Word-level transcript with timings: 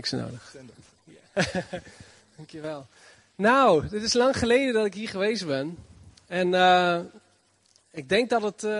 Niks 0.00 0.12
nodig. 0.12 0.56
Dankjewel. 2.36 2.86
Nou, 3.34 3.88
dit 3.88 4.02
is 4.02 4.12
lang 4.12 4.38
geleden 4.38 4.74
dat 4.74 4.86
ik 4.86 4.94
hier 4.94 5.08
geweest 5.08 5.46
ben. 5.46 5.78
En 6.26 6.48
uh, 6.52 6.98
ik 7.90 8.08
denk 8.08 8.30
dat 8.30 8.42
het, 8.42 8.64
uh, 8.64 8.70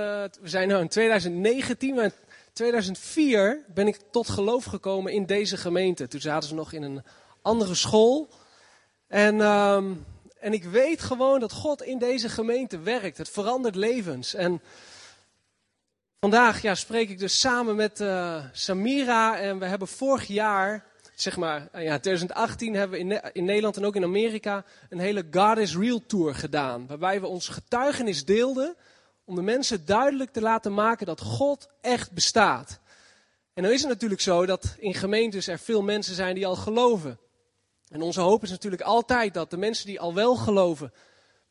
we 0.41 0.49
zijn 0.49 0.69
nu 0.69 0.77
in 0.77 0.89
2019, 0.89 1.95
maar 1.95 2.05
in 2.05 2.13
2004 2.53 3.65
ben 3.75 3.87
ik 3.87 3.99
tot 4.11 4.29
geloof 4.29 4.65
gekomen 4.65 5.13
in 5.13 5.27
deze 5.27 5.57
gemeente. 5.57 6.09
Toen 6.09 6.21
zaten 6.21 6.49
ze 6.49 6.55
nog 6.55 6.73
in 6.73 6.83
een 6.83 7.03
andere 7.43 7.75
school. 7.75 8.29
En, 9.07 9.37
uh, 9.37 9.75
en 10.41 10.53
ik 10.53 10.65
weet 10.65 11.03
gewoon 11.03 11.41
dat 11.41 11.53
God 11.53 11.83
in 11.83 11.99
deze 11.99 12.29
gemeente 12.29 12.79
werkt. 12.79 13.19
Het 13.19 13.29
verandert 13.29 13.75
levens. 13.75 14.35
En 14.35 14.61
vandaag 16.21 16.63
ja, 16.63 16.75
spreek 16.75 17.09
ik 17.09 17.19
dus 17.19 17.41
samen 17.41 17.77
met 17.77 18.01
uh, 18.01 18.45
Samira. 18.53 19.39
En 19.39 19.59
we 19.59 19.65
hebben 19.65 19.89
vorig 19.89 20.27
jaar 20.27 20.89
zeg 21.21 21.37
maar, 21.37 21.69
eh, 21.73 21.83
ja, 21.85 21.99
2018 21.99 22.75
hebben 22.75 22.99
we 22.99 23.05
in, 23.05 23.33
in, 23.33 23.45
Nederland 23.45 23.77
en 23.77 23.85
ook 23.85 23.97
in 23.97 24.05
Amerika 24.05 24.65
een 24.89 24.99
hele 24.99 25.25
God 25.31 25.59
is 25.59 25.77
Real 25.77 26.03
Tour 26.07 26.35
gedaan. 26.35 26.87
Waarbij 26.87 27.21
we 27.21 27.27
ons 27.27 27.49
getuigenis 27.49 28.25
deelden 28.25 28.77
om 29.25 29.35
de 29.35 29.43
mensen 29.43 29.87
duidelijk 29.87 30.31
te 30.31 30.41
laten 30.41 30.75
maken 30.75 31.07
dat 31.07 31.21
God 31.21 31.69
echt 31.81 32.13
bestaat. 32.13 32.81
En 33.55 33.63
dan 33.63 33.73
is 33.73 33.81
het 33.81 33.89
natuurlijk 33.89 34.21
zo 34.21 34.47
dat 34.47 34.75
in 34.79 34.95
gemeentes 34.95 35.47
er 35.47 35.59
veel 35.59 35.83
mensen 35.83 36.15
zijn 36.15 36.35
die 36.35 36.47
al 36.47 36.57
geloven. 36.57 37.19
En 37.89 38.03
onze 38.03 38.21
hoop 38.21 38.43
is 38.43 38.51
natuurlijk 38.51 38.83
altijd 38.83 39.35
dat 39.35 39.51
de 39.51 39.57
mensen 39.57 39.87
die 39.87 40.01
al 40.01 40.15
wel 40.15 40.37
geloven, 40.37 40.93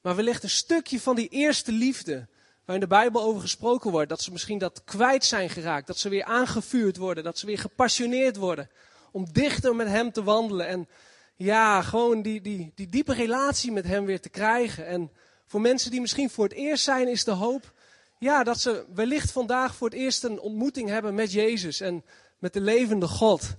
maar 0.01 0.15
wellicht 0.15 0.43
een 0.43 0.49
stukje 0.49 0.99
van 0.99 1.15
die 1.15 1.27
eerste 1.27 1.71
liefde, 1.71 2.27
waar 2.65 2.75
in 2.75 2.81
de 2.81 2.87
Bijbel 2.87 3.21
over 3.21 3.41
gesproken 3.41 3.91
wordt, 3.91 4.09
dat 4.09 4.21
ze 4.21 4.31
misschien 4.31 4.57
dat 4.57 4.83
kwijt 4.83 5.25
zijn 5.25 5.49
geraakt, 5.49 5.87
dat 5.87 5.97
ze 5.97 6.09
weer 6.09 6.23
aangevuurd 6.23 6.97
worden, 6.97 7.23
dat 7.23 7.37
ze 7.37 7.45
weer 7.45 7.59
gepassioneerd 7.59 8.35
worden 8.35 8.69
om 9.11 9.27
dichter 9.31 9.75
met 9.75 9.87
Hem 9.87 10.11
te 10.11 10.23
wandelen. 10.23 10.67
En 10.67 10.87
ja, 11.35 11.81
gewoon 11.81 12.21
die, 12.21 12.41
die, 12.41 12.71
die 12.75 12.89
diepe 12.89 13.13
relatie 13.13 13.71
met 13.71 13.85
Hem 13.85 14.05
weer 14.05 14.21
te 14.21 14.29
krijgen. 14.29 14.85
En 14.87 15.11
voor 15.45 15.61
mensen 15.61 15.91
die 15.91 16.01
misschien 16.01 16.29
voor 16.29 16.43
het 16.43 16.53
eerst 16.53 16.83
zijn, 16.83 17.07
is 17.07 17.23
de 17.23 17.31
hoop 17.31 17.73
ja, 18.19 18.43
dat 18.43 18.59
ze 18.59 18.85
wellicht 18.93 19.31
vandaag 19.31 19.75
voor 19.75 19.89
het 19.89 19.97
eerst 19.97 20.23
een 20.23 20.39
ontmoeting 20.39 20.89
hebben 20.89 21.15
met 21.15 21.31
Jezus 21.31 21.81
en 21.81 22.03
met 22.39 22.53
de 22.53 22.61
levende 22.61 23.07
God. 23.07 23.55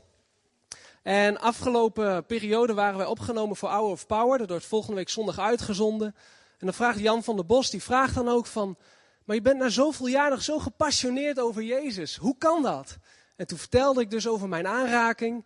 En 1.02 1.40
afgelopen 1.40 2.26
periode 2.26 2.74
waren 2.74 2.96
wij 2.98 3.06
opgenomen 3.06 3.56
voor 3.56 3.68
Hour 3.68 3.90
of 3.90 4.06
Power. 4.06 4.38
Dat 4.38 4.48
wordt 4.48 4.66
volgende 4.66 4.96
week 4.96 5.08
zondag 5.08 5.38
uitgezonden. 5.38 6.14
En 6.58 6.66
dan 6.66 6.74
vraagt 6.74 6.98
Jan 6.98 7.24
van 7.24 7.36
der 7.36 7.46
Bos, 7.46 7.70
die 7.70 7.82
vraagt 7.82 8.14
dan 8.14 8.28
ook 8.28 8.46
van... 8.46 8.76
Maar 9.24 9.38
je 9.38 9.44
bent 9.44 9.58
na 9.58 9.68
zoveel 9.68 10.06
jaar 10.06 10.30
nog 10.30 10.42
zo 10.42 10.58
gepassioneerd 10.58 11.40
over 11.40 11.62
Jezus. 11.62 12.16
Hoe 12.16 12.36
kan 12.38 12.62
dat? 12.62 12.98
En 13.40 13.46
toen 13.46 13.58
vertelde 13.58 14.00
ik 14.00 14.10
dus 14.10 14.28
over 14.28 14.48
mijn 14.48 14.66
aanraking. 14.66 15.44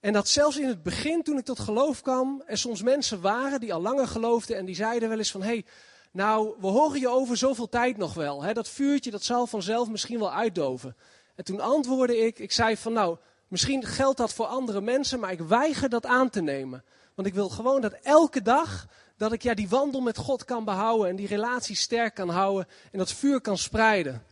En 0.00 0.12
dat 0.12 0.28
zelfs 0.28 0.58
in 0.58 0.68
het 0.68 0.82
begin, 0.82 1.22
toen 1.22 1.38
ik 1.38 1.44
tot 1.44 1.58
geloof 1.58 2.02
kwam, 2.02 2.42
er 2.46 2.58
soms 2.58 2.82
mensen 2.82 3.20
waren 3.20 3.60
die 3.60 3.74
al 3.74 3.80
langer 3.80 4.06
geloofden 4.06 4.56
en 4.56 4.64
die 4.64 4.74
zeiden 4.74 5.08
wel 5.08 5.18
eens 5.18 5.30
van, 5.30 5.42
hé, 5.42 5.48
hey, 5.48 5.64
nou, 6.12 6.54
we 6.60 6.66
horen 6.66 7.00
je 7.00 7.08
over 7.08 7.36
zoveel 7.36 7.68
tijd 7.68 7.96
nog 7.96 8.14
wel. 8.14 8.42
Hè? 8.42 8.52
Dat 8.52 8.68
vuurtje, 8.68 9.10
dat 9.10 9.22
zal 9.22 9.46
vanzelf 9.46 9.88
misschien 9.88 10.18
wel 10.18 10.32
uitdoven. 10.32 10.96
En 11.34 11.44
toen 11.44 11.60
antwoordde 11.60 12.16
ik, 12.16 12.38
ik 12.38 12.52
zei 12.52 12.76
van, 12.76 12.92
nou, 12.92 13.16
misschien 13.48 13.84
geldt 13.84 14.18
dat 14.18 14.34
voor 14.34 14.46
andere 14.46 14.80
mensen, 14.80 15.20
maar 15.20 15.32
ik 15.32 15.40
weiger 15.40 15.88
dat 15.88 16.06
aan 16.06 16.30
te 16.30 16.42
nemen. 16.42 16.84
Want 17.14 17.28
ik 17.28 17.34
wil 17.34 17.48
gewoon 17.48 17.80
dat 17.80 17.96
elke 18.02 18.42
dag, 18.42 18.86
dat 19.16 19.32
ik 19.32 19.42
ja, 19.42 19.54
die 19.54 19.68
wandel 19.68 20.00
met 20.00 20.16
God 20.16 20.44
kan 20.44 20.64
behouden 20.64 21.08
en 21.08 21.16
die 21.16 21.26
relatie 21.28 21.76
sterk 21.76 22.14
kan 22.14 22.28
houden 22.28 22.68
en 22.92 22.98
dat 22.98 23.12
vuur 23.12 23.40
kan 23.40 23.58
spreiden. 23.58 24.22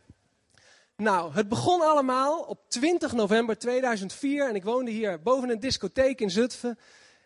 Nou, 1.00 1.32
het 1.32 1.48
begon 1.48 1.80
allemaal 1.80 2.40
op 2.40 2.60
20 2.68 3.12
november 3.12 3.58
2004 3.58 4.48
en 4.48 4.54
ik 4.54 4.64
woonde 4.64 4.90
hier 4.90 5.22
boven 5.22 5.50
een 5.50 5.60
discotheek 5.60 6.20
in 6.20 6.30
Zutphen. 6.30 6.78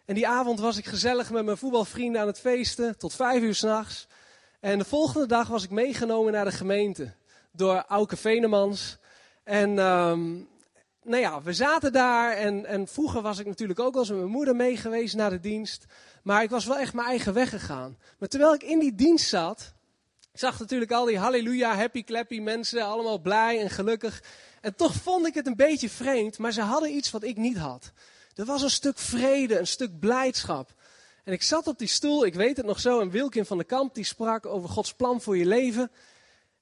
En 0.04 0.14
die 0.14 0.28
avond 0.28 0.60
was 0.60 0.76
ik 0.76 0.84
gezellig 0.86 1.30
met 1.30 1.44
mijn 1.44 1.56
voetbalvrienden 1.56 2.20
aan 2.20 2.26
het 2.26 2.40
feesten 2.40 2.98
tot 2.98 3.14
vijf 3.14 3.42
uur 3.42 3.54
s'nachts. 3.54 4.06
En 4.60 4.78
de 4.78 4.84
volgende 4.84 5.26
dag 5.26 5.48
was 5.48 5.64
ik 5.64 5.70
meegenomen 5.70 6.32
naar 6.32 6.44
de 6.44 6.50
gemeente 6.50 7.14
door 7.52 7.84
Auke 7.88 8.16
Venemans. 8.16 8.98
En 9.44 9.78
um, 9.78 10.48
nou 11.02 11.20
ja, 11.20 11.42
we 11.42 11.52
zaten 11.52 11.92
daar 11.92 12.32
en, 12.32 12.66
en 12.66 12.88
vroeger 12.88 13.22
was 13.22 13.38
ik 13.38 13.46
natuurlijk 13.46 13.80
ook 13.80 13.92
wel 13.92 14.02
eens 14.02 14.10
met 14.10 14.18
mijn 14.18 14.30
moeder 14.30 14.56
mee 14.56 14.76
geweest 14.76 15.14
naar 15.14 15.30
de 15.30 15.40
dienst. 15.40 15.84
Maar 16.22 16.42
ik 16.42 16.50
was 16.50 16.64
wel 16.64 16.78
echt 16.78 16.94
mijn 16.94 17.08
eigen 17.08 17.34
weg 17.34 17.48
gegaan. 17.50 17.98
Maar 18.18 18.28
terwijl 18.28 18.54
ik 18.54 18.62
in 18.62 18.78
die 18.78 18.94
dienst 18.94 19.28
zat, 19.28 19.73
ik 20.34 20.40
zag 20.40 20.58
natuurlijk 20.58 20.92
al 20.92 21.04
die 21.04 21.18
halleluja, 21.18 21.76
happy 21.76 22.04
clappy 22.04 22.40
mensen, 22.40 22.84
allemaal 22.84 23.18
blij 23.18 23.60
en 23.60 23.70
gelukkig. 23.70 24.22
En 24.60 24.74
toch 24.74 24.94
vond 24.94 25.26
ik 25.26 25.34
het 25.34 25.46
een 25.46 25.56
beetje 25.56 25.88
vreemd, 25.88 26.38
maar 26.38 26.52
ze 26.52 26.60
hadden 26.60 26.94
iets 26.94 27.10
wat 27.10 27.22
ik 27.22 27.36
niet 27.36 27.56
had. 27.56 27.92
Er 28.34 28.44
was 28.44 28.62
een 28.62 28.70
stuk 28.70 28.98
vrede, 28.98 29.58
een 29.58 29.66
stuk 29.66 29.98
blijdschap. 29.98 30.74
En 31.24 31.32
ik 31.32 31.42
zat 31.42 31.66
op 31.66 31.78
die 31.78 31.88
stoel, 31.88 32.26
ik 32.26 32.34
weet 32.34 32.56
het 32.56 32.66
nog 32.66 32.80
zo, 32.80 33.00
en 33.00 33.10
Wilkin 33.10 33.44
van 33.44 33.58
de 33.58 33.64
Kamp 33.64 33.94
die 33.94 34.04
sprak 34.04 34.46
over 34.46 34.68
Gods 34.68 34.94
plan 34.94 35.20
voor 35.20 35.36
je 35.36 35.46
leven. 35.46 35.90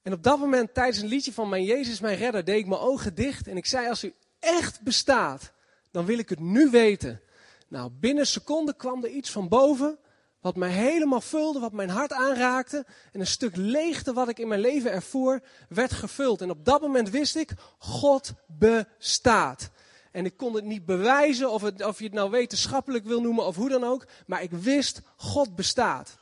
En 0.03 0.13
op 0.13 0.23
dat 0.23 0.39
moment, 0.39 0.75
tijdens 0.75 0.99
een 0.99 1.09
liedje 1.09 1.33
van 1.33 1.49
Mijn 1.49 1.65
Jezus, 1.65 2.01
mijn 2.01 2.17
redder, 2.17 2.45
deed 2.45 2.59
ik 2.59 2.67
mijn 2.67 2.81
ogen 2.81 3.15
dicht. 3.15 3.49
En 3.49 3.57
ik 3.57 3.67
zei, 3.67 3.89
als 3.89 4.05
u 4.05 4.15
echt 4.39 4.81
bestaat, 4.81 5.53
dan 5.91 6.05
wil 6.05 6.19
ik 6.19 6.29
het 6.29 6.41
nu 6.41 6.71
weten. 6.71 7.21
Nou, 7.69 7.91
binnen 7.91 8.27
seconden 8.27 8.77
kwam 8.77 9.05
er 9.05 9.11
iets 9.11 9.31
van 9.31 9.49
boven 9.49 9.99
wat 10.43 10.57
mij 10.57 10.71
helemaal 10.71 11.21
vulde, 11.21 11.59
wat 11.59 11.73
mijn 11.73 11.91
hart 11.91 12.13
aanraakte. 12.13 12.87
En 13.13 13.21
een 13.21 13.27
stuk 13.27 13.57
leegte 13.57 14.13
wat 14.13 14.29
ik 14.29 14.39
in 14.39 14.49
mijn 14.49 14.61
leven 14.61 14.93
ervoer, 14.93 15.41
werd 15.69 15.93
gevuld. 15.93 16.41
En 16.41 16.51
op 16.51 16.65
dat 16.65 16.81
moment 16.81 17.11
wist 17.11 17.37
ik, 17.37 17.53
God 17.79 18.33
bestaat. 18.47 19.71
En 20.13 20.25
ik 20.25 20.37
kon 20.37 20.55
het 20.55 20.65
niet 20.65 20.87
bewijzen, 20.87 21.51
of, 21.51 21.63
of 21.63 21.99
je 21.99 22.05
het 22.05 22.13
nou 22.13 22.31
wetenschappelijk 22.31 23.05
wil 23.05 23.21
noemen 23.21 23.47
of 23.47 23.57
hoe 23.57 23.69
dan 23.69 23.85
ook. 23.85 24.07
Maar 24.27 24.43
ik 24.43 24.51
wist, 24.51 25.01
God 25.17 25.57
bestaat. 25.57 26.17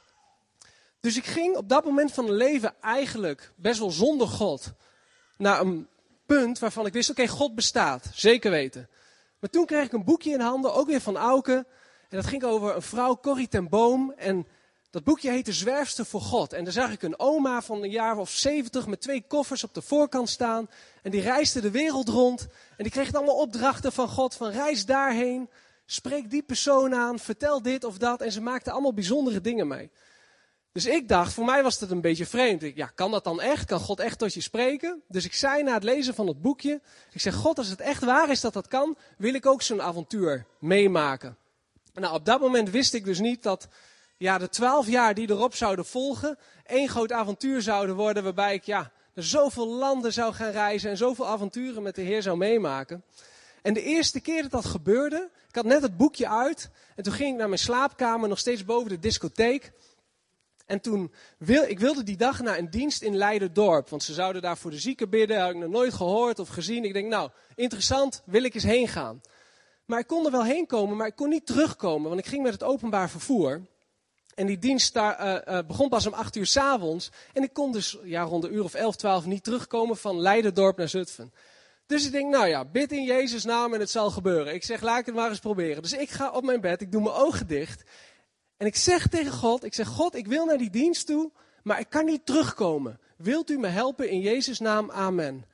Dus 1.00 1.16
ik 1.16 1.24
ging 1.24 1.56
op 1.56 1.68
dat 1.68 1.84
moment 1.84 2.12
van 2.12 2.24
mijn 2.24 2.36
leven 2.36 2.74
eigenlijk 2.80 3.52
best 3.56 3.78
wel 3.78 3.90
zonder 3.90 4.28
God. 4.28 4.72
Naar 5.36 5.60
een 5.60 5.88
punt 6.26 6.58
waarvan 6.58 6.86
ik 6.86 6.92
wist, 6.92 7.10
oké, 7.10 7.26
God 7.26 7.54
bestaat. 7.54 8.10
Zeker 8.14 8.50
weten. 8.50 8.88
Maar 9.38 9.50
toen 9.50 9.66
kreeg 9.66 9.84
ik 9.84 9.92
een 9.92 10.04
boekje 10.04 10.32
in 10.32 10.40
handen, 10.40 10.74
ook 10.74 10.86
weer 10.86 11.00
van 11.00 11.16
Auken. 11.16 11.66
En 12.10 12.16
dat 12.16 12.26
ging 12.26 12.42
over 12.44 12.74
een 12.74 12.82
vrouw, 12.82 13.16
Corrie 13.16 13.48
ten 13.48 13.68
Boom. 13.68 14.12
En 14.16 14.46
dat 14.90 15.04
boekje 15.04 15.30
heette 15.30 15.52
Zwerfster 15.52 16.06
voor 16.06 16.20
God. 16.20 16.52
En 16.52 16.64
daar 16.64 16.72
zag 16.72 16.92
ik 16.92 17.02
een 17.02 17.18
oma 17.18 17.62
van 17.62 17.82
een 17.82 17.90
jaar 17.90 18.18
of 18.18 18.30
zeventig 18.30 18.86
met 18.86 19.00
twee 19.00 19.24
koffers 19.26 19.64
op 19.64 19.74
de 19.74 19.82
voorkant 19.82 20.28
staan. 20.28 20.70
En 21.02 21.10
die 21.10 21.20
reisde 21.20 21.60
de 21.60 21.70
wereld 21.70 22.08
rond. 22.08 22.46
En 22.76 22.82
die 22.82 22.92
kreeg 22.92 23.12
allemaal 23.12 23.36
opdrachten 23.36 23.92
van 23.92 24.08
God. 24.08 24.34
Van 24.34 24.50
reis 24.50 24.86
daarheen, 24.86 25.48
spreek 25.86 26.30
die 26.30 26.42
persoon 26.42 26.94
aan, 26.94 27.18
vertel 27.18 27.62
dit 27.62 27.84
of 27.84 27.98
dat. 27.98 28.20
En 28.20 28.32
ze 28.32 28.40
maakte 28.40 28.70
allemaal 28.70 28.94
bijzondere 28.94 29.40
dingen 29.40 29.68
mee. 29.68 29.90
Dus 30.72 30.86
ik 30.86 31.08
dacht, 31.08 31.32
voor 31.32 31.44
mij 31.44 31.62
was 31.62 31.80
het 31.80 31.90
een 31.90 32.00
beetje 32.00 32.26
vreemd. 32.26 32.62
Ja, 32.74 32.86
kan 32.86 33.10
dat 33.10 33.24
dan 33.24 33.40
echt? 33.40 33.64
Kan 33.64 33.80
God 33.80 34.00
echt 34.00 34.18
tot 34.18 34.34
je 34.34 34.40
spreken? 34.40 35.02
Dus 35.08 35.24
ik 35.24 35.34
zei 35.34 35.62
na 35.62 35.74
het 35.74 35.84
lezen 35.84 36.14
van 36.14 36.26
het 36.26 36.42
boekje, 36.42 36.80
ik 37.12 37.20
zeg, 37.20 37.34
God, 37.34 37.58
als 37.58 37.68
het 37.68 37.80
echt 37.80 38.04
waar 38.04 38.30
is 38.30 38.40
dat 38.40 38.52
dat 38.52 38.68
kan, 38.68 38.96
wil 39.16 39.34
ik 39.34 39.46
ook 39.46 39.62
zo'n 39.62 39.82
avontuur 39.82 40.46
meemaken. 40.58 41.36
Nou, 41.94 42.14
op 42.14 42.24
dat 42.24 42.40
moment 42.40 42.70
wist 42.70 42.94
ik 42.94 43.04
dus 43.04 43.18
niet 43.18 43.42
dat 43.42 43.68
ja, 44.16 44.38
de 44.38 44.48
twaalf 44.48 44.88
jaar 44.88 45.14
die 45.14 45.30
erop 45.30 45.54
zouden 45.54 45.84
volgen, 45.84 46.38
één 46.66 46.88
groot 46.88 47.12
avontuur 47.12 47.62
zouden 47.62 47.96
worden 47.96 48.22
waarbij 48.22 48.54
ik 48.54 48.64
ja, 48.64 48.92
naar 49.14 49.24
zoveel 49.24 49.68
landen 49.68 50.12
zou 50.12 50.32
gaan 50.32 50.50
reizen 50.50 50.90
en 50.90 50.96
zoveel 50.96 51.26
avonturen 51.26 51.82
met 51.82 51.94
de 51.94 52.02
Heer 52.02 52.22
zou 52.22 52.36
meemaken. 52.36 53.04
En 53.62 53.74
de 53.74 53.82
eerste 53.82 54.20
keer 54.20 54.42
dat 54.42 54.50
dat 54.50 54.64
gebeurde, 54.64 55.30
ik 55.48 55.54
had 55.54 55.64
net 55.64 55.82
het 55.82 55.96
boekje 55.96 56.28
uit 56.28 56.70
en 56.96 57.02
toen 57.02 57.12
ging 57.12 57.32
ik 57.32 57.38
naar 57.38 57.48
mijn 57.48 57.60
slaapkamer, 57.60 58.28
nog 58.28 58.38
steeds 58.38 58.64
boven 58.64 58.88
de 58.88 58.98
discotheek. 58.98 59.72
En 60.66 60.80
toen 60.80 61.12
wil, 61.38 61.62
ik 61.62 61.78
wilde 61.78 62.02
die 62.02 62.16
dag 62.16 62.40
naar 62.40 62.58
een 62.58 62.70
dienst 62.70 63.02
in 63.02 63.16
Leiderdorp, 63.16 63.88
want 63.88 64.02
ze 64.02 64.12
zouden 64.12 64.42
daar 64.42 64.56
voor 64.56 64.70
de 64.70 64.78
zieken 64.78 65.10
bidden, 65.10 65.40
had 65.40 65.50
ik 65.50 65.56
nog 65.56 65.70
nooit 65.70 65.92
gehoord 65.92 66.38
of 66.38 66.48
gezien. 66.48 66.84
Ik 66.84 66.92
denk, 66.92 67.08
nou, 67.08 67.30
interessant, 67.54 68.22
wil 68.24 68.42
ik 68.42 68.54
eens 68.54 68.62
heen 68.62 68.88
gaan. 68.88 69.20
Maar 69.90 69.98
ik 69.98 70.06
kon 70.06 70.24
er 70.24 70.30
wel 70.30 70.44
heen 70.44 70.66
komen, 70.66 70.96
maar 70.96 71.06
ik 71.06 71.16
kon 71.16 71.28
niet 71.28 71.46
terugkomen, 71.46 72.08
want 72.08 72.20
ik 72.20 72.26
ging 72.26 72.42
met 72.42 72.52
het 72.52 72.62
openbaar 72.62 73.10
vervoer. 73.10 73.66
En 74.34 74.46
die 74.46 74.58
dienst 74.58 74.94
daar, 74.94 75.26
uh, 75.26 75.54
uh, 75.54 75.66
begon 75.66 75.88
pas 75.88 76.06
om 76.06 76.12
acht 76.12 76.36
uur 76.36 76.46
s'avonds. 76.46 77.10
En 77.32 77.42
ik 77.42 77.52
kon 77.52 77.72
dus 77.72 77.98
ja, 78.04 78.22
rond 78.22 78.42
de 78.42 78.48
uur 78.48 78.64
of 78.64 78.74
elf, 78.74 78.96
twaalf 78.96 79.26
niet 79.26 79.44
terugkomen 79.44 79.96
van 79.96 80.20
Leiderdorp 80.20 80.76
naar 80.76 80.88
Zutphen. 80.88 81.32
Dus 81.86 82.06
ik 82.06 82.12
denk, 82.12 82.30
nou 82.30 82.46
ja, 82.46 82.64
bid 82.64 82.92
in 82.92 83.04
Jezus' 83.04 83.44
naam 83.44 83.74
en 83.74 83.80
het 83.80 83.90
zal 83.90 84.10
gebeuren. 84.10 84.54
Ik 84.54 84.64
zeg, 84.64 84.80
laat 84.80 84.98
ik 84.98 85.06
het 85.06 85.14
maar 85.14 85.28
eens 85.28 85.38
proberen. 85.38 85.82
Dus 85.82 85.92
ik 85.92 86.10
ga 86.10 86.30
op 86.30 86.44
mijn 86.44 86.60
bed, 86.60 86.80
ik 86.80 86.92
doe 86.92 87.02
mijn 87.02 87.14
ogen 87.14 87.46
dicht. 87.46 87.82
En 88.56 88.66
ik 88.66 88.76
zeg 88.76 89.08
tegen 89.08 89.32
God, 89.32 89.64
ik 89.64 89.74
zeg, 89.74 89.88
God, 89.88 90.14
ik 90.14 90.26
wil 90.26 90.44
naar 90.44 90.58
die 90.58 90.70
dienst 90.70 91.06
toe, 91.06 91.30
maar 91.62 91.80
ik 91.80 91.88
kan 91.88 92.04
niet 92.04 92.26
terugkomen. 92.26 93.00
Wilt 93.16 93.50
u 93.50 93.58
me 93.58 93.68
helpen 93.68 94.10
in 94.10 94.20
Jezus' 94.20 94.58
naam? 94.58 94.90
Amen. 94.90 95.44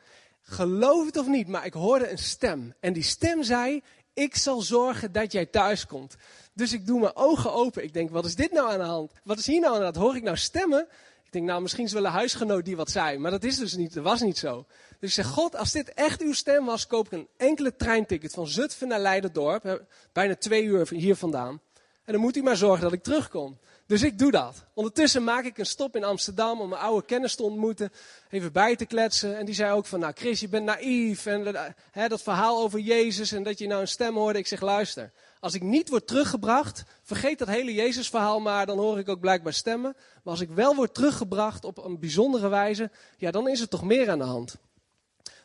Geloof 0.49 1.07
het 1.07 1.17
of 1.17 1.27
niet, 1.27 1.49
maar 1.49 1.67
ik 1.67 1.73
hoorde 1.73 2.11
een 2.11 2.19
stem. 2.19 2.75
En 2.81 2.93
die 2.93 3.03
stem 3.03 3.43
zei, 3.43 3.83
ik 4.17 4.37
zal 4.37 4.61
zorgen 4.61 5.13
dat 5.13 5.33
jij 5.33 5.47
thuis 5.47 5.87
komt. 5.87 6.17
Dus 6.53 6.73
ik 6.73 6.87
doe 6.87 7.01
mijn 7.01 7.17
ogen 7.17 7.53
open. 7.53 7.83
Ik 7.83 7.93
denk, 7.93 8.11
wat 8.11 8.25
is 8.25 8.35
dit 8.35 8.53
nou 8.53 8.71
aan 8.71 8.79
de 8.79 8.85
hand? 8.85 9.13
Wat 9.25 9.39
is 9.39 9.47
hier 9.47 9.61
nou 9.61 9.73
aan 9.73 9.79
de 9.79 9.85
hand? 9.85 9.97
Hoor 9.97 10.17
ik 10.17 10.23
nou 10.23 10.37
stemmen? 10.37 10.87
Ik 11.25 11.33
denk, 11.33 11.45
nou, 11.45 11.63
misschien 11.63 11.85
is 11.85 11.93
wel 11.93 12.05
een 12.05 12.11
huisgenoot 12.11 12.65
die 12.65 12.77
wat 12.77 12.91
zei. 12.91 13.19
Maar 13.19 13.31
dat 13.31 13.45
is 13.45 13.59
dus 13.59 13.77
niet, 13.77 13.95
dat 13.95 14.05
was 14.05 14.21
niet 14.21 14.39
zo. 14.39 14.67
Dus 15.01 15.09
ik 15.09 15.25
zeg, 15.25 15.27
God, 15.27 15.57
als 15.57 15.73
dit 15.73 15.95
echt 15.95 16.21
uw 16.21 16.33
stem 16.33 16.65
was, 16.65 16.87
koop 16.87 17.07
ik 17.07 17.13
een 17.13 17.29
enkele 17.37 17.77
treinticket 17.77 18.33
van 18.33 18.47
Zutphen 18.47 18.89
naar 18.89 19.01
Leiderdorp. 19.01 19.87
Bijna 20.13 20.37
twee 20.37 20.65
uur 20.65 20.89
hier 20.89 21.17
vandaan. 21.17 21.61
En 22.05 22.13
dan 22.13 22.21
moet 22.21 22.37
u 22.37 22.43
maar 22.43 22.57
zorgen 22.57 22.83
dat 22.83 22.93
ik 22.93 23.03
terugkom. 23.03 23.59
Dus 23.87 24.03
ik 24.03 24.19
doe 24.19 24.31
dat. 24.31 24.65
Ondertussen 24.75 25.25
maak 25.25 25.45
ik 25.45 25.59
een 25.59 25.67
stop 25.67 25.97
in 25.97 26.05
Amsterdam 26.05 26.61
om 26.61 26.69
mijn 26.69 26.81
oude 26.81 27.07
kennis 27.07 27.35
te 27.35 27.43
ontmoeten. 27.43 27.93
Even 28.31 28.53
bij 28.53 28.77
te 28.77 28.85
kletsen. 28.85 29.37
En 29.37 29.45
die 29.45 29.55
zei 29.55 29.73
ook 29.73 29.87
van, 29.87 30.01
nou 30.01 30.13
Chris, 30.17 30.41
je 30.41 30.49
bent 30.49 30.65
naïef. 30.65 31.27
En 31.27 31.75
hè, 31.91 32.09
dat 32.09 32.23
verhaal 32.23 32.63
over 32.63 32.79
Jezus 32.79 33.33
en 33.33 33.43
dat 33.43 33.59
je 33.59 33.67
nou 33.67 33.81
een 33.81 33.89
stem 33.89 34.15
hoorde. 34.15 34.39
Ik 34.39 34.47
zeg, 34.47 34.61
luister. 34.61 35.13
Als 35.41 35.55
ik 35.55 35.63
niet 35.63 35.89
word 35.89 36.07
teruggebracht, 36.07 36.85
vergeet 37.03 37.39
dat 37.39 37.49
hele 37.49 37.75
Jezus-verhaal 37.75 38.41
maar. 38.41 38.67
Dan 38.67 38.79
hoor 38.79 38.99
ik 38.99 39.09
ook 39.09 39.21
blijkbaar 39.21 39.53
stemmen. 39.53 39.97
Maar 39.97 40.33
als 40.33 40.41
ik 40.41 40.51
wel 40.51 40.75
word 40.75 40.95
teruggebracht 40.95 41.65
op 41.65 41.85
een 41.85 41.99
bijzondere 41.99 42.49
wijze, 42.49 42.91
ja, 43.17 43.31
dan 43.31 43.49
is 43.49 43.61
er 43.61 43.69
toch 43.69 43.83
meer 43.83 44.11
aan 44.11 44.19
de 44.19 44.25
hand. 44.25 44.57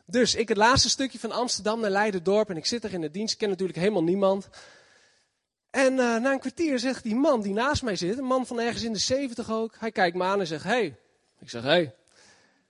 Dus 0.05 0.35
ik 0.35 0.47
het 0.47 0.57
laatste 0.57 0.89
stukje 0.89 1.19
van 1.19 1.31
Amsterdam 1.31 1.79
naar 1.79 1.89
Leiden-dorp. 1.89 2.49
En 2.49 2.57
ik 2.57 2.65
zit 2.65 2.83
er 2.83 2.93
in 2.93 3.01
de 3.01 3.11
dienst. 3.11 3.33
Ik 3.33 3.39
ken 3.39 3.49
natuurlijk 3.49 3.79
helemaal 3.79 4.03
niemand. 4.03 4.49
En 5.71 5.93
uh, 5.93 5.97
na 5.97 6.31
een 6.31 6.39
kwartier 6.39 6.79
zegt 6.79 7.03
die 7.03 7.15
man 7.15 7.41
die 7.41 7.53
naast 7.53 7.83
mij 7.83 7.95
zit, 7.95 8.17
een 8.17 8.23
man 8.23 8.45
van 8.45 8.59
ergens 8.59 8.83
in 8.83 8.93
de 8.93 8.99
zeventig 8.99 9.51
ook, 9.51 9.75
hij 9.79 9.91
kijkt 9.91 10.17
me 10.17 10.23
aan 10.23 10.39
en 10.39 10.47
zegt, 10.47 10.63
hey. 10.63 10.95
Ik 11.39 11.49
zeg, 11.49 11.63
hey. 11.63 11.95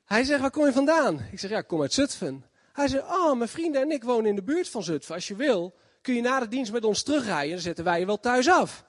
Hij 0.05 0.23
zegt, 0.23 0.41
waar 0.41 0.51
kom 0.51 0.65
je 0.65 0.71
vandaan? 0.71 1.27
Ik 1.31 1.39
zeg, 1.39 1.49
ja, 1.49 1.57
ik 1.57 1.67
kom 1.67 1.81
uit 1.81 1.93
Zutphen. 1.93 2.45
Hij 2.73 2.87
zegt, 2.87 3.03
oh, 3.03 3.37
mijn 3.37 3.49
vrienden 3.49 3.81
en 3.81 3.91
ik 3.91 4.03
wonen 4.03 4.29
in 4.29 4.35
de 4.35 4.43
buurt 4.43 4.69
van 4.69 4.83
Zutphen. 4.83 5.15
Als 5.15 5.27
je 5.27 5.35
wil, 5.35 5.73
kun 6.01 6.13
je 6.13 6.21
na 6.21 6.39
de 6.39 6.47
dienst 6.47 6.71
met 6.71 6.85
ons 6.85 7.03
terugrijden. 7.03 7.51
Dan 7.51 7.59
zetten 7.59 7.83
wij 7.83 7.99
je 7.99 8.05
wel 8.05 8.19
thuis 8.19 8.49
af. 8.49 8.85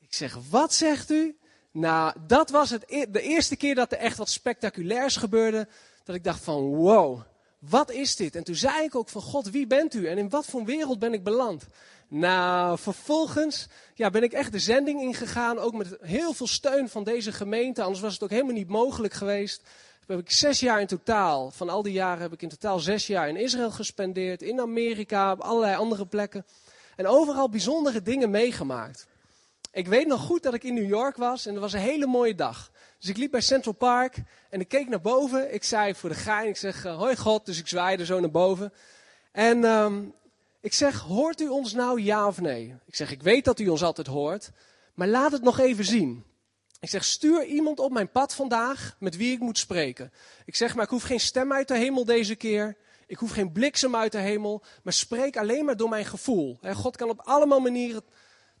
Ik 0.00 0.14
zeg, 0.14 0.38
wat 0.50 0.74
zegt 0.74 1.10
u? 1.10 1.36
Nou, 1.70 2.14
dat 2.26 2.50
was 2.50 2.70
het, 2.70 2.84
e-, 2.86 3.10
de 3.10 3.22
eerste 3.22 3.56
keer 3.56 3.74
dat 3.74 3.92
er 3.92 3.98
echt 3.98 4.16
wat 4.16 4.28
spectaculairs 4.28 5.16
gebeurde. 5.16 5.68
Dat 6.04 6.16
ik 6.16 6.24
dacht 6.24 6.44
van, 6.44 6.62
wow, 6.62 7.20
wat 7.58 7.90
is 7.90 8.16
dit? 8.16 8.34
En 8.36 8.44
toen 8.44 8.54
zei 8.54 8.84
ik 8.84 8.94
ook 8.94 9.08
van, 9.08 9.22
God, 9.22 9.50
wie 9.50 9.66
bent 9.66 9.94
u? 9.94 10.06
En 10.06 10.18
in 10.18 10.28
wat 10.28 10.46
voor 10.46 10.64
wereld 10.64 10.98
ben 10.98 11.12
ik 11.12 11.24
beland? 11.24 11.66
Nou, 12.08 12.78
vervolgens 12.78 13.68
ja, 13.94 14.10
ben 14.10 14.22
ik 14.22 14.32
echt 14.32 14.52
de 14.52 14.58
zending 14.58 15.00
ingegaan, 15.00 15.58
ook 15.58 15.74
met 15.74 15.96
heel 16.00 16.32
veel 16.32 16.46
steun 16.46 16.88
van 16.88 17.04
deze 17.04 17.32
gemeente. 17.32 17.82
Anders 17.82 18.00
was 18.00 18.12
het 18.12 18.22
ook 18.22 18.30
helemaal 18.30 18.52
niet 18.52 18.68
mogelijk 18.68 19.14
geweest. 19.14 19.62
heb 20.06 20.18
ik 20.18 20.30
zes 20.30 20.60
jaar 20.60 20.80
in 20.80 20.86
totaal, 20.86 21.50
van 21.50 21.68
al 21.68 21.82
die 21.82 21.92
jaren 21.92 22.22
heb 22.22 22.32
ik 22.32 22.42
in 22.42 22.48
totaal 22.48 22.78
zes 22.78 23.06
jaar 23.06 23.28
in 23.28 23.36
Israël 23.36 23.70
gespendeerd, 23.70 24.42
in 24.42 24.60
Amerika, 24.60 25.32
op 25.32 25.40
allerlei 25.40 25.76
andere 25.76 26.06
plekken. 26.06 26.46
En 26.96 27.06
overal 27.06 27.48
bijzondere 27.48 28.02
dingen 28.02 28.30
meegemaakt. 28.30 29.06
Ik 29.72 29.88
weet 29.88 30.06
nog 30.06 30.20
goed 30.20 30.42
dat 30.42 30.54
ik 30.54 30.64
in 30.64 30.74
New 30.74 30.88
York 30.88 31.16
was 31.16 31.46
en 31.46 31.52
het 31.52 31.62
was 31.62 31.72
een 31.72 31.80
hele 31.80 32.06
mooie 32.06 32.34
dag. 32.34 32.70
Dus 32.98 33.08
ik 33.08 33.16
liep 33.16 33.30
bij 33.30 33.40
Central 33.40 33.74
Park 33.74 34.16
en 34.50 34.60
ik 34.60 34.68
keek 34.68 34.88
naar 34.88 35.00
boven. 35.00 35.54
Ik 35.54 35.64
zei 35.64 35.94
voor 35.94 36.08
de 36.08 36.14
gein, 36.14 36.48
ik 36.48 36.56
zeg, 36.56 36.86
uh, 36.86 36.96
hoi 36.96 37.16
God, 37.16 37.46
dus 37.46 37.58
ik 37.58 37.68
zwaaide 37.68 38.04
zo 38.04 38.20
naar 38.20 38.30
boven. 38.30 38.72
En 39.32 39.64
um, 39.64 40.14
ik 40.66 40.72
zeg, 40.72 41.00
hoort 41.00 41.40
u 41.40 41.48
ons 41.48 41.72
nou 41.72 42.00
ja 42.00 42.26
of 42.26 42.40
nee? 42.40 42.74
Ik 42.86 42.94
zeg, 42.94 43.10
ik 43.10 43.22
weet 43.22 43.44
dat 43.44 43.60
u 43.60 43.68
ons 43.68 43.82
altijd 43.82 44.06
hoort, 44.06 44.50
maar 44.94 45.08
laat 45.08 45.32
het 45.32 45.42
nog 45.42 45.58
even 45.58 45.84
zien. 45.84 46.24
Ik 46.80 46.88
zeg, 46.88 47.04
stuur 47.04 47.44
iemand 47.44 47.78
op 47.78 47.92
mijn 47.92 48.10
pad 48.10 48.34
vandaag 48.34 48.96
met 48.98 49.16
wie 49.16 49.32
ik 49.32 49.38
moet 49.38 49.58
spreken. 49.58 50.12
Ik 50.44 50.56
zeg, 50.56 50.74
maar 50.74 50.84
ik 50.84 50.90
hoef 50.90 51.02
geen 51.02 51.20
stem 51.20 51.52
uit 51.52 51.68
de 51.68 51.76
hemel 51.76 52.04
deze 52.04 52.34
keer. 52.34 52.76
Ik 53.06 53.16
hoef 53.16 53.30
geen 53.30 53.52
bliksem 53.52 53.96
uit 53.96 54.12
de 54.12 54.18
hemel, 54.18 54.62
maar 54.82 54.92
spreek 54.92 55.36
alleen 55.36 55.64
maar 55.64 55.76
door 55.76 55.88
mijn 55.88 56.04
gevoel. 56.04 56.58
God 56.74 56.96
kan 56.96 57.10
op 57.10 57.20
allemaal 57.24 57.60
manieren 57.60 58.02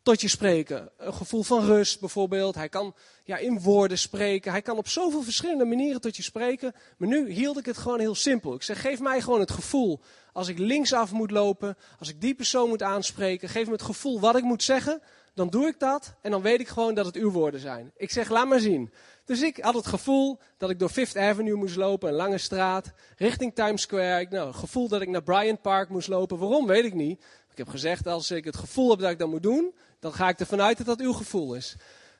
tot 0.06 0.20
je 0.20 0.28
spreken. 0.28 0.90
Een 0.96 1.14
gevoel 1.14 1.42
van 1.42 1.64
rust 1.64 2.00
bijvoorbeeld. 2.00 2.54
Hij 2.54 2.68
kan 2.68 2.94
ja, 3.24 3.36
in 3.36 3.60
woorden 3.60 3.98
spreken. 3.98 4.50
Hij 4.50 4.62
kan 4.62 4.76
op 4.76 4.88
zoveel 4.88 5.22
verschillende 5.22 5.64
manieren 5.64 6.00
tot 6.00 6.16
je 6.16 6.22
spreken. 6.22 6.74
Maar 6.96 7.08
nu 7.08 7.30
hield 7.30 7.58
ik 7.58 7.66
het 7.66 7.78
gewoon 7.78 8.00
heel 8.00 8.14
simpel. 8.14 8.54
Ik 8.54 8.62
zeg, 8.62 8.80
geef 8.80 9.00
mij 9.00 9.20
gewoon 9.20 9.40
het 9.40 9.50
gevoel. 9.50 10.00
Als 10.32 10.48
ik 10.48 10.58
linksaf 10.58 11.12
moet 11.12 11.30
lopen, 11.30 11.76
als 11.98 12.08
ik 12.08 12.20
die 12.20 12.34
persoon 12.34 12.68
moet 12.68 12.82
aanspreken, 12.82 13.48
geef 13.48 13.66
me 13.66 13.72
het 13.72 13.82
gevoel 13.82 14.20
wat 14.20 14.36
ik 14.36 14.42
moet 14.42 14.62
zeggen. 14.62 15.00
Dan 15.34 15.48
doe 15.48 15.66
ik 15.66 15.78
dat 15.78 16.14
en 16.22 16.30
dan 16.30 16.42
weet 16.42 16.60
ik 16.60 16.68
gewoon 16.68 16.94
dat 16.94 17.06
het 17.06 17.16
uw 17.16 17.30
woorden 17.30 17.60
zijn. 17.60 17.92
Ik 17.96 18.10
zeg, 18.10 18.30
laat 18.30 18.48
maar 18.48 18.60
zien. 18.60 18.92
Dus 19.24 19.42
ik 19.42 19.56
had 19.56 19.74
het 19.74 19.86
gevoel 19.86 20.38
dat 20.56 20.70
ik 20.70 20.78
door 20.78 20.88
Fifth 20.88 21.16
Avenue 21.16 21.54
moest 21.54 21.76
lopen, 21.76 22.08
een 22.08 22.14
lange 22.14 22.38
straat, 22.38 22.92
richting 23.16 23.54
Times 23.54 23.82
Square. 23.82 24.20
Ik, 24.20 24.30
nou, 24.30 24.46
het 24.46 24.56
gevoel 24.56 24.88
dat 24.88 25.00
ik 25.00 25.08
naar 25.08 25.22
Bryant 25.22 25.62
Park 25.62 25.88
moest 25.88 26.08
lopen. 26.08 26.38
Waarom, 26.38 26.66
weet 26.66 26.84
ik 26.84 26.94
niet. 26.94 27.24
Ik 27.56 27.64
heb 27.64 27.68
gezegd, 27.68 28.06
als 28.06 28.30
ik 28.30 28.44
het 28.44 28.56
gevoel 28.56 28.90
heb 28.90 28.98
dat 28.98 29.10
ik 29.10 29.18
dat 29.18 29.28
moet 29.28 29.42
doen, 29.42 29.74
dan 29.98 30.12
ga 30.12 30.28
ik 30.28 30.40
ervan 30.40 30.60
uit 30.60 30.76
dat 30.76 30.86
dat 30.86 31.00
uw 31.00 31.12
gevoel 31.12 31.54
is. 31.54 31.76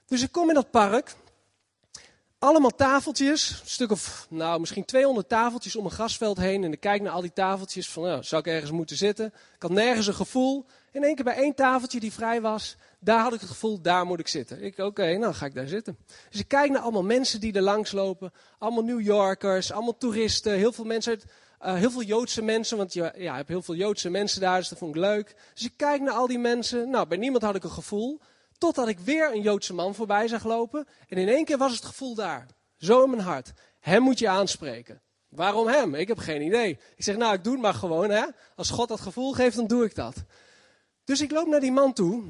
Dus 0.06 0.23
ik 0.23 0.32
kom 0.32 0.49
in 0.49 0.55
dat 0.55 0.70
park. 0.70 1.14
Allemaal 2.38 2.75
tafeltjes, 2.75 3.50
een 3.50 3.69
stuk 3.69 3.90
of, 3.90 4.26
nou 4.31 4.61
misschien 4.61 4.84
200 4.84 5.28
tafeltjes 5.28 5.76
om 5.76 5.84
een 5.84 5.90
grasveld 5.90 6.37
heen. 6.37 6.64
En 6.64 6.73
ik 6.73 6.81
kijk 6.81 7.02
naar 7.02 7.12
al 7.12 7.20
die 7.20 7.32
tafeltjes 7.32 7.88
van, 7.88 8.02
nou, 8.02 8.23
zou 8.23 8.43
ik 8.43 8.52
ergens 8.52 8.70
moeten 8.70 8.96
zitten? 8.96 9.26
Ik 9.26 9.62
had 9.62 9.70
nergens 9.70 10.06
een 10.06 10.14
gevoel. 10.14 10.67
In 10.93 11.05
één 11.05 11.14
keer 11.14 11.25
bij 11.25 11.37
één 11.37 11.55
tafeltje 11.55 12.00
die 12.00 12.12
vrij 12.12 12.40
was, 12.40 12.76
daar 12.99 13.20
had 13.20 13.34
ik 13.34 13.40
het 13.40 13.49
gevoel, 13.49 13.81
daar 13.81 14.06
moet 14.06 14.20
ik 14.20 14.29
zitten. 14.29 14.62
Ik, 14.62 14.79
oké, 14.79 15.17
nou 15.17 15.34
ga 15.34 15.46
ik 15.46 15.55
daar 15.55 15.67
zitten. 15.67 15.99
Dus 16.31 16.40
ik 16.40 16.49
kijk 16.49 16.70
naar 16.70 16.81
allemaal 16.81 17.02
mensen 17.02 17.40
die 17.40 17.52
er 17.52 17.62
langs 17.62 17.93
lopen. 17.93 18.32
Allemaal 18.58 18.84
New 18.84 19.00
Yorkers, 19.00 19.72
allemaal 19.72 19.96
toeristen, 19.96 20.52
heel 20.52 20.72
veel 20.72 20.84
mensen 20.84 21.12
uit 21.12 21.25
uh, 21.62 21.75
heel 21.75 21.91
veel 21.91 22.03
Joodse 22.03 22.43
mensen, 22.43 22.76
want 22.76 22.93
je 22.93 23.12
ja, 23.17 23.37
hebt 23.37 23.49
heel 23.49 23.62
veel 23.62 23.75
Joodse 23.75 24.11
mensen 24.11 24.41
daar, 24.41 24.58
dus 24.58 24.69
dat 24.69 24.79
vond 24.79 24.94
ik 24.94 25.00
leuk. 25.00 25.37
Dus 25.55 25.64
ik 25.64 25.73
kijk 25.76 26.00
naar 26.00 26.14
al 26.14 26.26
die 26.26 26.38
mensen. 26.38 26.91
Nou, 26.91 27.06
bij 27.06 27.19
niemand 27.19 27.43
had 27.43 27.55
ik 27.55 27.64
een 27.64 27.70
gevoel. 27.70 28.20
Totdat 28.58 28.88
ik 28.88 28.99
weer 28.99 29.32
een 29.32 29.41
Joodse 29.41 29.75
man 29.75 29.94
voorbij 29.94 30.29
zag 30.29 30.44
lopen. 30.44 30.87
En 31.08 31.19
in 31.19 31.29
één 31.29 31.44
keer 31.44 31.58
was 31.58 31.73
het 31.73 31.85
gevoel 31.85 32.14
daar. 32.14 32.47
Zo 32.79 33.05
in 33.05 33.11
mijn 33.11 33.23
hart. 33.23 33.53
Hem 33.81 34.03
moet 34.03 34.19
je 34.19 34.29
aanspreken. 34.29 35.00
Waarom 35.29 35.67
hem? 35.67 35.94
Ik 35.94 36.08
heb 36.08 36.19
geen 36.19 36.43
idee. 36.43 36.79
Ik 36.97 37.05
zeg, 37.05 37.17
nou, 37.17 37.35
ik 37.35 37.44
doe 37.44 37.53
het 37.53 37.62
maar 37.62 37.75
gewoon. 37.75 38.11
Hè? 38.11 38.25
Als 38.55 38.70
God 38.70 38.88
dat 38.88 39.00
gevoel 39.00 39.32
geeft, 39.32 39.56
dan 39.56 39.67
doe 39.67 39.85
ik 39.85 39.94
dat. 39.94 40.14
Dus 41.05 41.20
ik 41.20 41.31
loop 41.31 41.47
naar 41.47 41.61
die 41.61 41.73
man 41.73 41.93
toe. 41.93 42.23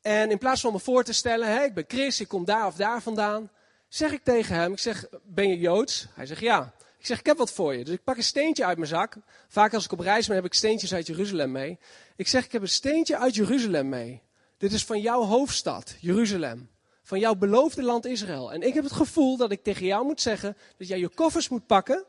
En 0.00 0.30
in 0.30 0.38
plaats 0.38 0.60
van 0.60 0.72
me 0.72 0.78
voor 0.78 1.04
te 1.04 1.12
stellen, 1.12 1.48
hè, 1.48 1.64
ik 1.64 1.74
ben 1.74 1.84
Chris, 1.88 2.20
ik 2.20 2.28
kom 2.28 2.44
daar 2.44 2.66
of 2.66 2.74
daar 2.74 3.02
vandaan. 3.02 3.50
Zeg 3.88 4.12
ik 4.12 4.24
tegen 4.24 4.54
hem, 4.54 4.72
ik 4.72 4.78
zeg, 4.78 5.06
ben 5.22 5.48
je 5.48 5.58
Joods? 5.58 6.06
Hij 6.14 6.26
zegt, 6.26 6.40
ja. 6.40 6.72
Ik 7.04 7.10
zeg, 7.10 7.18
ik 7.18 7.26
heb 7.26 7.38
wat 7.38 7.52
voor 7.52 7.74
je. 7.74 7.84
Dus 7.84 7.94
ik 7.94 8.04
pak 8.04 8.16
een 8.16 8.22
steentje 8.22 8.64
uit 8.64 8.76
mijn 8.76 8.88
zak. 8.88 9.16
Vaak 9.48 9.74
als 9.74 9.84
ik 9.84 9.92
op 9.92 9.98
reis 9.98 10.26
ben, 10.26 10.36
heb 10.36 10.44
ik 10.44 10.54
steentjes 10.54 10.94
uit 10.94 11.06
Jeruzalem 11.06 11.52
mee. 11.52 11.78
Ik 12.16 12.28
zeg, 12.28 12.44
ik 12.44 12.52
heb 12.52 12.62
een 12.62 12.68
steentje 12.68 13.18
uit 13.18 13.34
Jeruzalem 13.34 13.88
mee. 13.88 14.22
Dit 14.58 14.72
is 14.72 14.84
van 14.84 15.00
jouw 15.00 15.22
hoofdstad, 15.22 15.96
Jeruzalem. 16.00 16.70
Van 17.02 17.18
jouw 17.18 17.34
beloofde 17.34 17.82
land 17.82 18.06
Israël. 18.06 18.52
En 18.52 18.62
ik 18.62 18.74
heb 18.74 18.84
het 18.84 18.92
gevoel 18.92 19.36
dat 19.36 19.50
ik 19.52 19.62
tegen 19.62 19.86
jou 19.86 20.04
moet 20.04 20.20
zeggen 20.20 20.56
dat 20.78 20.88
jij 20.88 20.98
je 20.98 21.08
koffers 21.08 21.48
moet 21.48 21.66
pakken. 21.66 22.04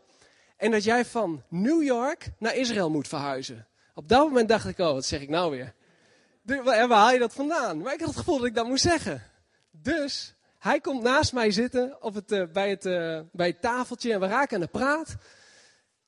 En 0.58 0.72
dat 0.72 0.84
jij 0.84 1.06
van 1.06 1.44
New 1.50 1.84
York 1.84 2.32
naar 2.40 2.56
Israël 2.56 2.90
moet 2.90 3.08
verhuizen. 3.08 3.68
Op 3.94 4.08
dat 4.08 4.28
moment 4.28 4.50
dacht 4.50 4.68
ik, 4.68 4.80
oh, 4.80 4.92
wat 4.92 5.06
zeg 5.06 5.22
ik 5.22 5.30
nou 5.30 5.52
weer? 5.52 5.74
En 6.46 6.64
waar 6.64 6.90
haal 6.90 7.12
je 7.12 7.20
dat 7.20 7.34
vandaan? 7.34 7.82
Maar 7.82 7.94
ik 7.94 8.00
had 8.00 8.10
het 8.10 8.18
gevoel 8.18 8.38
dat 8.38 8.48
ik 8.48 8.56
dat 8.56 8.68
moest 8.68 8.84
zeggen. 8.84 9.24
Dus 9.72 10.35
hij 10.66 10.80
komt 10.80 11.02
naast 11.02 11.34
mij 11.34 11.52
zitten 11.52 12.04
op 12.04 12.14
het, 12.14 12.32
uh, 12.32 12.44
bij, 12.54 12.70
het, 12.70 12.86
uh, 12.86 13.20
bij 13.32 13.48
het 13.48 13.62
tafeltje 13.62 14.14
en 14.14 14.20
we 14.20 14.28
raken 14.28 14.56
aan 14.56 14.62
de 14.62 14.68
praat. 14.68 15.16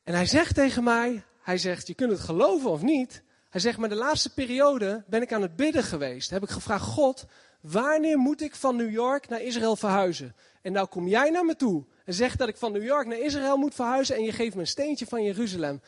En 0.04 0.14
hij 0.14 0.26
zegt 0.26 0.56
tegen 0.56 0.84
mij, 0.84 1.24
hij 1.42 1.58
zegt, 1.58 1.88
je 1.88 1.94
kunt 1.94 2.12
het 2.12 2.20
geloven 2.20 2.70
of 2.70 2.82
niet. 2.82 3.24
Hij 3.50 3.62
zegt, 3.62 3.78
maar 3.78 3.90
de 3.90 3.96
laatste 3.96 4.34
periode 4.34 5.04
ben 5.08 5.22
ik 5.22 5.34
aan 5.34 5.42
het 5.42 5.56
bidden 5.56 5.84
geweest. 5.84 6.30
Heb 6.30 6.44
ik 6.44 6.50
gevraagd, 6.50 6.84
God, 6.84 7.26
wanneer 7.62 8.18
moet 8.18 8.42
ik 8.42 8.56
van 8.56 8.76
New 8.76 8.92
York 8.92 9.30
naar 9.30 9.42
Israël 9.42 9.76
verhuizen? 9.76 10.36
En 10.62 10.72
nou 10.72 10.88
kom 10.88 11.08
jij 11.08 11.30
naar 11.30 11.46
me 11.46 11.56
toe 11.56 11.86
en 12.06 12.14
zegt 12.14 12.38
dat 12.38 12.48
ik 12.48 12.58
van 12.58 12.72
New 12.72 12.84
York 12.84 13.08
naar 13.08 13.20
Israël 13.20 13.58
moet 13.58 13.76
verhuizen 13.76 14.16
en 14.16 14.24
je 14.24 14.32
geeft 14.32 14.56
me 14.56 14.62
een 14.62 14.68
steentje 14.68 15.06
van 15.06 15.24
Jeruzalem. 15.24 15.82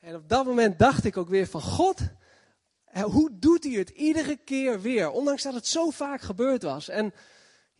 En 0.00 0.14
op 0.14 0.28
dat 0.28 0.44
moment 0.44 0.78
dacht 0.78 1.04
ik 1.04 1.16
ook 1.16 1.28
weer 1.28 1.46
van 1.46 1.62
God, 1.62 2.00
hoe 3.02 3.30
doet 3.32 3.64
hij 3.64 3.72
het 3.72 3.88
iedere 3.88 4.36
keer 4.44 4.80
weer? 4.80 5.10
Ondanks 5.10 5.42
dat 5.42 5.54
het 5.54 5.66
zo 5.66 5.90
vaak 5.90 6.20
gebeurd 6.20 6.62
was. 6.62 6.88
En 6.88 7.12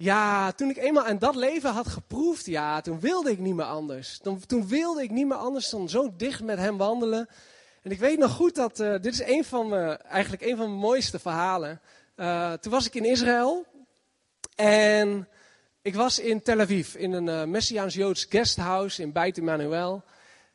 ja, 0.04 0.52
toen 0.52 0.70
ik 0.70 0.76
eenmaal 0.76 1.04
aan 1.04 1.18
dat 1.18 1.34
leven 1.34 1.70
had 1.70 1.88
geproefd, 1.88 2.46
ja, 2.46 2.80
toen 2.80 3.00
wilde 3.00 3.30
ik 3.30 3.38
niet 3.38 3.54
meer 3.54 3.64
anders. 3.64 4.18
Toen, 4.18 4.46
toen 4.46 4.68
wilde 4.68 5.02
ik 5.02 5.10
niet 5.10 5.26
meer 5.26 5.36
anders 5.36 5.70
dan 5.70 5.88
zo 5.88 6.12
dicht 6.16 6.42
met 6.42 6.58
hem 6.58 6.76
wandelen. 6.76 7.28
En 7.82 7.90
ik 7.90 7.98
weet 7.98 8.18
nog 8.18 8.30
goed 8.30 8.54
dat, 8.54 8.80
uh, 8.80 8.90
dit 8.92 9.12
is 9.12 9.22
een 9.22 9.44
van 9.44 9.68
mijn, 9.68 9.98
eigenlijk 9.98 10.42
een 10.42 10.56
van 10.56 10.66
mijn 10.66 10.80
mooiste 10.80 11.18
verhalen. 11.18 11.80
Uh, 12.16 12.52
toen 12.52 12.72
was 12.72 12.86
ik 12.86 12.94
in 12.94 13.04
Israël 13.04 13.64
en 14.54 15.28
ik 15.82 15.94
was 15.94 16.18
in 16.18 16.42
Tel 16.42 16.60
Aviv, 16.60 16.94
in 16.94 17.12
een 17.12 17.26
uh, 17.26 17.44
Messiaans-Joods 17.44 18.26
guesthouse 18.28 19.02
in 19.02 19.12
Beit 19.12 19.38
Emmanuel. 19.38 20.04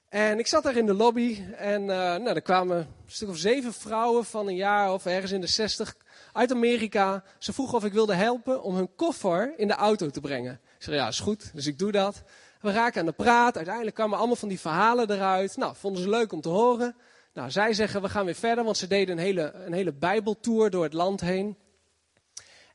En 0.09 0.39
ik 0.39 0.47
zat 0.47 0.63
daar 0.63 0.77
in 0.77 0.85
de 0.85 0.93
lobby 0.93 1.43
en 1.55 1.85
nou, 1.85 2.27
er 2.27 2.41
kwamen 2.41 2.77
een 2.77 2.87
stuk 3.05 3.29
of 3.29 3.37
zeven 3.37 3.73
vrouwen 3.73 4.25
van 4.25 4.47
een 4.47 4.55
jaar 4.55 4.93
of 4.93 5.05
ergens 5.05 5.31
in 5.31 5.41
de 5.41 5.47
zestig 5.47 5.95
uit 6.33 6.51
Amerika. 6.51 7.23
Ze 7.37 7.53
vroegen 7.53 7.77
of 7.77 7.85
ik 7.85 7.93
wilde 7.93 8.13
helpen 8.13 8.63
om 8.63 8.75
hun 8.75 8.95
koffer 8.95 9.53
in 9.57 9.67
de 9.67 9.73
auto 9.73 10.09
te 10.09 10.19
brengen. 10.19 10.53
Ik 10.53 10.83
zei, 10.83 10.95
ja, 10.95 11.07
is 11.07 11.19
goed, 11.19 11.51
dus 11.53 11.65
ik 11.65 11.79
doe 11.79 11.91
dat. 11.91 12.23
We 12.61 12.71
raken 12.71 12.99
aan 12.99 13.05
de 13.05 13.11
praat. 13.11 13.55
Uiteindelijk 13.55 13.95
kwamen 13.95 14.17
allemaal 14.17 14.35
van 14.35 14.49
die 14.49 14.59
verhalen 14.59 15.11
eruit. 15.11 15.57
Nou, 15.57 15.75
vonden 15.75 16.01
ze 16.01 16.09
leuk 16.09 16.31
om 16.31 16.41
te 16.41 16.49
horen. 16.49 16.95
Nou, 17.33 17.51
zij 17.51 17.73
zeggen, 17.73 18.01
we 18.01 18.09
gaan 18.09 18.25
weer 18.25 18.35
verder, 18.35 18.63
want 18.63 18.77
ze 18.77 18.87
deden 18.87 19.17
een 19.17 19.23
hele, 19.23 19.53
een 19.53 19.73
hele 19.73 19.93
bijbeltour 19.93 20.69
door 20.69 20.83
het 20.83 20.93
land 20.93 21.21
heen. 21.21 21.57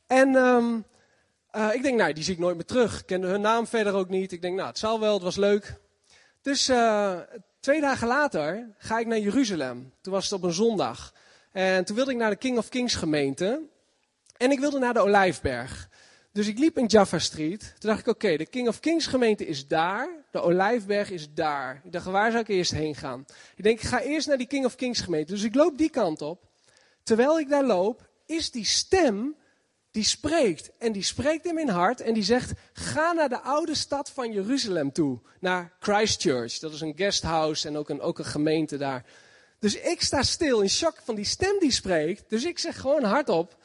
En 0.07 0.35
um, 0.35 0.85
Uh, 1.57 1.75
ik 1.75 1.83
denk, 1.83 1.99
nou, 1.99 2.13
die 2.13 2.25
zie 2.25 2.33
ik 2.33 2.39
nooit 2.39 2.55
meer 2.55 2.65
terug. 2.65 3.01
Ik 3.01 3.07
kende 3.07 3.27
hun 3.27 3.41
naam 3.41 3.67
verder 3.67 3.95
ook 3.95 4.09
niet. 4.09 4.33
Ik 4.33 4.43
denk, 4.43 4.57
nou, 4.57 4.69
het 4.69 4.79
zal 4.79 5.01
wel, 5.01 5.15
het 5.15 5.23
was 5.23 5.37
leuk. 5.37 5.75
Dus 6.45 6.69
uh, 6.69 7.19
twee 7.61 7.81
dagen 7.81 8.07
later 8.07 8.75
ga 8.79 8.99
ik 8.99 9.07
naar 9.07 9.19
Jeruzalem. 9.19 9.93
Toen 10.01 10.13
was 10.13 10.25
het 10.25 10.33
op 10.33 10.43
een 10.43 10.53
zondag. 10.53 11.15
En 11.53 11.85
toen 11.85 11.97
wilde 11.97 12.11
ik 12.11 12.17
naar 12.17 12.31
de 12.31 12.37
King 12.37 12.59
of 12.59 12.69
Kings 12.69 12.95
gemeente. 12.95 13.63
En 14.37 14.51
ik 14.51 14.61
wilde 14.61 14.79
naar 14.79 14.95
de 14.95 15.01
Olijfberg. 15.01 15.89
Dus 16.33 16.47
ik 16.47 16.59
liep 16.59 16.79
in 16.79 16.87
Jaffa 16.87 17.19
Street. 17.19 17.61
Toen 17.61 17.91
dacht 17.91 18.01
ik, 18.01 18.07
oké, 18.07 18.37
de 18.37 18.47
King 18.47 18.69
of 18.69 18.81
Kings 18.81 19.07
gemeente 19.07 19.47
is 19.47 19.67
daar. 19.67 20.09
De 20.31 20.41
Olijfberg 20.41 21.11
is 21.11 21.33
daar. 21.33 21.81
Ik 21.85 21.93
dacht, 21.93 22.05
waar 22.05 22.31
zou 22.31 22.43
ik 22.43 22.49
eerst 22.49 22.73
heen 22.73 22.95
gaan? 22.95 23.25
Ik 23.57 23.65
denk, 23.65 23.81
ik 23.81 23.87
ga 23.87 24.01
eerst 24.01 24.27
naar 24.27 24.39
die 24.39 24.47
King 24.47 24.65
of 24.65 24.75
Kings 24.75 25.01
gemeente. 25.01 25.33
Dus 25.33 25.43
ik 25.43 25.55
loop 25.55 25.79
die 25.79 25.91
kant 25.91 26.23
op. 26.23 26.49
Terwijl 27.03 27.39
ik 27.39 27.49
daar 27.49 27.65
loop, 27.65 28.09
is 28.27 28.51
die 28.51 28.65
stem 28.65 29.37
die 29.95 30.05
spreekt. 30.05 30.71
En 30.79 30.93
die 30.93 31.03
spreekt 31.03 31.47
in 31.47 31.55
mijn 31.55 31.69
hart 31.69 32.01
en 32.01 32.15
die 32.15 32.23
zegt: 32.23 32.53
Ga 32.73 33.13
naar 33.13 33.29
de 33.29 33.41
oude 33.41 33.75
stad 33.75 34.11
van 34.11 34.33
Jeruzalem 34.33 34.93
toe. 34.93 35.19
Naar 35.41 35.73
Christchurch. 35.79 36.59
Dat 36.59 36.73
is 36.73 36.81
een 36.81 36.93
guesthouse 36.97 37.69
en 37.69 37.77
ook 37.77 37.89
een, 37.89 38.01
ook 38.01 38.19
een 38.19 38.25
gemeente 38.25 38.77
daar. 38.77 39.05
Dus 39.59 39.77
ik 39.77 40.03
sta 40.03 40.23
stil 40.23 40.61
in 40.61 40.71
shock 40.71 40.97
van 41.05 41.15
die 41.15 41.25
stem 41.25 41.59
die 41.59 41.71
spreekt. 41.71 42.25
Dus 42.29 42.45
ik 42.45 42.59
zeg 42.59 42.81
gewoon 42.81 43.03
hardop: 43.03 43.57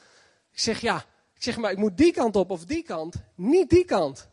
Ik 0.52 0.60
zeg 0.60 0.82
ja. 0.82 1.06
Ik 1.36 1.44
zeg 1.44 1.58
maar, 1.58 1.72
ik 1.72 1.78
moet 1.78 1.98
die 1.98 2.14
kant 2.14 2.36
op 2.36 2.52
of 2.52 2.66
die 2.66 2.84
kant. 2.84 3.16
Niet 3.36 3.70
die 3.70 3.86
kant. 3.86 4.28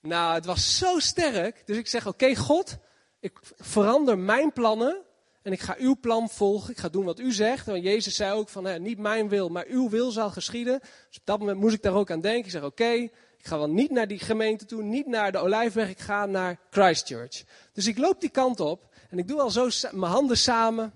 Nou, 0.00 0.34
het 0.34 0.44
was 0.44 0.78
zo 0.78 0.98
sterk. 0.98 1.62
Dus 1.64 1.76
ik 1.76 1.86
zeg: 1.86 2.06
Oké, 2.06 2.36
God, 2.36 2.76
ik 3.20 3.38
verander 3.56 4.18
mijn 4.18 4.52
plannen. 4.52 5.05
En 5.46 5.52
ik 5.52 5.60
ga 5.60 5.76
uw 5.78 5.96
plan 6.00 6.28
volgen. 6.28 6.70
Ik 6.70 6.78
ga 6.78 6.88
doen 6.88 7.04
wat 7.04 7.20
u 7.20 7.32
zegt. 7.32 7.66
Want 7.66 7.82
Jezus 7.82 8.14
zei 8.14 8.32
ook 8.32 8.48
van, 8.48 8.64
hè, 8.64 8.78
niet 8.78 8.98
mijn 8.98 9.28
wil, 9.28 9.48
maar 9.48 9.66
uw 9.68 9.88
wil 9.88 10.10
zal 10.10 10.30
geschieden. 10.30 10.78
Dus 10.80 11.18
op 11.18 11.26
dat 11.26 11.38
moment 11.38 11.58
moest 11.58 11.74
ik 11.74 11.82
daar 11.82 11.94
ook 11.94 12.10
aan 12.10 12.20
denken. 12.20 12.44
Ik 12.44 12.50
zeg, 12.50 12.62
oké, 12.62 12.90
ik 13.38 13.42
ga 13.42 13.58
wel 13.58 13.70
niet 13.70 13.90
naar 13.90 14.08
die 14.08 14.18
gemeente 14.18 14.64
toe, 14.64 14.82
niet 14.82 15.06
naar 15.06 15.32
de 15.32 15.38
Olijfweg. 15.38 15.88
Ik 15.88 15.98
ga 15.98 16.26
naar 16.26 16.58
Christchurch. 16.70 17.44
Dus 17.72 17.86
ik 17.86 17.98
loop 17.98 18.20
die 18.20 18.30
kant 18.30 18.60
op. 18.60 18.94
En 19.10 19.18
ik 19.18 19.28
doe 19.28 19.40
al 19.40 19.50
zo 19.50 19.68
mijn 19.90 20.12
handen 20.12 20.36
samen. 20.36 20.92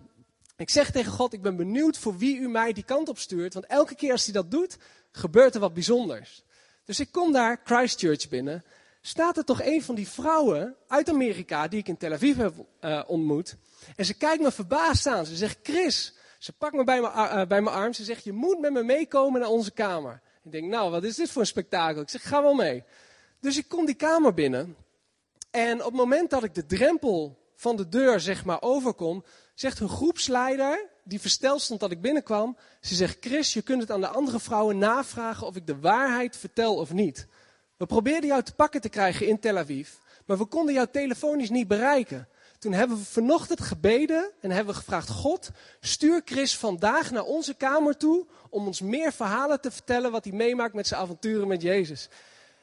Ik 0.57 0.71
zeg 0.71 0.91
tegen 0.91 1.13
God, 1.13 1.33
ik 1.33 1.43
ben 1.43 1.57
benieuwd 1.57 1.99
voor 1.99 2.17
wie 2.17 2.37
u 2.37 2.49
mij 2.49 2.73
die 2.73 2.85
kant 2.85 3.09
op 3.09 3.19
stuurt. 3.19 3.55
Want 3.55 3.67
elke 3.67 3.95
keer 3.95 4.13
als 4.13 4.25
hij 4.25 4.33
dat 4.33 4.51
doet, 4.51 4.77
gebeurt 5.13 5.55
er 5.55 5.61
wat 5.61 5.75
bijzonders. 5.75 6.45
Dus 6.85 7.01
ik 7.01 7.13
kom 7.13 7.33
daar 7.33 7.61
Christchurch 7.65 8.29
binnen. 8.29 8.65
Staat 9.01 9.37
er 9.37 9.45
toch 9.45 9.63
een 9.63 9.83
van 9.83 9.95
die 9.95 10.09
vrouwen 10.09 10.77
uit 10.87 11.09
Amerika, 11.09 11.69
die 11.69 11.79
ik 11.79 11.89
in 11.89 11.97
Tel 11.97 12.13
Aviv 12.13 12.37
heb 12.37 12.55
uh, 12.81 13.03
ontmoet. 13.07 13.57
En 13.97 14.05
ze 14.05 14.15
kijkt 14.15 14.43
me 14.43 14.53
verbaasd 14.53 15.07
aan. 15.07 15.27
Ze 15.27 15.37
zegt, 15.37 15.59
Chris, 15.63 16.15
ze 16.39 16.53
pakt 16.53 16.75
me 16.75 16.85
bij 16.85 17.01
mijn, 17.01 17.13
uh, 17.13 17.47
bij 17.47 17.61
mijn 17.61 17.77
arm. 17.77 17.93
Ze 17.93 18.05
zegt, 18.05 18.25
je 18.25 18.33
moet 18.33 18.61
met 18.61 18.73
me 18.73 18.83
meekomen 18.83 19.41
naar 19.41 19.51
onze 19.51 19.71
kamer. 19.71 20.21
Ik 20.45 20.53
denk, 20.53 20.65
nou, 20.65 20.91
wat 20.91 21.05
is 21.05 21.17
dit 21.17 21.31
voor 21.31 21.41
een 21.41 21.47
spektakel? 21.47 22.03
Ik 22.03 22.09
zeg, 22.09 22.29
ga 22.29 22.43
wel 22.43 22.55
mee. 22.55 22.85
Dus 23.41 23.59
ik 23.59 23.69
kom 23.69 23.87
die 23.87 23.95
kamer 23.95 24.35
binnen. 24.35 24.77
En 25.51 25.79
op 25.79 25.87
het 25.87 25.95
moment 25.95 26.31
dat 26.31 26.45
ik 26.45 26.55
de 26.55 26.67
drempel 26.67 27.39
van 27.57 27.77
de 27.77 27.89
deur, 27.89 28.21
zeg 28.21 28.45
maar, 28.45 28.63
overkom, 28.63 29.25
zegt 29.55 29.79
hun 29.79 29.89
groepsleider, 29.89 30.89
die 31.05 31.21
versteld 31.21 31.61
stond 31.61 31.81
dat 31.81 31.91
ik 31.91 32.01
binnenkwam, 32.01 32.57
ze 32.81 32.95
zegt, 32.95 33.17
Chris, 33.21 33.53
je 33.53 33.63
kunt 33.63 33.81
het 33.81 33.91
aan 33.91 34.01
de 34.01 34.09
andere 34.09 34.41
vrouwen 34.41 34.79
navragen 34.79 35.47
of 35.47 35.57
ik 35.57 35.67
de 35.67 35.79
waarheid 35.79 36.37
vertel 36.37 36.77
of 36.77 36.93
niet. 36.93 37.27
We 37.77 37.87
probeerden 37.87 38.29
jou 38.29 38.43
te 38.43 38.55
pakken 38.55 38.81
te 38.81 38.89
krijgen 38.89 39.27
in 39.27 39.41
Tel 39.41 39.59
Aviv, 39.59 39.91
maar 40.27 40.39
we 40.39 40.45
konden 40.45 40.75
jou 40.75 40.89
telefonisch 40.91 41.51
niet 41.51 41.69
bereiken. 41.69 42.29
Toen 42.61 42.73
hebben 42.73 42.97
we 42.97 43.05
vanochtend 43.05 43.61
gebeden 43.61 44.31
en 44.41 44.51
hebben 44.51 44.75
we 44.75 44.81
gevraagd: 44.81 45.09
God, 45.09 45.51
stuur 45.81 46.23
Chris 46.25 46.57
vandaag 46.57 47.11
naar 47.11 47.25
onze 47.25 47.55
kamer 47.55 47.97
toe 47.97 48.27
om 48.51 48.67
ons 48.67 48.81
meer 48.81 49.13
verhalen 49.13 49.61
te 49.61 49.71
vertellen 49.71 50.11
wat 50.11 50.25
hij 50.25 50.33
meemaakt 50.33 50.75
met 50.75 50.87
zijn 50.87 51.01
avonturen 51.01 51.49
met 51.49 51.63
Jezus. 51.63 52.09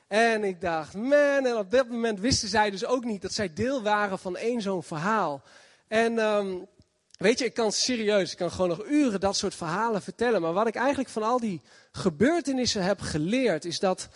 En 0.07 0.43
ik 0.43 0.61
dacht, 0.61 0.93
man, 0.93 1.45
en 1.45 1.57
op 1.57 1.71
dat 1.71 1.87
moment 1.87 2.19
wisten 2.19 2.49
zij 2.49 2.69
dus 2.69 2.85
ook 2.85 3.03
niet 3.03 3.21
dat 3.21 3.33
zij 3.33 3.53
deel 3.53 3.81
waren 3.81 4.19
van 4.19 4.37
één 4.37 4.61
zo'n 4.61 4.83
verhaal. 4.83 5.41
En 5.87 6.17
um, 6.19 6.67
weet 7.17 7.39
je, 7.39 7.45
ik 7.45 7.53
kan 7.53 7.71
serieus, 7.71 8.31
ik 8.31 8.37
kan 8.37 8.51
gewoon 8.51 8.69
nog 8.69 8.85
uren 8.85 9.19
dat 9.19 9.37
soort 9.37 9.55
verhalen 9.55 10.01
vertellen. 10.01 10.41
Maar 10.41 10.53
wat 10.53 10.67
ik 10.67 10.75
eigenlijk 10.75 11.09
van 11.09 11.23
al 11.23 11.39
die 11.39 11.61
gebeurtenissen 11.91 12.83
heb 12.83 13.01
geleerd, 13.01 13.65
is 13.65 13.79
dat, 13.79 14.07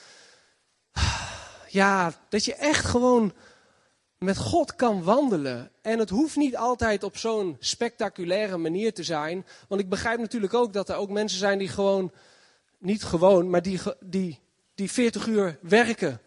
ja, 1.67 2.13
dat 2.29 2.45
je 2.45 2.55
echt 2.55 2.85
gewoon 2.85 3.33
met 4.25 4.37
God 4.37 4.75
kan 4.75 5.03
wandelen. 5.03 5.71
En 5.81 5.99
het 5.99 6.09
hoeft 6.09 6.35
niet 6.35 6.57
altijd 6.57 7.03
op 7.03 7.17
zo'n 7.17 7.57
spectaculaire 7.59 8.57
manier 8.57 8.93
te 8.93 9.03
zijn. 9.03 9.45
Want 9.67 9.81
ik 9.81 9.89
begrijp 9.89 10.19
natuurlijk 10.19 10.53
ook 10.53 10.73
dat 10.73 10.89
er 10.89 10.95
ook 10.95 11.09
mensen 11.09 11.39
zijn 11.39 11.57
die 11.57 11.67
gewoon, 11.67 12.11
niet 12.77 13.03
gewoon, 13.03 13.49
maar 13.49 13.61
die, 13.61 13.79
die, 13.99 14.39
die 14.75 14.91
40 14.91 15.27
uur 15.27 15.57
werken. 15.61 16.21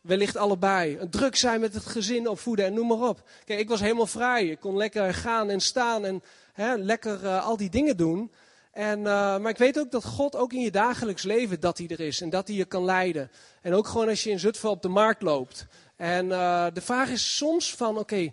Wellicht 0.00 0.36
allebei. 0.36 0.98
Druk 1.10 1.36
zijn 1.36 1.60
met 1.60 1.74
het 1.74 1.86
gezin 1.86 2.28
opvoeden 2.28 2.64
en 2.64 2.74
noem 2.74 2.86
maar 2.86 3.08
op. 3.08 3.28
Kijk, 3.44 3.60
ik 3.60 3.68
was 3.68 3.80
helemaal 3.80 4.06
vrij. 4.06 4.46
Ik 4.46 4.60
kon 4.60 4.76
lekker 4.76 5.14
gaan 5.14 5.50
en 5.50 5.60
staan 5.60 6.04
en 6.04 6.22
hè, 6.52 6.74
lekker 6.74 7.24
uh, 7.24 7.46
al 7.46 7.56
die 7.56 7.70
dingen 7.70 7.96
doen. 7.96 8.30
En, 8.72 8.98
uh, 8.98 9.04
maar 9.38 9.48
ik 9.48 9.58
weet 9.58 9.78
ook 9.78 9.90
dat 9.90 10.04
God 10.04 10.36
ook 10.36 10.52
in 10.52 10.60
je 10.60 10.70
dagelijks 10.70 11.22
leven 11.22 11.60
dat 11.60 11.78
hij 11.78 11.88
er 11.88 12.00
is. 12.00 12.20
En 12.20 12.30
dat 12.30 12.48
hij 12.48 12.56
je 12.56 12.64
kan 12.64 12.84
leiden. 12.84 13.30
En 13.62 13.74
ook 13.74 13.86
gewoon 13.86 14.08
als 14.08 14.24
je 14.24 14.30
in 14.30 14.38
Zutphen 14.38 14.70
op 14.70 14.82
de 14.82 14.88
markt 14.88 15.22
loopt. 15.22 15.66
En 15.98 16.26
uh, 16.26 16.66
de 16.72 16.80
vraag 16.80 17.10
is 17.10 17.36
soms 17.36 17.74
van, 17.74 17.98
oké, 17.98 18.32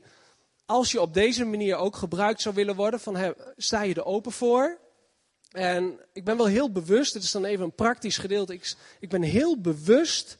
als 0.65 0.91
je 0.91 1.01
op 1.01 1.13
deze 1.13 1.45
manier 1.45 1.75
ook 1.75 1.95
gebruikt 1.95 2.41
zou 2.41 2.55
willen 2.55 2.75
worden, 2.75 2.99
van, 2.99 3.35
sta 3.57 3.81
je 3.81 3.93
er 3.93 4.05
open 4.05 4.31
voor? 4.31 4.77
En 5.51 5.99
ik 6.13 6.23
ben 6.23 6.37
wel 6.37 6.45
heel 6.45 6.71
bewust, 6.71 7.13
het 7.13 7.23
is 7.23 7.31
dan 7.31 7.45
even 7.45 7.65
een 7.65 7.75
praktisch 7.75 8.17
gedeelte, 8.17 8.53
ik, 8.53 8.75
ik 8.99 9.09
ben 9.09 9.21
heel 9.21 9.61
bewust, 9.61 10.37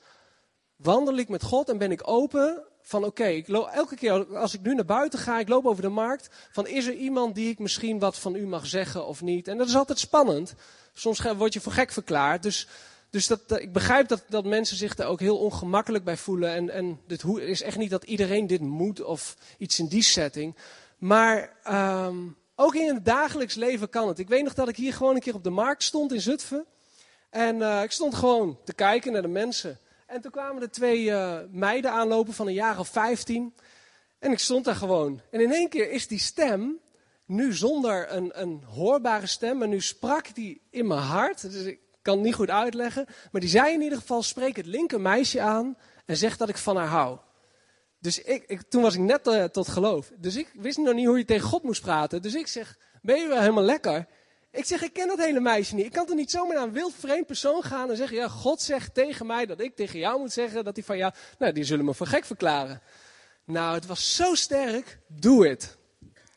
wandel 0.76 1.18
ik 1.18 1.30
met 1.30 1.44
God 1.44 1.70
en 1.70 1.78
ben 1.78 1.92
ik 1.92 2.08
open 2.08 2.64
van 2.82 3.04
oké, 3.04 3.42
elke 3.72 3.96
keer 3.96 4.38
als 4.38 4.54
ik 4.54 4.62
nu 4.62 4.76
naar 4.76 4.86
buiten 4.86 5.20
ga, 5.20 5.40
ik 5.40 5.50
loop 5.50 5.66
over 5.66 5.82
de 5.82 5.90
markt, 5.90 6.30
van 6.52 6.68
is 6.68 6.86
er 6.86 6.94
iemand 6.94 7.36
die 7.36 7.50
ik 7.50 7.60
misschien 7.60 8.00
wat 8.00 8.18
van 8.18 8.36
u 8.36 8.48
mag 8.48 8.66
zeggen 8.66 9.06
of 9.06 9.22
niet? 9.22 9.48
En 9.48 9.58
dat 9.58 9.68
is 9.68 9.76
altijd 9.76 10.00
spannend. 10.00 10.54
Soms 10.94 11.22
word 11.22 11.54
je 11.54 11.62
voor 11.62 11.72
gek 11.72 11.92
verklaard, 11.92 12.44
dus 12.44 12.68
dus 13.16 13.28
dat, 13.28 13.60
ik 13.60 13.74
begrijp 13.74 14.08
dat, 14.08 14.24
dat 14.30 14.46
mensen 14.46 14.78
zich 14.78 14.96
daar 14.96 15.08
ook 15.08 15.20
heel 15.20 15.38
ongemakkelijk 15.38 16.04
bij 16.04 16.18
voelen. 16.18 16.54
En, 16.54 16.70
en 16.70 17.00
dit 17.08 17.24
is 17.24 17.62
echt 17.62 17.78
niet 17.78 17.90
dat 17.90 18.04
iedereen 18.04 18.48
dit 18.48 18.62
moet 18.62 19.04
of 19.04 19.38
iets 19.58 19.80
in 19.80 19.88
die 19.88 20.02
setting. 20.04 20.56
Maar 20.98 21.56
um, 22.06 22.38
ook 22.56 22.76
in 22.76 22.94
het 22.94 23.06
dagelijks 23.06 23.56
leven 23.56 23.90
kan 23.90 24.08
het. 24.08 24.20
Ik 24.20 24.28
weet 24.28 24.44
nog 24.44 24.54
dat 24.54 24.68
ik 24.68 24.76
hier 24.76 24.94
gewoon 24.94 25.16
een 25.16 25.22
keer 25.22 25.36
op 25.36 25.44
de 25.44 25.50
markt 25.50 25.84
stond 25.84 26.14
in 26.14 26.22
Zutphen. 26.22 26.66
En 27.30 27.56
uh, 27.56 27.84
ik 27.84 27.92
stond 27.92 28.16
gewoon 28.16 28.58
te 28.64 28.74
kijken 28.74 29.12
naar 29.12 29.22
de 29.22 29.28
mensen. 29.28 29.80
En 30.08 30.22
toen 30.22 30.32
kwamen 30.32 30.62
er 30.62 30.72
twee 30.72 31.04
uh, 31.04 31.38
meiden 31.52 31.92
aanlopen 31.92 32.34
van 32.34 32.48
een 32.48 32.54
jaar 32.54 32.80
of 32.80 32.88
vijftien. 32.88 33.54
En 34.20 34.32
ik 34.32 34.40
stond 34.40 34.66
daar 34.66 34.76
gewoon. 34.76 35.22
En 35.32 35.42
in 35.42 35.52
één 35.52 35.70
keer 35.70 35.92
is 35.92 36.08
die 36.08 36.20
stem, 36.20 36.80
nu 37.26 37.54
zonder 37.54 38.12
een, 38.12 38.42
een 38.42 38.64
hoorbare 38.64 39.28
stem, 39.28 39.58
maar 39.58 39.68
nu 39.68 39.82
sprak 39.82 40.36
die 40.36 40.62
in 40.70 40.88
mijn 40.88 41.02
hart. 41.02 41.52
Dus 41.52 41.64
ik, 41.66 41.80
kan 42.06 42.16
het 42.16 42.26
niet 42.26 42.36
goed 42.36 42.50
uitleggen. 42.50 43.06
Maar 43.32 43.42
die 43.42 43.50
zei 43.50 43.74
in 43.74 43.82
ieder 43.82 43.98
geval: 43.98 44.24
spreek 44.24 44.56
het 44.56 44.66
linker 44.66 45.02
meisje 45.02 45.42
aan 45.42 45.78
en 46.06 46.18
zeg 46.18 46.38
dat 46.38 46.50
ik 46.50 46.58
van 46.58 46.78
haar 46.78 46.88
hou. 46.88 47.18
Dus 48.00 48.22
ik, 48.22 48.44
ik 48.48 48.62
toen 48.62 48.82
was 48.82 48.94
ik 48.94 49.00
net 49.00 49.28
uh, 49.28 49.44
tot 49.44 49.68
geloof. 49.68 50.12
Dus 50.18 50.36
ik 50.36 50.50
wist 50.54 50.78
nog 50.78 50.94
niet 50.94 51.06
hoe 51.06 51.18
je 51.18 51.26
tegen 51.26 51.48
God 51.48 51.64
moest 51.64 51.82
praten. 51.82 52.22
Dus 52.22 52.34
ik 52.34 52.48
zeg: 52.48 52.78
Ben 53.02 53.20
je 53.20 53.28
wel 53.28 53.40
helemaal 53.40 53.64
lekker? 53.64 54.06
Ik 54.52 54.66
zeg: 54.66 54.82
Ik 54.82 54.94
ken 54.94 55.08
dat 55.08 55.18
hele 55.18 55.40
meisje 55.40 55.76
niet. 55.76 55.86
Ik 55.86 55.92
kan 55.92 56.06
toch 56.06 56.16
niet 56.16 56.32
zomaar 56.32 56.56
naar 56.56 56.64
een 56.64 56.72
wild 56.72 56.94
vreemd 57.00 57.26
persoon 57.26 57.64
gaan 57.64 57.90
en 57.90 57.98
zeggen: 57.98 58.18
Ja, 58.18 58.28
God 58.28 58.62
zegt 58.62 58.94
tegen 58.94 59.26
mij 59.26 59.46
dat 59.46 59.60
ik 59.60 59.76
tegen 59.76 60.00
jou 60.00 60.20
moet 60.20 60.34
zeggen 60.34 60.64
dat 60.64 60.76
hij 60.76 60.86
van 60.86 60.98
jou. 60.98 61.14
Nou, 61.38 61.54
die 61.54 61.64
zullen 61.64 61.86
me 61.86 61.94
voor 61.94 62.08
gek 62.08 62.26
verklaren. 62.26 62.82
Nou, 63.46 63.76
het 63.76 63.86
was 63.86 64.16
zo 64.16 64.36
sterk. 64.36 65.00
Doe 65.08 65.48
het. 65.48 65.78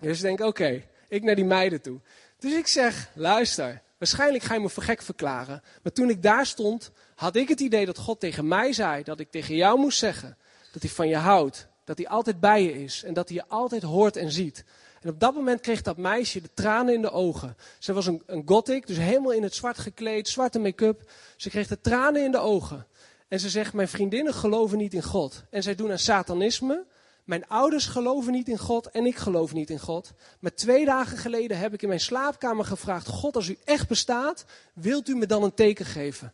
Dus 0.01 0.17
ik 0.17 0.23
denk: 0.23 0.41
Oké, 0.41 0.83
ik 1.09 1.23
naar 1.23 1.35
die 1.35 1.45
meiden 1.45 1.81
toe. 1.81 2.01
Dus 2.39 2.53
ik 2.53 2.67
zeg: 2.67 3.11
Luister. 3.15 3.87
Waarschijnlijk 3.99 4.45
ga 4.45 4.55
je 4.55 4.61
me 4.61 4.69
voor 4.69 4.83
gek 4.83 5.03
verklaren. 5.03 5.63
Maar 5.83 5.93
toen 5.93 6.11
ik 6.11 6.23
daar 6.23 6.47
stond, 6.47 6.91
had 7.15 7.37
ik 7.37 7.49
het 7.49 7.61
idee 7.61 7.87
dat 7.87 7.99
God 7.99 8.21
tegen 8.21 8.49
mij 8.49 8.73
zei 8.73 9.03
dat 9.03 9.21
ik 9.21 9.31
tegen 9.31 9.55
jou 9.55 9.79
moest 9.79 9.99
zeggen 9.99 10.37
dat 10.73 10.83
hij 10.83 10.91
van 10.91 11.09
je 11.09 11.17
houdt. 11.17 11.69
Dat 11.85 11.99
hij 11.99 12.09
altijd 12.09 12.41
bij 12.41 12.63
je 12.63 12.83
is 12.83 13.03
en 13.03 13.15
dat 13.15 13.29
hij 13.29 13.37
je 13.37 13.45
altijd 13.49 13.83
hoort 13.83 14.17
en 14.17 14.33
ziet. 14.33 14.65
En 15.01 15.09
op 15.09 15.21
dat 15.21 15.35
moment 15.35 15.61
kreeg 15.61 15.83
dat 15.83 15.97
meisje 15.97 16.41
de 16.41 16.51
tranen 16.55 16.95
in 16.95 17.03
de 17.03 17.11
ogen. 17.11 17.57
Ze 17.79 17.93
was 17.93 18.07
een, 18.07 18.23
een 18.27 18.43
gothic, 18.47 18.87
dus 18.87 18.97
helemaal 18.97 19.33
in 19.33 19.43
het 19.43 19.55
zwart 19.55 19.79
gekleed, 19.79 20.29
zwarte 20.29 20.59
make-up. 20.59 21.11
Ze 21.37 21.51
kreeg 21.51 21.67
de 21.67 21.81
tranen 21.81 22.25
in 22.25 22.31
de 22.31 22.39
ogen. 22.39 22.87
En 23.29 23.41
ze 23.41 23.49
zegt, 23.49 23.73
mijn 23.73 23.89
vriendinnen 23.89 24.35
geloven 24.35 24.79
niet 24.79 24.95
in 24.95 25.03
God. 25.03 25.43
En 25.51 25.63
zij 25.63 25.75
doen 25.75 25.91
aan 25.91 25.99
satanisme. 25.99 26.85
Mijn 27.29 27.49
ouders 27.49 27.87
geloven 27.87 28.33
niet 28.33 28.49
in 28.49 28.59
God 28.59 28.91
en 28.91 29.07
ik 29.07 29.17
geloof 29.17 29.53
niet 29.53 29.71
in 29.71 29.79
God. 29.79 30.13
Maar 30.41 30.55
twee 30.55 30.85
dagen 30.85 31.19
geleden 31.19 31.59
heb 31.59 31.73
ik 31.73 31.83
in 31.83 31.89
mijn 31.89 32.01
slaapkamer 32.01 32.65
gevraagd: 32.65 33.07
God, 33.07 33.37
als 33.37 33.49
u 33.49 33.59
echt 33.65 33.89
bestaat, 33.89 34.45
wilt 34.73 35.09
u 35.09 35.17
me 35.17 35.27
dan 35.27 35.43
een 35.43 35.55
teken 35.55 35.85
geven? 35.85 36.33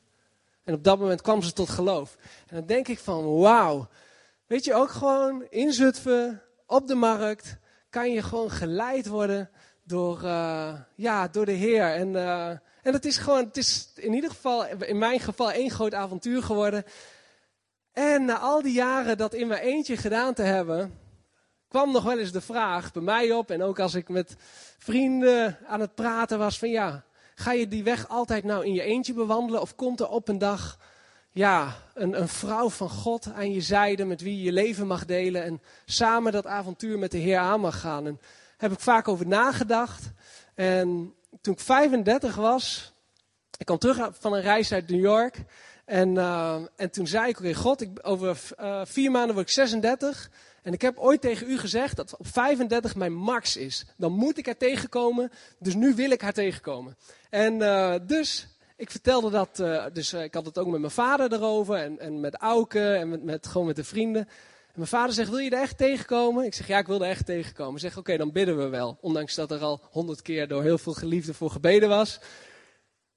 En 0.65 0.75
op 0.75 0.85
dat 0.85 0.99
moment 0.99 1.23
kwam 1.23 1.43
ze 1.43 1.53
tot 1.53 1.69
geloof. 1.69 2.17
En 2.49 2.57
dan 2.57 2.67
denk 2.67 2.89
ik 2.89 2.99
van, 2.99 3.39
wauw. 3.39 3.89
Weet 4.47 4.65
je, 4.65 4.75
ook 4.75 4.91
gewoon 4.91 5.47
in 5.51 5.73
Zutphen, 5.73 6.43
op 6.67 6.87
de 6.87 6.95
markt, 6.95 7.57
kan 7.91 8.13
je 8.13 8.23
gewoon 8.23 8.51
geleid 8.51 9.07
worden 9.07 9.51
door, 9.83 10.23
ja, 10.95 11.29
door 11.29 11.45
de 11.45 11.53
Heer. 11.53 11.95
En, 11.95 12.17
en 12.83 12.93
het 12.93 13.05
is 13.05 13.17
gewoon, 13.17 13.45
het 13.45 13.57
is 13.57 13.91
in 13.95 14.13
ieder 14.13 14.31
geval, 14.31 14.67
in 14.67 14.99
mijn 14.99 15.21
geval, 15.21 15.53
één 15.53 15.71
groot 15.71 15.95
avontuur 15.95 16.43
geworden. 16.43 16.85
En 17.95 18.25
na 18.25 18.39
al 18.39 18.63
die 18.63 18.73
jaren 18.73 19.17
dat 19.17 19.35
in 19.35 19.47
mijn 19.47 19.61
eentje 19.61 19.97
gedaan 19.97 20.35
te 20.35 20.43
hebben, 20.43 20.99
kwam 21.69 21.93
nog 21.93 22.05
wel 22.05 22.19
eens 22.19 22.33
de 22.33 22.41
vraag 22.41 22.93
bij 22.93 23.03
mij 23.03 23.33
op. 23.33 23.51
En 23.51 23.63
ook 23.63 23.79
als 23.79 23.95
ik 23.95 24.09
met 24.09 24.37
vrienden 24.79 25.59
aan 25.67 25.81
het 25.81 25.95
praten 25.95 26.39
was 26.39 26.59
van 26.59 26.71
ja, 26.71 27.05
ga 27.35 27.53
je 27.53 27.69
die 27.69 27.85
weg 27.85 28.09
altijd 28.09 28.45
nou 28.45 28.65
in 28.65 28.73
je 28.73 28.83
eentje 28.83 29.13
bewandelen? 29.13 29.61
Of 29.61 29.75
komt 29.75 30.01
er 30.01 30.09
op 30.09 30.29
een 30.29 30.39
dag 30.39 30.79
ja, 31.31 31.77
een, 31.95 32.21
een 32.21 32.29
vrouw 32.29 32.71
van 32.71 32.89
God 32.89 33.33
aan 33.35 33.53
je 33.53 33.61
zijde 33.61 34.05
met 34.05 34.21
wie 34.21 34.37
je 34.37 34.43
je 34.43 34.53
leven 34.53 34.87
mag 34.87 35.05
delen 35.05 35.45
en 35.45 35.63
samen 35.85 36.33
dat 36.33 36.47
avontuur 36.47 36.99
met 36.99 37.11
de 37.11 37.19
Heer 37.19 37.39
aan 37.39 37.61
mag 37.61 37.81
gaan? 37.81 38.07
En 38.07 38.21
heb 38.57 38.73
ik 38.73 38.81
vaak 38.81 39.09
over 39.09 39.27
nagedacht. 39.27 40.11
En 40.55 41.15
toen 41.41 41.55
ik 41.55 41.61
35 41.61 42.35
was, 42.35 42.93
ik 43.59 43.67
kwam 43.67 43.79
terug 43.79 44.09
van 44.13 44.33
een 44.35 44.43
reis 44.43 44.73
uit 44.73 44.89
New 44.89 45.01
York. 45.01 45.45
En, 45.85 46.15
uh, 46.15 46.57
en 46.77 46.91
toen 46.91 47.07
zei 47.07 47.29
ik, 47.29 47.39
oké, 47.39 47.55
God, 47.55 47.81
ik, 47.81 47.91
over 48.03 48.41
uh, 48.61 48.81
vier 48.85 49.11
maanden 49.11 49.35
word 49.35 49.47
ik 49.47 49.53
36. 49.53 50.31
En 50.63 50.73
ik 50.73 50.83
heb 50.83 50.99
ooit 50.99 51.21
tegen 51.21 51.51
u 51.51 51.59
gezegd 51.59 51.97
dat 51.97 52.17
op 52.17 52.27
35 52.27 52.95
mijn 52.95 53.15
max 53.15 53.57
is. 53.57 53.87
Dan 53.97 54.13
moet 54.13 54.39
ik 54.39 54.47
haar 54.47 54.57
tegenkomen, 54.57 55.31
dus 55.59 55.75
nu 55.75 55.95
wil 55.95 56.11
ik 56.11 56.21
haar 56.21 56.33
tegenkomen. 56.33 56.97
En 57.31 57.55
uh, 57.55 57.95
dus, 58.07 58.49
ik 58.77 58.91
vertelde 58.91 59.31
dat, 59.31 59.57
dus 59.95 60.13
ik 60.13 60.35
had 60.35 60.47
het 60.47 60.59
ook 60.59 60.67
met 60.67 60.81
mijn 60.81 60.93
vader 60.93 61.33
erover 61.33 61.77
en, 61.77 61.99
en 61.99 62.21
met 62.21 62.35
Auke 62.35 62.95
en 62.95 63.09
met, 63.09 63.25
met, 63.25 63.47
gewoon 63.47 63.67
met 63.67 63.77
de 63.77 63.85
vrienden. 63.85 64.29
En 64.75 64.81
mijn 64.81 64.89
vader 64.89 65.15
zegt, 65.15 65.31
wil 65.31 65.39
je 65.39 65.51
er 65.51 65.61
echt 65.61 65.79
tegenkomen? 65.79 66.45
Ik 66.45 66.55
zeg, 66.55 66.67
ja, 66.67 66.79
ik 66.79 66.87
wil 66.87 67.03
er 67.03 67.11
echt 67.11 67.27
tegenkomen. 67.27 67.73
Hij 67.73 67.81
zegt, 67.81 67.97
oké, 67.97 68.17
dan 68.17 68.33
bidden 68.33 68.59
we 68.59 68.69
wel. 68.69 68.99
Ondanks 69.01 69.35
dat 69.35 69.51
er 69.51 69.61
al 69.61 69.81
honderd 69.91 70.23
keer 70.23 70.49
door 70.49 70.63
heel 70.63 70.79
veel 70.79 70.93
geliefden 70.93 71.35
voor 71.35 71.51
gebeden 71.51 71.89
was. 71.89 72.21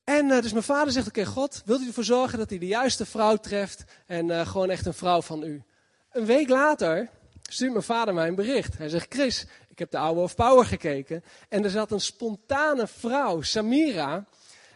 En 0.07 0.25
uh, 0.29 0.41
dus 0.41 0.51
mijn 0.51 0.63
vader 0.63 0.93
zegt, 0.93 1.07
oké, 1.07 1.25
God, 1.25 1.61
wilt 1.65 1.81
u 1.81 1.87
ervoor 1.87 2.03
zorgen 2.03 2.37
dat 2.37 2.49
hij 2.49 2.59
de 2.59 2.67
juiste 2.67 3.05
vrouw 3.05 3.35
treft 3.35 3.83
en 4.05 4.27
uh, 4.27 4.47
gewoon 4.47 4.69
echt 4.69 4.85
een 4.85 4.93
vrouw 4.93 5.21
van 5.21 5.43
u? 5.43 5.61
Een 6.11 6.25
week 6.25 6.49
later 6.49 7.09
stuurt 7.41 7.71
mijn 7.71 7.83
vader 7.83 8.13
mij 8.13 8.27
een 8.27 8.35
bericht. 8.35 8.77
Hij 8.77 8.89
zegt, 8.89 9.13
Chris, 9.13 9.45
ik 9.69 9.79
heb 9.79 9.91
de 9.91 9.97
Hour 9.97 10.21
of 10.21 10.35
Power 10.35 10.65
gekeken 10.65 11.23
en 11.49 11.63
er 11.63 11.69
zat 11.69 11.91
een 11.91 12.01
spontane 12.01 12.87
vrouw, 12.87 13.41
Samira. 13.41 14.25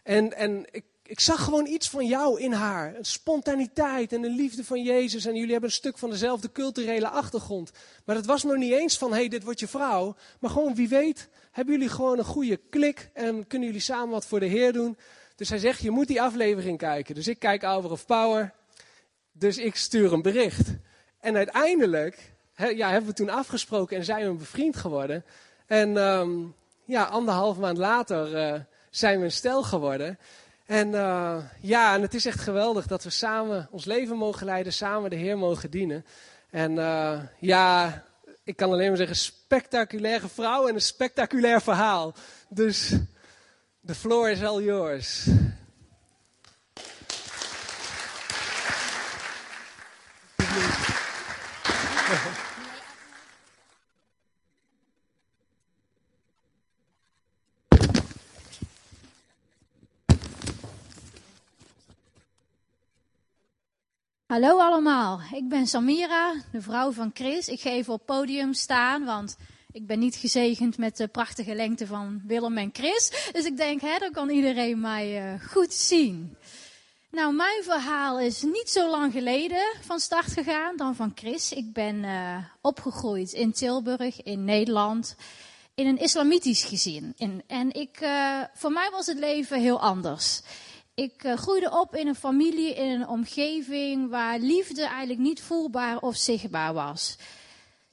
En, 0.04 0.34
en 0.34 0.66
ik, 0.72 0.84
ik 1.04 1.20
zag 1.20 1.44
gewoon 1.44 1.66
iets 1.66 1.90
van 1.90 2.06
jou 2.06 2.42
in 2.42 2.52
haar. 2.52 2.96
Een 2.96 3.06
spontaniteit 3.06 4.14
en 4.14 4.24
een 4.24 4.36
liefde 4.36 4.64
van 4.64 4.84
Jezus. 4.84 5.26
En 5.26 5.36
jullie 5.36 5.52
hebben 5.52 5.70
een 5.70 5.76
stuk 5.76 5.98
van 5.98 6.10
dezelfde 6.10 6.52
culturele 6.52 7.10
achtergrond. 7.10 7.72
Maar 8.06 8.16
het 8.16 8.26
was 8.26 8.44
nog 8.44 8.56
niet 8.56 8.74
eens 8.74 8.98
van, 8.98 9.12
hé, 9.12 9.18
hey, 9.18 9.28
dit 9.28 9.44
wordt 9.44 9.60
je 9.60 9.68
vrouw. 9.68 10.16
Maar 10.40 10.50
gewoon, 10.50 10.76
wie 10.76 10.90
weet, 10.90 11.30
hebben 11.52 11.74
jullie 11.74 11.90
gewoon 11.90 12.18
een 12.18 12.26
goede 12.26 12.60
klik 12.70 13.10
en 13.14 13.48
kunnen 13.48 13.68
jullie 13.68 13.84
samen 13.84 14.10
wat 14.10 14.26
voor 14.26 14.40
de 14.40 14.46
Heer 14.46 14.74
doen. 14.74 14.98
Dus 15.41 15.50
hij 15.50 15.60
zegt, 15.60 15.81
je 15.81 15.91
moet 15.91 16.07
die 16.07 16.21
aflevering 16.21 16.77
kijken. 16.77 17.15
Dus 17.15 17.27
ik 17.27 17.39
kijk 17.39 17.62
Hour 17.62 17.91
of 17.91 18.05
Power. 18.05 18.53
Dus 19.31 19.57
ik 19.57 19.75
stuur 19.75 20.13
een 20.13 20.21
bericht. 20.21 20.67
En 21.19 21.36
uiteindelijk 21.36 22.33
ja, 22.55 22.89
hebben 22.89 23.10
we 23.10 23.15
toen 23.15 23.29
afgesproken 23.29 23.98
en 23.98 24.05
zijn 24.05 24.27
we 24.27 24.33
bevriend 24.33 24.75
geworden. 24.75 25.25
En 25.65 25.98
um, 25.98 26.55
ja, 26.86 27.03
anderhalf 27.03 27.57
maand 27.57 27.77
later 27.77 28.53
uh, 28.53 28.60
zijn 28.89 29.19
we 29.19 29.25
een 29.25 29.31
stel 29.31 29.63
geworden. 29.63 30.19
En 30.65 30.88
uh, 30.88 31.38
ja, 31.62 31.95
en 31.95 32.01
het 32.01 32.13
is 32.13 32.25
echt 32.25 32.39
geweldig 32.39 32.88
dat 32.88 33.03
we 33.03 33.10
samen 33.10 33.67
ons 33.71 33.86
leven 33.86 34.17
mogen 34.17 34.45
leiden, 34.45 34.74
samen 34.74 35.10
de 35.10 35.15
Heer 35.15 35.38
mogen 35.38 35.71
dienen. 35.71 36.05
En 36.50 36.71
uh, 36.71 37.19
ja, 37.39 38.03
ik 38.43 38.55
kan 38.55 38.71
alleen 38.71 38.88
maar 38.88 38.98
zeggen, 38.98 39.15
spectaculaire 39.15 40.27
vrouw 40.27 40.67
en 40.67 40.74
een 40.74 40.81
spectaculair 40.81 41.62
verhaal. 41.62 42.13
Dus 42.50 42.93
The 43.84 43.96
floor 43.96 44.30
is 44.30 44.44
all 44.44 44.62
yours. 44.62 45.28
Hallo 64.28 64.60
allemaal, 64.60 65.22
ik 65.34 65.50
ben 65.50 65.67
Samira, 65.67 66.34
de 66.52 66.62
vrouw 66.62 66.91
van 66.91 67.12
Chris. 67.13 67.48
Ik 67.48 67.62
ga 67.62 67.70
even 67.70 67.94
op 67.94 68.06
podium 68.06 68.54
staan, 68.54 69.06
want 69.06 69.38
ik 69.71 69.88
ben 69.88 69.99
niet 69.99 70.15
gezegend 70.15 70.77
met 70.77 70.97
de 70.97 71.07
prachtige 71.07 71.55
lengte 71.55 71.88
van 71.88 72.21
Willem 72.25 72.57
en 72.57 72.69
Chris. 72.73 73.29
Dus 73.31 73.45
ik 73.45 73.57
denk, 73.57 73.81
hè, 73.81 73.97
dan 73.97 74.12
kan 74.12 74.29
iedereen 74.29 74.79
mij 74.79 75.34
uh, 75.34 75.43
goed 75.49 75.73
zien. 75.73 76.36
Nou, 77.12 77.34
mijn 77.34 77.63
verhaal 77.63 78.19
is 78.19 78.41
niet 78.41 78.69
zo 78.69 78.89
lang 78.89 79.12
geleden 79.12 79.75
van 79.81 79.99
start 79.99 80.31
gegaan 80.31 80.77
dan 80.77 80.95
van 80.95 81.12
Chris. 81.15 81.51
Ik 81.51 81.73
ben 81.73 81.95
uh, 81.95 82.38
opgegroeid 82.62 83.31
in 83.31 83.51
Tilburg, 83.51 84.23
in 84.23 84.45
Nederland, 84.45 85.15
in 85.75 85.88
een 85.88 85.97
islamitisch 85.97 86.63
gezin. 86.63 87.13
In, 87.17 87.43
en 87.47 87.73
ik, 87.73 88.01
uh, 88.01 88.41
voor 88.53 88.71
mij 88.71 88.89
was 88.91 89.05
het 89.05 89.17
leven 89.17 89.60
heel 89.60 89.81
anders. 89.81 90.41
Ik 90.93 91.34
groeide 91.36 91.79
op 91.79 91.95
in 91.95 92.07
een 92.07 92.15
familie, 92.15 92.73
in 92.73 92.89
een 92.89 93.07
omgeving 93.07 94.10
waar 94.10 94.39
liefde 94.39 94.84
eigenlijk 94.84 95.19
niet 95.19 95.41
voelbaar 95.41 95.97
of 95.99 96.15
zichtbaar 96.15 96.73
was. 96.73 97.17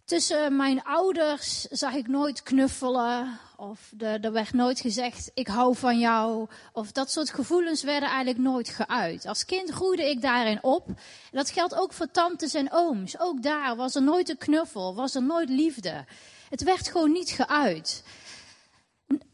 Tussen 0.08 0.56
mijn 0.56 0.84
ouders 0.84 1.60
zag 1.60 1.94
ik 1.94 2.08
nooit 2.08 2.42
knuffelen. 2.42 3.38
Of 3.56 3.90
de, 3.90 4.18
er 4.20 4.32
werd 4.32 4.52
nooit 4.52 4.80
gezegd, 4.80 5.30
ik 5.34 5.46
hou 5.46 5.76
van 5.76 5.98
jou. 5.98 6.46
Of 6.72 6.92
dat 6.92 7.10
soort 7.10 7.30
gevoelens 7.30 7.82
werden 7.82 8.08
eigenlijk 8.08 8.38
nooit 8.38 8.68
geuit. 8.68 9.26
Als 9.26 9.44
kind 9.44 9.70
groeide 9.70 10.10
ik 10.10 10.22
daarin 10.22 10.62
op. 10.62 10.86
Dat 11.30 11.50
geldt 11.50 11.74
ook 11.74 11.92
voor 11.92 12.10
tantes 12.10 12.54
en 12.54 12.68
ooms. 12.72 13.18
Ook 13.18 13.42
daar 13.42 13.76
was 13.76 13.94
er 13.94 14.02
nooit 14.02 14.28
een 14.28 14.38
knuffel, 14.38 14.94
was 14.94 15.14
er 15.14 15.22
nooit 15.22 15.48
liefde. 15.48 16.04
Het 16.50 16.62
werd 16.62 16.88
gewoon 16.88 17.12
niet 17.12 17.30
geuit 17.30 18.02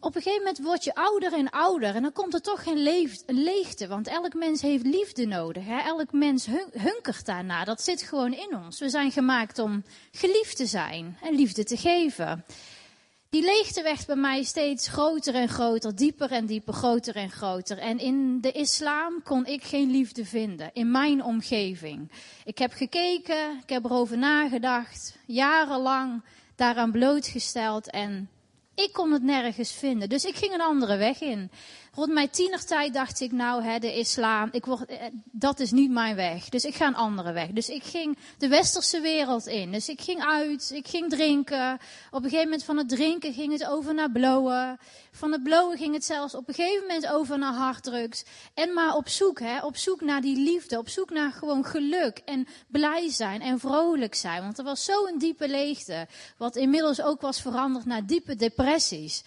op 0.04 0.14
een 0.14 0.22
gegeven 0.22 0.44
moment 0.44 0.58
word 0.58 0.84
je 0.84 0.94
ouder 0.94 1.32
en 1.32 1.50
ouder 1.50 1.94
en 1.94 2.02
dan 2.02 2.12
komt 2.12 2.34
er 2.34 2.40
toch 2.40 2.62
geen 2.62 3.08
leegte. 3.26 3.86
Want 3.88 4.08
elk 4.08 4.34
mens 4.34 4.62
heeft 4.62 4.86
liefde 4.86 5.26
nodig. 5.26 5.64
Hè? 5.64 5.78
Elk 5.78 6.12
mens 6.12 6.46
hunkert 6.72 7.26
daarna. 7.26 7.64
Dat 7.64 7.82
zit 7.82 8.02
gewoon 8.02 8.32
in 8.32 8.56
ons. 8.64 8.80
We 8.80 8.88
zijn 8.88 9.12
gemaakt 9.12 9.58
om 9.58 9.84
geliefd 10.12 10.56
te 10.56 10.66
zijn 10.66 11.18
en 11.22 11.34
liefde 11.34 11.64
te 11.64 11.76
geven. 11.76 12.44
Die 13.30 13.42
leegte 13.42 13.82
werd 13.82 14.06
bij 14.06 14.16
mij 14.16 14.42
steeds 14.42 14.88
groter 14.88 15.34
en 15.34 15.48
groter, 15.48 15.96
dieper 15.96 16.30
en 16.30 16.46
dieper, 16.46 16.74
groter 16.74 17.16
en 17.16 17.30
groter. 17.30 17.78
En 17.78 17.98
in 17.98 18.40
de 18.40 18.52
islam 18.52 19.22
kon 19.22 19.46
ik 19.46 19.62
geen 19.62 19.90
liefde 19.90 20.24
vinden, 20.24 20.70
in 20.72 20.90
mijn 20.90 21.24
omgeving. 21.24 22.10
Ik 22.44 22.58
heb 22.58 22.72
gekeken, 22.72 23.58
ik 23.62 23.68
heb 23.68 23.84
erover 23.84 24.18
nagedacht, 24.18 25.16
jarenlang 25.26 26.22
daaraan 26.56 26.90
blootgesteld 26.90 27.90
en 27.90 28.28
ik 28.74 28.92
kon 28.92 29.12
het 29.12 29.22
nergens 29.22 29.72
vinden. 29.72 30.08
Dus 30.08 30.24
ik 30.24 30.36
ging 30.36 30.52
een 30.52 30.60
andere 30.60 30.96
weg 30.96 31.20
in. 31.20 31.50
Rond 31.94 32.12
mijn 32.12 32.30
tienertijd 32.30 32.94
dacht 32.94 33.20
ik, 33.20 33.32
nou, 33.32 33.62
hè, 33.62 33.78
de 33.78 33.98
islam, 33.98 34.48
ik 34.52 34.64
word, 34.64 34.86
eh, 34.86 34.98
dat 35.22 35.60
is 35.60 35.70
niet 35.70 35.90
mijn 35.90 36.16
weg. 36.16 36.48
Dus 36.48 36.64
ik 36.64 36.74
ga 36.74 36.86
een 36.86 36.94
andere 36.94 37.32
weg. 37.32 37.48
Dus 37.48 37.68
ik 37.68 37.84
ging 37.84 38.18
de 38.38 38.48
westerse 38.48 39.00
wereld 39.00 39.46
in. 39.46 39.72
Dus 39.72 39.88
ik 39.88 40.00
ging 40.00 40.24
uit, 40.24 40.70
ik 40.74 40.88
ging 40.88 41.10
drinken. 41.10 41.72
Op 42.10 42.22
een 42.22 42.30
gegeven 42.30 42.44
moment 42.44 42.64
van 42.64 42.76
het 42.76 42.88
drinken 42.88 43.32
ging 43.32 43.52
het 43.52 43.66
over 43.66 43.94
naar 43.94 44.10
blowen. 44.10 44.78
Van 45.12 45.32
het 45.32 45.42
blowen 45.42 45.78
ging 45.78 45.94
het 45.94 46.04
zelfs 46.04 46.34
op 46.34 46.48
een 46.48 46.54
gegeven 46.54 46.86
moment 46.86 47.08
over 47.08 47.38
naar 47.38 47.54
harddrugs. 47.54 48.24
En 48.54 48.72
maar 48.72 48.94
op 48.94 49.08
zoek, 49.08 49.40
hè, 49.40 49.60
op 49.60 49.76
zoek 49.76 50.00
naar 50.00 50.20
die 50.20 50.36
liefde. 50.36 50.78
Op 50.78 50.88
zoek 50.88 51.10
naar 51.10 51.32
gewoon 51.32 51.64
geluk 51.64 52.20
en 52.24 52.46
blij 52.68 53.10
zijn 53.10 53.40
en 53.40 53.58
vrolijk 53.58 54.14
zijn. 54.14 54.42
Want 54.42 54.58
er 54.58 54.64
was 54.64 54.84
zo'n 54.84 55.18
diepe 55.18 55.48
leegte. 55.48 56.06
Wat 56.36 56.56
inmiddels 56.56 57.02
ook 57.02 57.20
was 57.20 57.40
veranderd 57.40 57.84
naar 57.84 58.06
diepe 58.06 58.36
depressies. 58.36 59.22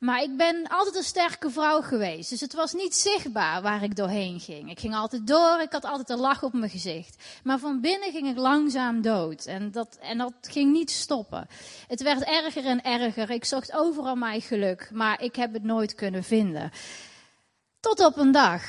Maar 0.00 0.22
ik 0.22 0.36
ben 0.36 0.68
altijd 0.68 0.96
een 0.96 1.02
sterke 1.02 1.50
vrouw 1.50 1.80
geweest. 1.80 2.30
Dus 2.30 2.40
het 2.40 2.54
was 2.54 2.72
niet 2.72 2.94
zichtbaar 2.94 3.62
waar 3.62 3.82
ik 3.82 3.96
doorheen 3.96 4.40
ging. 4.40 4.70
Ik 4.70 4.80
ging 4.80 4.94
altijd 4.94 5.26
door, 5.26 5.60
ik 5.60 5.72
had 5.72 5.84
altijd 5.84 6.10
een 6.10 6.18
lach 6.18 6.42
op 6.42 6.52
mijn 6.52 6.70
gezicht. 6.70 7.22
Maar 7.44 7.58
van 7.58 7.80
binnen 7.80 8.12
ging 8.12 8.28
ik 8.28 8.36
langzaam 8.36 9.02
dood. 9.02 9.44
En 9.44 9.70
dat, 9.70 9.98
en 10.00 10.18
dat 10.18 10.32
ging 10.40 10.72
niet 10.72 10.90
stoppen. 10.90 11.48
Het 11.86 12.02
werd 12.02 12.22
erger 12.22 12.64
en 12.64 12.82
erger. 12.82 13.30
Ik 13.30 13.44
zocht 13.44 13.72
overal 13.72 14.16
mijn 14.16 14.40
geluk. 14.40 14.90
Maar 14.92 15.22
ik 15.22 15.36
heb 15.36 15.52
het 15.52 15.62
nooit 15.62 15.94
kunnen 15.94 16.24
vinden. 16.24 16.70
Tot 17.80 18.04
op 18.04 18.16
een 18.16 18.32
dag. 18.32 18.62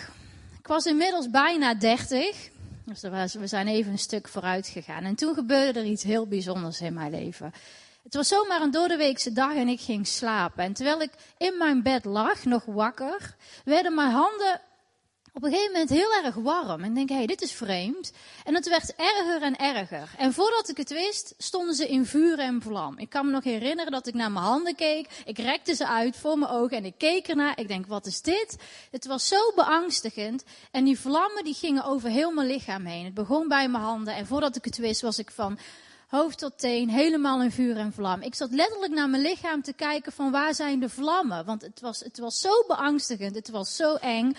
Ik 0.60 0.68
was 0.68 0.86
inmiddels 0.86 1.30
bijna 1.30 1.74
dertig. 1.74 2.50
Dus 2.86 3.34
we 3.34 3.48
zijn 3.48 3.68
even 3.68 3.92
een 3.92 4.00
stuk 4.00 4.28
vooruit 4.28 4.68
gegaan. 4.68 5.04
En 5.04 5.16
toen 5.16 5.34
gebeurde 5.34 5.80
er 5.80 5.86
iets 5.86 6.04
heel 6.04 6.28
bijzonders 6.28 6.82
in 6.82 6.94
mijn 6.94 7.12
leven. 7.12 7.54
Het 8.04 8.16
was 8.16 8.28
zomaar 8.28 8.62
een 8.62 8.72
doordeweekse 8.72 9.34
dag 9.34 9.56
en 9.56 9.68
ik 9.68 9.82
ging 9.82 10.08
slapen. 10.08 10.64
En 10.64 10.74
terwijl 10.74 11.02
ik 11.02 11.12
in 11.38 11.58
mijn 11.58 11.84
bed 11.84 12.06
lag, 12.06 12.46
nog 12.46 12.66
wakker, 12.66 13.36
werden 13.66 13.94
mijn 13.96 14.12
handen 14.12 14.62
op 15.34 15.44
een 15.44 15.52
gegeven 15.52 15.72
moment 15.72 15.90
heel 15.90 16.14
erg 16.24 16.36
warm. 16.36 16.84
En 16.84 16.94
denk, 16.94 17.10
hé, 17.10 17.16
hey, 17.16 17.26
dit 17.26 17.42
is 17.42 17.52
vreemd. 17.52 18.12
En 18.44 18.56
het 18.56 18.70
werd 18.70 18.96
erger 18.96 19.42
en 19.42 19.58
erger. 19.58 20.10
En 20.18 20.34
voordat 20.34 20.70
ik 20.70 20.78
het 20.78 20.90
wist, 20.90 21.34
stonden 21.38 21.76
ze 21.76 21.88
in 21.88 22.06
vuur 22.06 22.40
en 22.40 22.62
vlam. 22.62 22.98
Ik 22.98 23.10
kan 23.10 23.26
me 23.26 23.32
nog 23.32 23.44
herinneren 23.44 23.92
dat 23.92 24.08
ik 24.08 24.14
naar 24.14 24.32
mijn 24.32 24.46
handen 24.46 24.76
keek. 24.76 25.08
Ik 25.26 25.38
rekte 25.38 25.76
ze 25.76 25.88
uit 25.88 26.16
voor 26.16 26.38
mijn 26.38 26.52
ogen 26.52 26.78
en 26.78 26.86
ik 26.86 26.98
keek 26.98 27.28
ernaar. 27.28 27.60
Ik 27.60 27.68
denk, 27.68 27.86
wat 27.86 28.06
is 28.06 28.22
dit? 28.22 28.58
Het 28.92 29.06
was 29.06 29.28
zo 29.28 29.52
beangstigend. 29.56 30.44
En 30.72 30.84
die 30.84 31.00
vlammen 31.00 31.44
die 31.44 31.54
gingen 31.54 31.84
over 31.84 32.10
heel 32.10 32.32
mijn 32.32 32.48
lichaam 32.48 32.86
heen. 32.86 33.06
Het 33.06 33.14
begon 33.14 33.48
bij 33.48 33.70
mijn 33.70 33.84
handen. 33.84 34.16
En 34.16 34.28
voordat 34.28 34.56
ik 34.56 34.66
het 34.66 34.78
wist, 34.78 35.02
was 35.02 35.20
ik 35.20 35.32
van 35.32 35.60
hoofd 36.12 36.38
tot 36.38 36.60
teen, 36.60 36.90
helemaal 36.90 37.42
in 37.42 37.52
vuur 37.52 37.78
en 37.78 37.94
vlam. 37.94 38.22
Ik 38.22 38.36
zat 38.36 38.52
letterlijk 38.52 38.94
naar 38.94 39.10
mijn 39.10 39.22
lichaam 39.22 39.62
te 39.62 39.74
kijken 39.74 40.12
van 40.12 40.32
waar 40.32 40.56
zijn 40.56 40.80
de 40.80 40.90
vlammen. 40.90 41.46
Want 41.46 41.62
het 41.62 41.82
was, 41.82 42.00
het 42.00 42.18
was 42.18 42.40
zo 42.40 42.64
beangstigend, 42.68 43.36
het 43.36 43.50
was 43.50 43.76
zo 43.76 43.96
eng. 43.96 44.36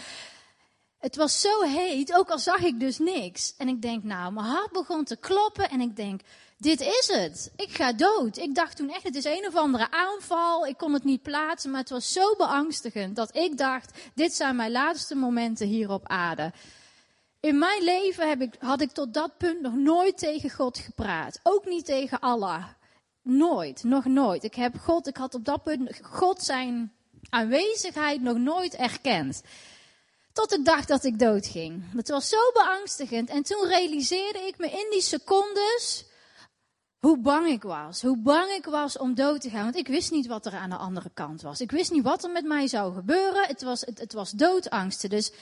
Het 0.98 1.16
was 1.16 1.40
zo 1.40 1.62
heet, 1.62 2.14
ook 2.14 2.30
al 2.30 2.38
zag 2.38 2.58
ik 2.58 2.80
dus 2.80 2.98
niks. 2.98 3.54
En 3.56 3.68
ik 3.68 3.82
denk, 3.82 4.04
nou, 4.04 4.32
mijn 4.32 4.46
hart 4.46 4.72
begon 4.72 5.04
te 5.04 5.16
kloppen 5.16 5.70
en 5.70 5.80
ik 5.80 5.96
denk, 5.96 6.20
dit 6.58 6.80
is 6.80 7.10
het. 7.12 7.52
Ik 7.56 7.70
ga 7.70 7.92
dood. 7.92 8.36
Ik 8.36 8.54
dacht 8.54 8.76
toen 8.76 8.90
echt, 8.90 9.02
het 9.02 9.14
is 9.14 9.24
een 9.24 9.46
of 9.46 9.56
andere 9.56 9.90
aanval. 9.90 10.66
Ik 10.66 10.76
kon 10.76 10.92
het 10.92 11.04
niet 11.04 11.22
plaatsen, 11.22 11.70
maar 11.70 11.80
het 11.80 11.90
was 11.90 12.12
zo 12.12 12.34
beangstigend 12.36 13.16
dat 13.16 13.36
ik 13.36 13.58
dacht, 13.58 13.98
dit 14.14 14.34
zijn 14.34 14.56
mijn 14.56 14.70
laatste 14.70 15.14
momenten 15.14 15.66
hier 15.66 15.90
op 15.90 16.08
aarde. 16.08 16.52
In 17.42 17.58
mijn 17.58 17.82
leven 17.82 18.28
heb 18.28 18.40
ik, 18.40 18.54
had 18.58 18.80
ik 18.80 18.90
tot 18.90 19.14
dat 19.14 19.36
punt 19.36 19.60
nog 19.60 19.74
nooit 19.74 20.18
tegen 20.18 20.50
God 20.50 20.78
gepraat. 20.78 21.40
Ook 21.42 21.64
niet 21.64 21.84
tegen 21.84 22.20
Allah. 22.20 22.64
Nooit, 23.22 23.84
nog 23.84 24.04
nooit. 24.04 24.44
Ik 24.44 24.54
heb 24.54 24.78
God, 24.78 25.06
ik 25.06 25.16
had 25.16 25.34
op 25.34 25.44
dat 25.44 25.62
punt 25.62 25.98
God 26.02 26.42
zijn 26.42 26.92
aanwezigheid 27.28 28.20
nog 28.20 28.36
nooit 28.36 28.74
erkend. 28.74 29.42
Tot 30.32 30.52
ik 30.52 30.64
dacht 30.64 30.88
dat 30.88 31.04
ik 31.04 31.18
doodging. 31.18 31.92
Het 31.96 32.08
was 32.08 32.28
zo 32.28 32.52
beangstigend. 32.52 33.30
En 33.30 33.42
toen 33.42 33.66
realiseerde 33.66 34.38
ik 34.38 34.58
me 34.58 34.66
in 34.66 34.86
die 34.90 35.02
secondes 35.02 36.04
hoe 36.98 37.18
bang 37.18 37.46
ik 37.46 37.62
was. 37.62 38.02
Hoe 38.02 38.18
bang 38.18 38.50
ik 38.50 38.64
was 38.64 38.98
om 38.98 39.14
dood 39.14 39.40
te 39.40 39.50
gaan. 39.50 39.64
Want 39.64 39.76
ik 39.76 39.88
wist 39.88 40.10
niet 40.10 40.26
wat 40.26 40.46
er 40.46 40.54
aan 40.54 40.70
de 40.70 40.76
andere 40.76 41.10
kant 41.14 41.42
was. 41.42 41.60
Ik 41.60 41.70
wist 41.70 41.90
niet 41.90 42.04
wat 42.04 42.24
er 42.24 42.30
met 42.30 42.44
mij 42.44 42.66
zou 42.66 42.94
gebeuren. 42.94 43.46
Het 43.46 43.62
was, 43.62 43.80
het, 43.80 43.98
het 43.98 44.12
was 44.12 44.30
doodangsten. 44.30 45.10
Dus 45.10 45.32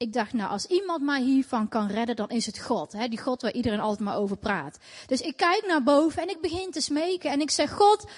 ik 0.00 0.12
dacht, 0.12 0.32
nou, 0.32 0.50
als 0.50 0.66
iemand 0.66 1.02
mij 1.02 1.20
hiervan 1.20 1.68
kan 1.68 1.86
redden, 1.86 2.16
dan 2.16 2.28
is 2.28 2.46
het 2.46 2.60
God. 2.60 2.92
Hè? 2.92 3.08
Die 3.08 3.20
God 3.20 3.42
waar 3.42 3.52
iedereen 3.52 3.80
altijd 3.80 4.08
maar 4.08 4.16
over 4.16 4.36
praat. 4.36 4.78
Dus 5.06 5.20
ik 5.20 5.36
kijk 5.36 5.64
naar 5.66 5.82
boven 5.82 6.22
en 6.22 6.28
ik 6.28 6.40
begin 6.40 6.70
te 6.70 6.80
smeken. 6.80 7.30
En 7.30 7.40
ik 7.40 7.50
zeg, 7.50 7.72
God, 7.72 8.10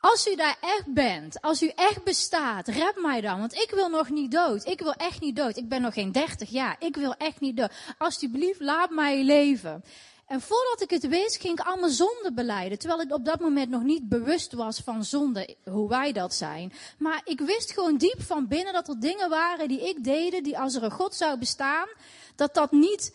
als 0.00 0.28
u 0.28 0.36
daar 0.36 0.56
echt 0.60 0.94
bent, 0.94 1.40
als 1.40 1.62
u 1.62 1.72
echt 1.74 2.04
bestaat, 2.04 2.68
red 2.68 2.94
mij 2.96 3.20
dan. 3.20 3.38
Want 3.38 3.54
ik 3.54 3.70
wil 3.74 3.88
nog 3.88 4.08
niet 4.08 4.30
dood. 4.30 4.66
Ik 4.66 4.80
wil 4.80 4.92
echt 4.92 5.20
niet 5.20 5.36
dood. 5.36 5.56
Ik 5.56 5.68
ben 5.68 5.82
nog 5.82 5.94
geen 5.94 6.12
dertig 6.12 6.50
jaar. 6.50 6.76
Ik 6.78 6.96
wil 6.96 7.14
echt 7.14 7.40
niet 7.40 7.56
dood. 7.56 7.72
Alsjeblieft, 7.98 8.60
laat 8.60 8.90
mij 8.90 9.24
leven. 9.24 9.84
En 10.32 10.40
voordat 10.40 10.80
ik 10.80 10.90
het 10.90 11.08
wist, 11.08 11.40
ging 11.40 11.58
ik 11.58 11.66
allemaal 11.66 11.88
zonde 11.88 12.32
beleiden. 12.34 12.78
Terwijl 12.78 13.00
ik 13.00 13.12
op 13.12 13.24
dat 13.24 13.40
moment 13.40 13.70
nog 13.70 13.82
niet 13.82 14.08
bewust 14.08 14.52
was 14.52 14.78
van 14.78 15.04
zonde, 15.04 15.56
hoe 15.64 15.88
wij 15.88 16.12
dat 16.12 16.34
zijn. 16.34 16.72
Maar 16.98 17.20
ik 17.24 17.40
wist 17.40 17.72
gewoon 17.72 17.96
diep 17.96 18.22
van 18.22 18.48
binnen 18.48 18.72
dat 18.72 18.88
er 18.88 19.00
dingen 19.00 19.28
waren 19.28 19.68
die 19.68 19.88
ik 19.88 20.04
deed, 20.04 20.44
die 20.44 20.58
als 20.58 20.74
er 20.74 20.82
een 20.82 20.90
God 20.90 21.14
zou 21.14 21.38
bestaan, 21.38 21.88
dat 22.36 22.54
dat 22.54 22.70
niet 22.70 23.14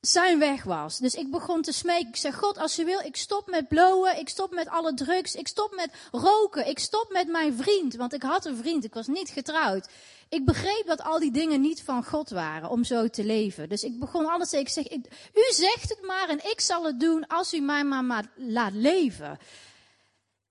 zijn 0.00 0.38
weg 0.38 0.64
was. 0.64 0.98
Dus 0.98 1.14
ik 1.14 1.30
begon 1.30 1.62
te 1.62 1.72
smeken. 1.72 2.08
Ik 2.08 2.16
zeg, 2.16 2.36
God, 2.36 2.58
als 2.58 2.76
je 2.76 2.84
wil, 2.84 3.00
ik 3.00 3.16
stop 3.16 3.50
met 3.50 3.68
blowen, 3.68 4.18
ik 4.18 4.28
stop 4.28 4.54
met 4.54 4.68
alle 4.68 4.94
drugs, 4.94 5.34
ik 5.34 5.48
stop 5.48 5.74
met 5.74 5.90
roken, 6.10 6.68
ik 6.68 6.78
stop 6.78 7.12
met 7.12 7.28
mijn 7.28 7.54
vriend. 7.54 7.94
Want 7.94 8.12
ik 8.12 8.22
had 8.22 8.44
een 8.44 8.56
vriend, 8.56 8.84
ik 8.84 8.94
was 8.94 9.06
niet 9.06 9.28
getrouwd. 9.28 9.88
Ik 10.32 10.44
begreep 10.44 10.86
dat 10.86 11.02
al 11.02 11.18
die 11.18 11.30
dingen 11.30 11.60
niet 11.60 11.82
van 11.82 12.04
God 12.04 12.30
waren 12.30 12.70
om 12.70 12.84
zo 12.84 13.08
te 13.08 13.24
leven. 13.24 13.68
Dus 13.68 13.82
ik 13.82 13.98
begon 13.98 14.26
alles 14.26 14.52
ik 14.52 14.68
zeg, 14.68 14.92
u 14.92 15.02
zegt 15.50 15.88
het 15.88 16.02
maar 16.06 16.28
en 16.28 16.38
ik 16.50 16.60
zal 16.60 16.84
het 16.84 17.00
doen 17.00 17.26
als 17.26 17.54
u 17.54 17.60
mij 17.60 17.84
maar, 17.84 18.24
laat 18.36 18.72
leven. 18.72 19.38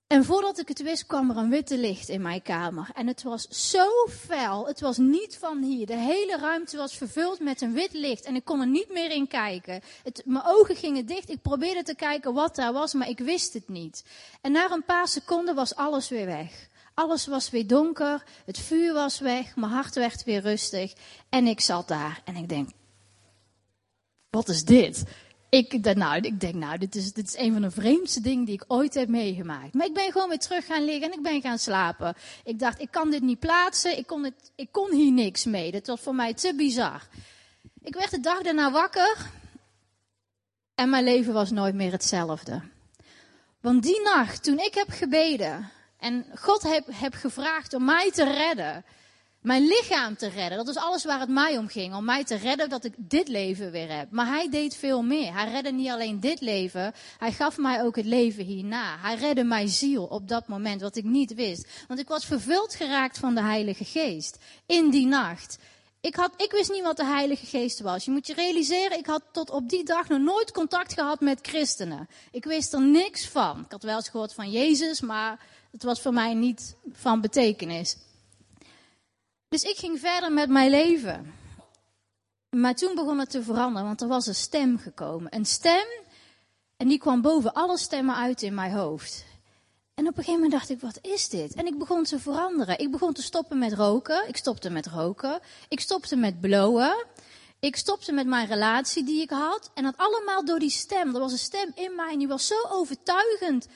En 0.06 0.24
voordat 0.24 0.58
ik 0.58 0.68
het 0.68 0.82
wist, 0.82 1.06
kwam 1.06 1.30
er 1.30 1.36
een 1.36 1.50
witte 1.50 1.78
licht 1.78 2.08
in 2.08 2.22
mijn 2.22 2.42
kamer. 2.42 2.90
En 2.94 3.06
het 3.06 3.22
was 3.22 3.48
zo 3.48 3.88
fel. 4.08 4.66
Het 4.66 4.80
was 4.80 4.96
niet 4.96 5.36
van 5.38 5.62
hier. 5.62 5.86
De 5.86 5.96
hele 5.96 6.36
ruimte 6.36 6.76
was 6.76 6.96
vervuld 6.96 7.40
met 7.40 7.60
een 7.60 7.72
wit 7.72 7.92
licht. 7.92 8.24
En 8.24 8.34
ik 8.34 8.44
kon 8.44 8.60
er 8.60 8.66
niet 8.66 8.92
meer 8.92 9.10
in 9.10 9.28
kijken. 9.28 9.80
Mijn 10.24 10.44
ogen 10.46 10.76
gingen 10.76 11.06
dicht. 11.06 11.30
Ik 11.30 11.42
probeerde 11.42 11.82
te 11.82 11.94
kijken 11.94 12.34
wat 12.34 12.56
daar 12.56 12.72
was, 12.72 12.92
maar 12.92 13.08
ik 13.08 13.18
wist 13.18 13.52
het 13.52 13.68
niet. 13.68 14.04
En 14.40 14.52
na 14.52 14.70
een 14.70 14.84
paar 14.84 15.08
seconden 15.08 15.54
was 15.54 15.74
alles 15.74 16.08
weer 16.08 16.26
weg. 16.26 16.70
Alles 16.94 17.26
was 17.26 17.50
weer 17.50 17.66
donker. 17.66 18.24
Het 18.44 18.58
vuur 18.58 18.92
was 18.92 19.18
weg. 19.18 19.56
Mijn 19.56 19.72
hart 19.72 19.94
werd 19.94 20.24
weer 20.24 20.40
rustig. 20.40 20.92
En 21.28 21.46
ik 21.46 21.60
zat 21.60 21.88
daar. 21.88 22.20
En 22.24 22.36
ik 22.36 22.48
denk, 22.48 22.70
wat 24.30 24.48
is 24.48 24.64
dit? 24.64 25.04
Ik, 25.48 25.94
nou, 25.94 26.20
ik 26.20 26.40
denk, 26.40 26.54
nou, 26.54 26.78
dit 26.78 26.94
is, 26.94 27.12
dit 27.12 27.26
is 27.26 27.36
een 27.36 27.52
van 27.52 27.62
de 27.62 27.70
vreemdste 27.70 28.20
dingen 28.20 28.44
die 28.44 28.54
ik 28.54 28.64
ooit 28.68 28.94
heb 28.94 29.08
meegemaakt. 29.08 29.74
Maar 29.74 29.86
ik 29.86 29.94
ben 29.94 30.12
gewoon 30.12 30.28
weer 30.28 30.38
terug 30.38 30.66
gaan 30.66 30.84
liggen 30.84 31.10
en 31.10 31.18
ik 31.18 31.22
ben 31.22 31.40
gaan 31.40 31.58
slapen. 31.58 32.14
Ik 32.44 32.58
dacht, 32.58 32.80
ik 32.80 32.90
kan 32.90 33.10
dit 33.10 33.22
niet 33.22 33.38
plaatsen. 33.38 33.98
Ik 33.98 34.06
kon, 34.06 34.24
het, 34.24 34.52
ik 34.54 34.68
kon 34.70 34.92
hier 34.92 35.12
niks 35.12 35.44
mee. 35.44 35.72
Dat 35.72 35.86
was 35.86 36.00
voor 36.00 36.14
mij 36.14 36.34
te 36.34 36.54
bizar. 36.54 37.06
Ik 37.82 37.94
werd 37.94 38.10
de 38.10 38.20
dag 38.20 38.42
daarna 38.42 38.70
wakker. 38.70 39.30
En 40.74 40.90
mijn 40.90 41.04
leven 41.04 41.32
was 41.32 41.50
nooit 41.50 41.74
meer 41.74 41.92
hetzelfde. 41.92 42.62
Want 43.60 43.82
die 43.82 44.02
nacht, 44.02 44.42
toen 44.42 44.58
ik 44.58 44.74
heb 44.74 44.88
gebeden 44.90 45.70
en 46.02 46.26
God 46.34 46.62
heb, 46.62 46.84
heb 46.90 47.14
gevraagd 47.14 47.74
om 47.74 47.84
mij 47.84 48.10
te 48.10 48.24
redden, 48.24 48.84
mijn 49.40 49.66
lichaam 49.66 50.16
te 50.16 50.28
redden. 50.28 50.58
Dat 50.58 50.68
is 50.68 50.76
alles 50.76 51.04
waar 51.04 51.20
het 51.20 51.28
mij 51.28 51.58
om 51.58 51.68
ging. 51.68 51.94
Om 51.94 52.04
mij 52.04 52.24
te 52.24 52.34
redden 52.34 52.68
dat 52.68 52.84
ik 52.84 52.94
dit 52.96 53.28
leven 53.28 53.70
weer 53.70 53.96
heb. 53.96 54.10
Maar 54.10 54.26
hij 54.26 54.48
deed 54.50 54.76
veel 54.76 55.02
meer. 55.02 55.32
Hij 55.32 55.50
redde 55.50 55.72
niet 55.72 55.88
alleen 55.88 56.20
dit 56.20 56.40
leven. 56.40 56.92
Hij 57.18 57.32
gaf 57.32 57.56
mij 57.56 57.82
ook 57.82 57.96
het 57.96 58.04
leven 58.04 58.44
hierna. 58.44 58.98
Hij 58.98 59.14
redde 59.14 59.44
mijn 59.44 59.68
ziel 59.68 60.04
op 60.04 60.28
dat 60.28 60.48
moment, 60.48 60.80
wat 60.80 60.96
ik 60.96 61.04
niet 61.04 61.34
wist. 61.34 61.68
Want 61.88 62.00
ik 62.00 62.08
was 62.08 62.24
vervuld 62.24 62.74
geraakt 62.74 63.18
van 63.18 63.34
de 63.34 63.42
Heilige 63.42 63.84
Geest. 63.84 64.38
In 64.66 64.90
die 64.90 65.06
nacht. 65.06 65.58
Ik, 66.00 66.14
had, 66.14 66.32
ik 66.36 66.52
wist 66.52 66.70
niet 66.70 66.82
wat 66.82 66.96
de 66.96 67.04
Heilige 67.04 67.46
Geest 67.46 67.80
was. 67.80 68.04
Je 68.04 68.10
moet 68.10 68.26
je 68.26 68.34
realiseren, 68.34 68.98
ik 68.98 69.06
had 69.06 69.22
tot 69.32 69.50
op 69.50 69.68
die 69.68 69.84
dag 69.84 70.08
nog 70.08 70.20
nooit 70.20 70.52
contact 70.52 70.92
gehad 70.92 71.20
met 71.20 71.38
christenen. 71.42 72.08
Ik 72.30 72.44
wist 72.44 72.72
er 72.72 72.82
niks 72.82 73.28
van. 73.28 73.60
Ik 73.64 73.72
had 73.72 73.82
wel 73.82 73.96
eens 73.96 74.08
gehoord 74.08 74.34
van 74.34 74.50
Jezus, 74.50 75.00
maar 75.00 75.38
het 75.72 75.82
was 75.82 76.00
voor 76.00 76.12
mij 76.12 76.34
niet 76.34 76.76
van 76.92 77.20
betekenis. 77.20 77.96
Dus 79.48 79.62
ik 79.62 79.76
ging 79.76 80.00
verder 80.00 80.32
met 80.32 80.48
mijn 80.48 80.70
leven. 80.70 81.34
Maar 82.50 82.74
toen 82.74 82.94
begon 82.94 83.18
het 83.18 83.30
te 83.30 83.42
veranderen, 83.42 83.86
want 83.86 84.00
er 84.00 84.08
was 84.08 84.26
een 84.26 84.34
stem 84.34 84.78
gekomen. 84.78 85.34
Een 85.34 85.46
stem, 85.46 85.86
en 86.76 86.88
die 86.88 86.98
kwam 86.98 87.22
boven 87.22 87.52
alle 87.52 87.78
stemmen 87.78 88.14
uit 88.14 88.42
in 88.42 88.54
mijn 88.54 88.72
hoofd. 88.72 89.24
En 89.94 90.08
op 90.08 90.18
een 90.18 90.24
gegeven 90.24 90.40
moment 90.40 90.52
dacht 90.52 90.70
ik, 90.70 90.80
wat 90.80 90.98
is 91.02 91.28
dit? 91.28 91.54
En 91.54 91.66
ik 91.66 91.78
begon 91.78 92.04
te 92.04 92.18
veranderen. 92.18 92.78
Ik 92.78 92.90
begon 92.90 93.12
te 93.12 93.22
stoppen 93.22 93.58
met 93.58 93.72
roken. 93.72 94.28
Ik 94.28 94.36
stopte 94.36 94.70
met 94.70 94.86
roken. 94.86 95.40
Ik 95.68 95.80
stopte 95.80 96.16
met 96.16 96.40
blowen. 96.40 97.04
Ik 97.60 97.76
stopte 97.76 98.12
met 98.12 98.26
mijn 98.26 98.46
relatie 98.46 99.04
die 99.04 99.22
ik 99.22 99.30
had. 99.30 99.70
En 99.74 99.82
dat 99.82 99.96
allemaal 99.96 100.44
door 100.44 100.58
die 100.58 100.70
stem. 100.70 101.14
Er 101.14 101.20
was 101.20 101.32
een 101.32 101.38
stem 101.38 101.72
in 101.74 101.94
mij 101.94 102.12
en 102.12 102.18
die 102.18 102.28
was 102.28 102.46
zo 102.46 102.54
overtuigend 102.68 103.66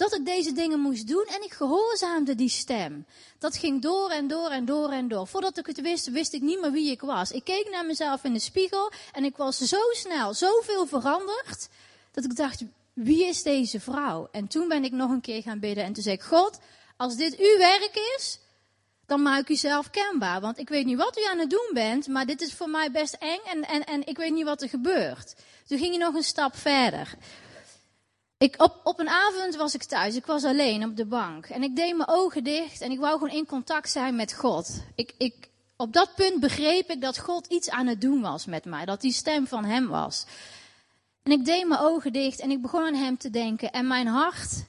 dat 0.00 0.14
ik 0.14 0.24
deze 0.24 0.52
dingen 0.52 0.80
moest 0.80 1.06
doen 1.08 1.24
en 1.26 1.42
ik 1.42 1.52
gehoorzaamde 1.52 2.34
die 2.34 2.48
stem. 2.48 3.06
Dat 3.38 3.56
ging 3.56 3.82
door 3.82 4.10
en 4.10 4.28
door 4.28 4.48
en 4.48 4.64
door 4.64 4.90
en 4.90 5.08
door. 5.08 5.26
Voordat 5.26 5.58
ik 5.58 5.66
het 5.66 5.80
wist, 5.80 6.10
wist 6.10 6.32
ik 6.32 6.40
niet 6.40 6.60
meer 6.60 6.72
wie 6.72 6.90
ik 6.90 7.00
was. 7.00 7.30
Ik 7.30 7.44
keek 7.44 7.68
naar 7.70 7.86
mezelf 7.86 8.24
in 8.24 8.32
de 8.32 8.38
spiegel 8.38 8.92
en 9.12 9.24
ik 9.24 9.36
was 9.36 9.58
zo 9.58 9.80
snel, 9.90 10.34
zoveel 10.34 10.86
veranderd, 10.86 11.68
dat 12.12 12.24
ik 12.24 12.36
dacht, 12.36 12.62
wie 12.92 13.26
is 13.26 13.42
deze 13.42 13.80
vrouw? 13.80 14.28
En 14.32 14.46
toen 14.46 14.68
ben 14.68 14.84
ik 14.84 14.92
nog 14.92 15.10
een 15.10 15.20
keer 15.20 15.42
gaan 15.42 15.60
bidden 15.60 15.84
en 15.84 15.92
toen 15.92 16.02
zei 16.02 16.14
ik, 16.14 16.22
God, 16.22 16.58
als 16.96 17.16
dit 17.16 17.36
uw 17.36 17.58
werk 17.58 18.14
is, 18.16 18.38
dan 19.06 19.22
maak 19.22 19.48
u 19.48 19.56
zelf 19.56 19.90
kenbaar. 19.90 20.40
Want 20.40 20.58
ik 20.58 20.68
weet 20.68 20.86
niet 20.86 20.98
wat 20.98 21.18
u 21.18 21.24
aan 21.24 21.38
het 21.38 21.50
doen 21.50 21.70
bent, 21.72 22.06
maar 22.06 22.26
dit 22.26 22.40
is 22.40 22.54
voor 22.54 22.68
mij 22.68 22.90
best 22.90 23.16
eng 23.18 23.40
en, 23.46 23.68
en, 23.68 23.84
en 23.84 24.06
ik 24.06 24.16
weet 24.16 24.32
niet 24.32 24.44
wat 24.44 24.62
er 24.62 24.68
gebeurt. 24.68 25.34
Toen 25.66 25.78
ging 25.78 25.92
je 25.92 25.98
nog 25.98 26.14
een 26.14 26.22
stap 26.22 26.56
verder. 26.56 27.14
Ik, 28.40 28.54
op, 28.62 28.80
op 28.84 28.98
een 28.98 29.08
avond 29.08 29.56
was 29.56 29.74
ik 29.74 29.84
thuis. 29.84 30.16
Ik 30.16 30.26
was 30.26 30.44
alleen 30.44 30.84
op 30.84 30.96
de 30.96 31.04
bank. 31.04 31.46
En 31.46 31.62
ik 31.62 31.76
deed 31.76 31.96
mijn 31.96 32.08
ogen 32.08 32.44
dicht 32.44 32.80
en 32.80 32.90
ik 32.90 32.98
wou 32.98 33.12
gewoon 33.12 33.34
in 33.34 33.46
contact 33.46 33.90
zijn 33.90 34.16
met 34.16 34.34
God. 34.34 34.82
Ik, 34.94 35.14
ik, 35.18 35.48
op 35.76 35.92
dat 35.92 36.14
punt 36.14 36.40
begreep 36.40 36.90
ik 36.90 37.00
dat 37.00 37.18
God 37.18 37.46
iets 37.46 37.70
aan 37.70 37.86
het 37.86 38.00
doen 38.00 38.20
was 38.20 38.46
met 38.46 38.64
mij. 38.64 38.84
Dat 38.84 39.00
die 39.00 39.12
stem 39.12 39.46
van 39.46 39.64
hem 39.64 39.88
was. 39.88 40.26
En 41.22 41.32
ik 41.32 41.44
deed 41.44 41.66
mijn 41.66 41.80
ogen 41.80 42.12
dicht 42.12 42.40
en 42.40 42.50
ik 42.50 42.62
begon 42.62 42.86
aan 42.86 42.94
hem 42.94 43.16
te 43.16 43.30
denken. 43.30 43.70
En 43.70 43.86
mijn 43.86 44.06
hart, 44.06 44.64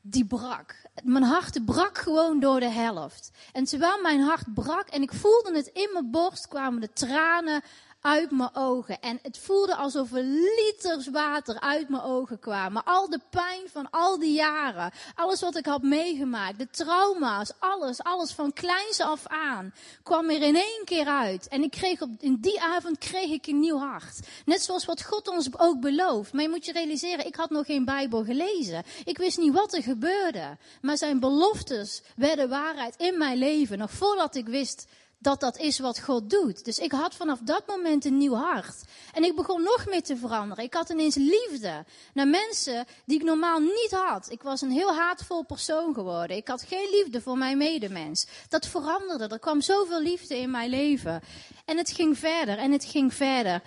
die 0.00 0.24
brak. 0.24 0.74
Mijn 1.02 1.24
hart 1.24 1.64
brak 1.64 1.98
gewoon 1.98 2.40
door 2.40 2.60
de 2.60 2.70
helft. 2.70 3.30
En 3.52 3.64
terwijl 3.64 4.00
mijn 4.00 4.20
hart 4.20 4.54
brak 4.54 4.88
en 4.88 5.02
ik 5.02 5.12
voelde 5.12 5.54
het 5.54 5.66
in 5.66 5.90
mijn 5.92 6.10
borst, 6.10 6.48
kwamen 6.48 6.80
de 6.80 6.92
tranen 6.92 7.62
uit 8.00 8.30
mijn 8.30 8.54
ogen. 8.54 9.00
En 9.00 9.18
het 9.22 9.38
voelde 9.38 9.74
alsof 9.74 10.12
er 10.12 10.22
liters 10.22 11.08
water 11.08 11.60
uit 11.60 11.88
mijn 11.88 12.02
ogen 12.02 12.38
kwamen. 12.38 12.84
Al 12.84 13.10
de 13.10 13.20
pijn 13.30 13.62
van 13.72 13.90
al 13.90 14.18
die 14.18 14.32
jaren. 14.32 14.92
Alles 15.14 15.40
wat 15.40 15.56
ik 15.56 15.66
had 15.66 15.82
meegemaakt. 15.82 16.58
De 16.58 16.70
trauma's. 16.70 17.52
Alles. 17.58 18.02
Alles 18.02 18.32
van 18.32 18.52
kleins 18.52 19.00
af 19.00 19.26
aan. 19.26 19.74
Kwam 20.02 20.30
er 20.30 20.42
in 20.42 20.56
één 20.56 20.82
keer 20.84 21.06
uit. 21.06 21.48
En 21.48 21.62
ik 21.62 21.70
kreeg 21.70 22.00
op, 22.00 22.10
in 22.18 22.38
die 22.40 22.60
avond 22.60 22.98
kreeg 22.98 23.30
ik 23.30 23.46
een 23.46 23.60
nieuw 23.60 23.78
hart. 23.78 24.18
Net 24.44 24.62
zoals 24.62 24.84
wat 24.84 25.04
God 25.04 25.28
ons 25.28 25.48
ook 25.58 25.80
belooft. 25.80 26.32
Maar 26.32 26.42
je 26.42 26.48
moet 26.48 26.64
je 26.64 26.72
realiseren, 26.72 27.26
ik 27.26 27.36
had 27.36 27.50
nog 27.50 27.66
geen 27.66 27.84
Bijbel 27.84 28.24
gelezen. 28.24 28.82
Ik 29.04 29.18
wist 29.18 29.38
niet 29.38 29.52
wat 29.52 29.74
er 29.74 29.82
gebeurde. 29.82 30.56
Maar 30.80 30.98
zijn 30.98 31.20
beloftes 31.20 32.02
werden 32.16 32.48
waarheid 32.48 32.94
in 32.96 33.18
mijn 33.18 33.38
leven. 33.38 33.78
Nog 33.78 33.90
voordat 33.90 34.34
ik 34.34 34.46
wist 34.46 34.86
dat 35.22 35.40
dat 35.40 35.58
is 35.58 35.78
wat 35.78 36.00
God 36.00 36.30
doet. 36.30 36.64
Dus 36.64 36.78
ik 36.78 36.92
had 36.92 37.14
vanaf 37.14 37.38
dat 37.42 37.66
moment 37.66 38.04
een 38.04 38.16
nieuw 38.16 38.34
hart. 38.34 38.84
En 39.12 39.24
ik 39.24 39.36
begon 39.36 39.62
nog 39.62 39.86
meer 39.86 40.02
te 40.02 40.16
veranderen. 40.16 40.64
Ik 40.64 40.74
had 40.74 40.90
ineens 40.90 41.14
liefde 41.14 41.84
naar 42.14 42.28
mensen 42.28 42.86
die 43.04 43.18
ik 43.18 43.24
normaal 43.24 43.58
niet 43.58 43.90
had. 43.90 44.30
Ik 44.30 44.42
was 44.42 44.60
een 44.60 44.70
heel 44.70 44.94
haatvol 44.94 45.44
persoon 45.44 45.94
geworden. 45.94 46.36
Ik 46.36 46.48
had 46.48 46.62
geen 46.62 46.88
liefde 46.90 47.20
voor 47.20 47.38
mijn 47.38 47.58
medemens. 47.58 48.26
Dat 48.48 48.66
veranderde. 48.66 49.28
Er 49.28 49.38
kwam 49.38 49.60
zoveel 49.60 50.02
liefde 50.02 50.36
in 50.36 50.50
mijn 50.50 50.70
leven. 50.70 51.22
En 51.64 51.76
het 51.76 51.90
ging 51.90 52.18
verder 52.18 52.58
en 52.58 52.72
het 52.72 52.84
ging 52.84 53.14
verder. 53.14 53.62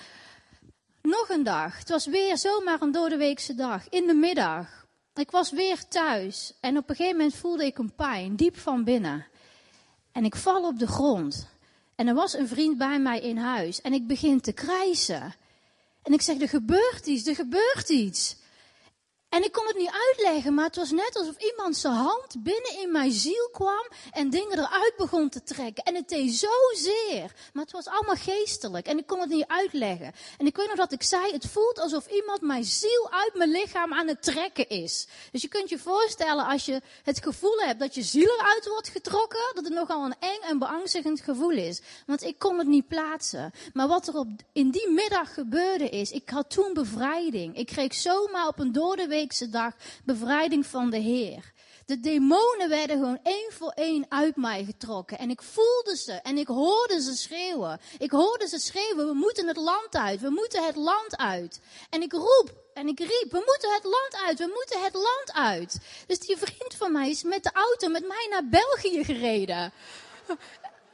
Nog 1.02 1.30
een 1.30 1.44
dag. 1.44 1.78
Het 1.78 1.89
was 1.89 2.06
weer 2.06 2.38
zomaar 2.38 2.82
een 2.82 2.92
doordeweekse 2.92 3.56
dag. 3.56 3.89
In 3.89 4.08
de 4.08 4.13
middag. 4.13 4.86
Ik 5.13 5.32
was 5.32 5.52
weer 5.52 5.88
thuis. 5.88 6.54
En 6.60 6.78
op 6.78 6.89
een 6.89 6.96
gegeven 6.96 7.18
moment 7.18 7.36
voelde 7.36 7.66
ik 7.66 7.78
een 7.78 7.96
pijn, 7.96 8.36
diep 8.36 8.58
van 8.58 8.84
binnen. 8.84 9.32
En 10.13 10.26
ik 10.26 10.36
val 10.36 10.67
op 10.67 10.80
de 10.80 10.88
grond. 10.88 11.47
En 11.95 12.08
er 12.08 12.13
was 12.13 12.34
een 12.34 12.47
vriend 12.47 12.78
bij 12.78 12.99
mij 12.99 13.19
in 13.19 13.38
huis. 13.38 13.82
En 13.82 13.93
ik 13.93 14.08
begin 14.08 14.41
te 14.41 14.52
krijsen. 14.52 15.34
En 16.04 16.13
ik 16.13 16.21
zeg, 16.21 16.41
er 16.41 16.49
gebeurt 16.49 17.06
iets, 17.06 17.28
er 17.28 17.36
gebeurt 17.36 17.89
iets. 17.89 18.36
En 19.34 19.43
ik 19.43 19.52
kon 19.52 19.67
het 19.67 19.78
niet 19.78 19.91
uitleggen, 20.08 20.54
maar 20.54 20.65
het 20.65 20.76
was 20.76 20.91
net 20.91 21.15
alsof 21.15 21.36
iemand 21.38 21.78
zijn 21.78 21.93
hand 21.93 22.36
binnen 22.43 22.80
in 22.82 22.91
mijn 22.91 23.12
ziel 23.12 23.50
kwam 23.52 23.88
en 24.12 24.30
dingen 24.30 24.58
eruit 24.58 24.93
begon 24.98 25.30
te 25.30 25.43
trekken. 25.43 25.84
En 25.84 25.96
het 25.96 26.10
deed 26.10 26.32
zozeer, 26.32 27.34
maar 27.54 27.63
het 27.63 27.72
was 27.72 27.88
allemaal 27.88 28.15
geestelijk 28.15 28.88
en 28.88 28.98
ik 28.98 29.08
kon 29.08 29.19
het 29.19 29.30
niet 29.30 29.48
uitleggen. 29.48 30.13
En 30.38 30.46
ik 30.46 30.56
weet 30.56 30.67
nog 30.67 30.76
dat 30.76 30.91
ik 30.91 31.04
zei, 31.04 31.32
het 31.32 31.48
voelt 31.48 31.80
alsof 31.80 32.08
iemand 32.08 32.41
mijn 32.41 32.63
ziel 32.63 33.12
uit 33.12 33.32
mijn 33.34 33.50
lichaam 33.50 33.93
aan 33.93 34.08
het 34.08 34.24
trekken 34.24 34.69
is. 34.69 35.08
Dus 35.32 35.41
je 35.41 35.48
kunt 35.48 35.69
je 35.69 35.80
voorstellen 35.80 36.46
als 36.46 36.65
je 36.65 36.82
het 37.04 37.24
gevoel 37.24 37.58
hebt 37.58 37.80
dat 37.80 37.96
je 37.96 38.04
ziel 38.04 38.39
eruit 38.39 38.67
wordt 38.67 38.89
getrokken, 38.89 39.52
dat 39.54 39.63
het 39.63 39.74
nogal 39.74 40.06
een 40.06 40.15
eng 40.19 40.41
en 40.41 40.60
beangstigend 40.60 41.22
gevoel 41.22 41.52
is. 41.52 41.82
Want 42.06 42.24
ik 42.24 42.39
kon 42.39 42.58
het 42.58 42.67
niet 42.67 42.88
plaatsen. 42.88 43.52
Maar 43.74 43.88
wat 43.88 44.08
er 44.08 44.15
op, 44.15 44.28
in 44.52 44.72
die 44.72 44.89
middag 44.89 45.34
gebeurde 45.34 45.89
is, 45.89 46.12
ik 46.12 46.30
had 46.30 46.50
toen 46.50 46.74
bevrijding. 46.74 47.58
Ik 47.58 47.65
kreeg 47.65 47.93
zomaar 47.93 48.48
op 48.48 48.60
een 48.60 48.72
doordeweek 49.30 49.52
dag 49.52 49.74
bevrijding 50.06 50.66
van 50.66 50.90
de 50.90 50.98
Heer. 50.98 51.52
De 51.86 52.00
demonen 52.00 52.70
werden 52.70 52.98
gewoon 52.98 53.20
één 53.24 53.52
voor 53.52 53.70
één 53.70 54.06
uit 54.10 54.36
mij 54.36 54.64
getrokken. 54.64 55.18
En 55.18 55.30
ik 55.30 55.42
voelde 55.42 55.98
ze 55.98 56.12
en 56.12 56.38
ik 56.38 56.48
hoorde 56.48 57.02
ze 57.02 57.16
schreeuwen. 57.16 57.80
Ik 57.98 58.12
hoorde 58.12 58.48
ze 58.48 58.60
schreeuwen, 58.60 59.08
we 59.08 59.14
moeten 59.14 59.48
het 59.48 59.58
land 59.58 59.96
uit, 59.96 60.22
we 60.22 60.30
moeten 60.30 60.66
het 60.66 60.76
land 60.76 61.18
uit. 61.18 61.60
En 61.90 62.02
ik 62.02 62.12
roep 62.12 62.54
en 62.74 62.88
ik 62.88 63.00
riep, 63.00 63.28
we 63.30 63.44
moeten 63.46 63.74
het 63.74 63.84
land 63.84 64.26
uit, 64.28 64.40
we 64.40 64.52
moeten 64.54 64.84
het 64.84 64.94
land 64.94 65.34
uit. 65.34 65.80
Dus 66.08 66.20
die 66.20 66.38
vriend 66.38 66.76
van 66.76 66.92
mij 66.92 67.10
is 67.10 67.24
met 67.24 67.44
de 67.44 67.52
auto 67.54 67.88
met 67.88 68.08
mij 68.08 68.28
naar 68.30 68.48
België 68.48 69.04
gereden 69.04 69.74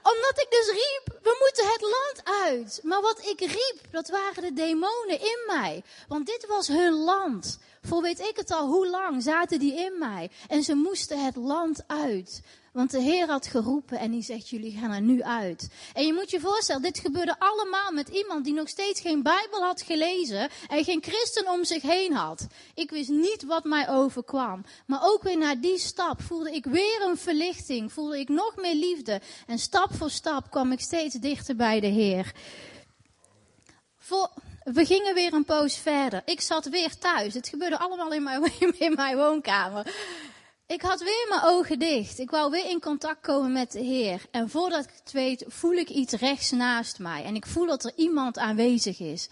omdat 0.04 0.34
ik 0.36 0.48
dus 0.50 0.68
riep, 0.68 1.20
we 1.24 1.38
moeten 1.40 1.68
het 1.68 1.82
land 1.82 2.42
uit. 2.44 2.80
Maar 2.84 3.02
wat 3.02 3.26
ik 3.26 3.40
riep, 3.40 3.80
dat 3.92 4.10
waren 4.10 4.44
de 4.44 4.54
demonen 4.54 5.20
in 5.20 5.44
mij. 5.48 5.84
Want 6.08 6.26
dit 6.26 6.46
was 6.48 6.68
hun 6.68 6.94
land. 6.94 7.60
Voor 7.82 8.02
weet 8.02 8.20
ik 8.20 8.36
het 8.36 8.52
al 8.52 8.68
hoe 8.68 8.88
lang 8.88 9.24
zaten 9.24 9.60
die 9.60 9.76
in 9.76 9.98
mij. 9.98 10.32
En 10.48 10.64
ze 10.64 10.74
moesten 10.76 11.26
het 11.26 11.36
land 11.36 11.84
uit. 11.88 12.42
Want 12.74 12.92
de 12.92 13.02
Heer 13.02 13.28
had 13.28 13.48
geroepen 13.48 14.00
en 14.00 14.12
die 14.12 14.22
zegt, 14.22 14.50
jullie 14.50 14.78
gaan 14.78 14.92
er 14.92 15.02
nu 15.02 15.24
uit. 15.24 15.70
En 15.94 16.06
je 16.06 16.14
moet 16.14 16.30
je 16.30 16.40
voorstellen, 16.40 16.82
dit 16.82 17.00
gebeurde 17.00 17.36
allemaal 17.40 17.92
met 17.92 18.10
iemand 18.10 18.46
die 18.46 18.54
nog 18.54 18.70
steeds 18.70 19.02
geen 19.02 19.24
Bijbel 19.24 19.62
had 19.62 19.82
gelezen 19.82 20.50
en 20.68 20.84
geen 20.84 21.04
christen 21.04 21.50
om 21.50 21.64
zich 21.64 21.82
heen 21.82 22.14
had. 22.14 22.48
Ik 22.74 22.90
wist 22.90 23.10
niet 23.10 23.44
wat 23.44 23.64
mij 23.64 23.90
overkwam. 23.90 24.66
Maar 24.86 25.00
ook 25.04 25.24
weer 25.24 25.38
na 25.38 25.56
die 25.56 25.80
stap 25.80 26.22
voelde 26.22 26.52
ik 26.52 26.66
weer 26.66 27.02
een 27.02 27.18
verlichting, 27.18 27.94
voelde 27.94 28.20
ik 28.20 28.30
nog 28.30 28.56
meer 28.56 28.76
liefde. 28.76 29.22
En 29.48 29.60
stap 29.60 29.94
voor 29.94 30.10
stap 30.10 30.52
kwam 30.52 30.72
ik 30.72 30.80
steeds 30.80 31.16
dichter 31.16 31.56
bij 31.56 31.80
de 31.80 31.88
Heer. 31.88 32.34
Voor, 33.98 34.30
we 34.64 34.86
gingen 34.86 35.14
weer 35.14 35.34
een 35.34 35.46
poos 35.46 35.78
verder. 35.78 36.22
Ik 36.26 36.42
zat 36.42 36.70
weer 36.70 36.98
thuis. 36.98 37.34
Het 37.34 37.48
gebeurde 37.48 37.80
allemaal 37.80 38.12
in 38.12 38.24
mijn, 38.24 38.52
in 38.80 38.94
mijn 38.96 39.18
woonkamer. 39.18 39.94
Ik 40.70 40.82
had 40.82 41.00
weer 41.00 41.26
mijn 41.30 41.42
ogen 41.44 41.80
dicht. 41.80 42.20
Ik 42.20 42.30
wou 42.30 42.52
weer 42.52 42.70
in 42.70 42.80
contact 42.80 43.22
komen 43.22 43.52
met 43.52 43.72
de 43.72 43.80
Heer. 43.80 44.22
En 44.32 44.50
voordat 44.50 44.84
ik 44.84 44.92
het 45.04 45.12
weet, 45.12 45.46
voel 45.48 45.72
ik 45.72 45.90
iets 45.90 46.14
rechts 46.14 46.52
naast 46.52 47.00
mij. 47.00 47.24
En 47.24 47.36
ik 47.36 47.46
voel 47.46 47.66
dat 47.66 47.84
er 47.84 47.92
iemand 47.96 48.38
aanwezig 48.38 49.00
is. 49.00 49.30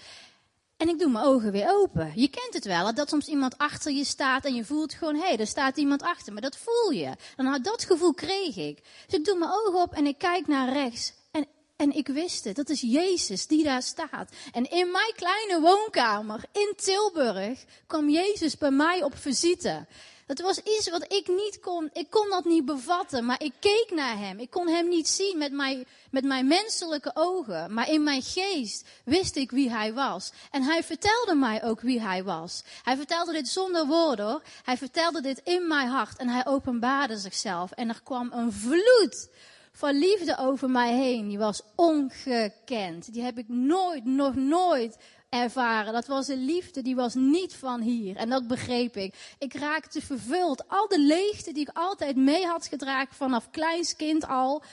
En 0.78 0.90
ik 0.90 1.00
doe 1.00 1.12
mijn 1.12 1.26
ogen 1.26 1.52
weer 1.52 1.70
open. 1.70 2.12
Je 2.16 2.28
kent 2.28 2.54
het 2.54 2.66
wel, 2.66 2.94
dat 2.94 3.10
soms 3.10 3.28
iemand 3.28 3.58
achter 3.58 3.92
je 3.92 4.04
staat 4.04 4.46
en 4.46 4.56
je 4.56 4.66
voelt 4.66 4.94
gewoon, 4.94 5.16
hé, 5.16 5.28
hey, 5.28 5.38
er 5.38 5.48
staat 5.48 5.78
iemand 5.78 6.02
achter 6.02 6.34
me. 6.34 6.42
Dat 6.42 6.58
voel 6.58 6.92
je. 6.92 7.12
Dan 7.36 7.46
had 7.46 7.64
dat 7.64 7.84
gevoel 7.84 8.14
kreeg 8.14 8.56
ik. 8.56 8.84
Dus 9.06 9.20
ik 9.20 9.26
doe 9.26 9.38
mijn 9.38 9.52
ogen 9.52 9.82
op 9.82 9.94
en 9.94 10.06
ik 10.06 10.18
kijk 10.18 10.48
naar 10.48 10.74
rechts. 10.74 11.14
En, 11.32 11.48
en 11.76 11.96
ik 11.96 12.08
wist 12.08 12.44
het, 12.44 12.56
dat 12.56 12.70
is 12.70 12.82
Jezus 12.82 13.48
die 13.48 13.64
daar 13.64 13.84
staat. 13.84 14.32
En 14.52 14.70
in 14.70 14.92
mijn 14.92 15.14
kleine 15.16 15.60
woonkamer 15.62 16.44
in 16.52 16.74
Tilburg 16.76 17.64
kwam 17.88 18.10
Jezus 18.10 18.58
bij 18.58 18.72
mij 18.72 19.04
op 19.04 19.18
visite. 19.18 19.86
Het 20.28 20.42
was 20.42 20.58
iets 20.58 20.90
wat 20.90 21.14
ik 21.14 21.28
niet 21.28 21.60
kon, 21.60 21.90
ik 21.94 22.10
kon 22.10 22.30
dat 22.30 22.46
niet 22.46 22.66
bevatten, 22.66 23.26
maar 23.26 23.44
ik 23.44 23.54
keek 23.60 23.92
naar 23.96 24.18
hem. 24.18 24.40
Ik 24.40 24.50
kon 24.50 24.68
hem 24.68 24.88
niet 24.88 25.08
zien 25.08 25.38
met 25.38 25.52
mijn, 25.52 25.86
met 26.12 26.24
mijn 26.24 26.48
menselijke 26.48 27.12
ogen, 27.14 27.74
maar 27.74 27.90
in 27.90 28.04
mijn 28.04 28.22
geest 28.22 28.88
wist 29.06 29.36
ik 29.36 29.52
wie 29.52 29.70
hij 29.70 29.94
was. 29.94 30.32
En 30.52 30.62
hij 30.62 30.84
vertelde 30.84 31.36
mij 31.36 31.64
ook 31.64 31.82
wie 31.82 32.02
hij 32.02 32.24
was. 32.24 32.64
Hij 32.84 32.96
vertelde 32.96 33.32
dit 33.32 33.48
zonder 33.48 33.86
woorden 33.86 34.42
Hij 34.64 34.78
vertelde 34.78 35.22
dit 35.22 35.42
in 35.44 35.68
mijn 35.68 35.88
hart 35.88 36.18
en 36.18 36.28
hij 36.28 36.46
openbaarde 36.46 37.18
zichzelf. 37.18 37.72
En 37.72 37.90
er 37.90 38.02
kwam 38.04 38.32
een 38.32 38.54
vloed 38.54 39.30
van 39.72 39.98
liefde 39.98 40.38
over 40.38 40.70
mij 40.70 40.94
heen. 40.94 41.28
Die 41.28 41.38
was 41.38 41.62
ongekend. 41.76 43.14
Die 43.14 43.24
heb 43.24 43.38
ik 43.38 43.48
nooit, 43.48 44.06
nog 44.06 44.36
nooit 44.36 44.98
ervaren. 45.30 45.94
Dat 45.94 46.08
was 46.08 46.28
een 46.28 46.46
liefde 46.46 46.82
die 46.82 46.96
was 46.96 47.14
niet 47.14 47.56
van 47.56 47.82
hier. 47.82 48.16
En 48.16 48.30
dat 48.30 48.48
begreep 48.48 48.98
ik. 48.98 49.36
Ik 49.40 49.54
raakte 49.54 50.02
vervuld. 50.02 50.68
Al 50.68 50.88
de 50.88 51.00
leegte 51.00 51.52
die 51.52 51.62
ik 51.70 51.78
altijd 51.78 52.16
mee 52.16 52.46
had 52.46 52.68
gedragen 52.68 53.16
vanaf 53.16 53.50
kleins 53.50 53.96
kind 53.96 54.28
al, 54.28 54.64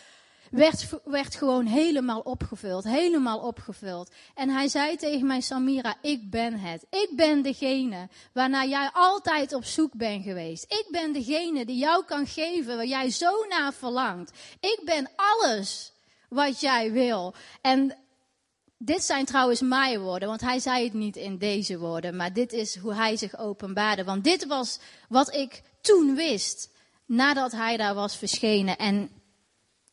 werd, 0.50 0.88
werd 1.04 1.34
gewoon 1.34 1.66
helemaal 1.66 2.20
opgevuld. 2.20 2.84
Helemaal 2.84 3.38
opgevuld. 3.38 4.10
En 4.34 4.48
hij 4.48 4.68
zei 4.68 4.96
tegen 4.96 5.26
mij, 5.26 5.40
Samira, 5.40 5.94
ik 6.02 6.30
ben 6.30 6.58
het. 6.58 6.86
Ik 6.90 7.10
ben 7.16 7.42
degene 7.42 8.08
waarnaar 8.32 8.68
jij 8.68 8.90
altijd 8.92 9.52
op 9.52 9.64
zoek 9.64 9.92
bent 9.92 10.24
geweest. 10.24 10.64
Ik 10.64 10.86
ben 10.90 11.12
degene 11.12 11.64
die 11.64 11.78
jou 11.78 12.04
kan 12.04 12.26
geven 12.26 12.76
waar 12.76 12.86
jij 12.86 13.10
zo 13.10 13.44
naar 13.48 13.72
verlangt. 13.72 14.32
Ik 14.60 14.80
ben 14.84 15.10
alles 15.16 15.92
wat 16.28 16.60
jij 16.60 16.92
wil. 16.92 17.34
En 17.60 17.96
dit 18.84 19.04
zijn 19.04 19.24
trouwens 19.24 19.60
mijn 19.60 20.00
woorden, 20.00 20.28
want 20.28 20.40
hij 20.40 20.58
zei 20.58 20.84
het 20.84 20.92
niet 20.92 21.16
in 21.16 21.38
deze 21.38 21.78
woorden, 21.78 22.16
maar 22.16 22.32
dit 22.32 22.52
is 22.52 22.76
hoe 22.76 22.94
hij 22.94 23.16
zich 23.16 23.38
openbaarde. 23.38 24.04
Want 24.04 24.24
dit 24.24 24.46
was 24.46 24.78
wat 25.08 25.34
ik 25.34 25.62
toen 25.80 26.14
wist, 26.14 26.70
nadat 27.06 27.52
hij 27.52 27.76
daar 27.76 27.94
was 27.94 28.16
verschenen. 28.16 28.78
En 28.78 29.10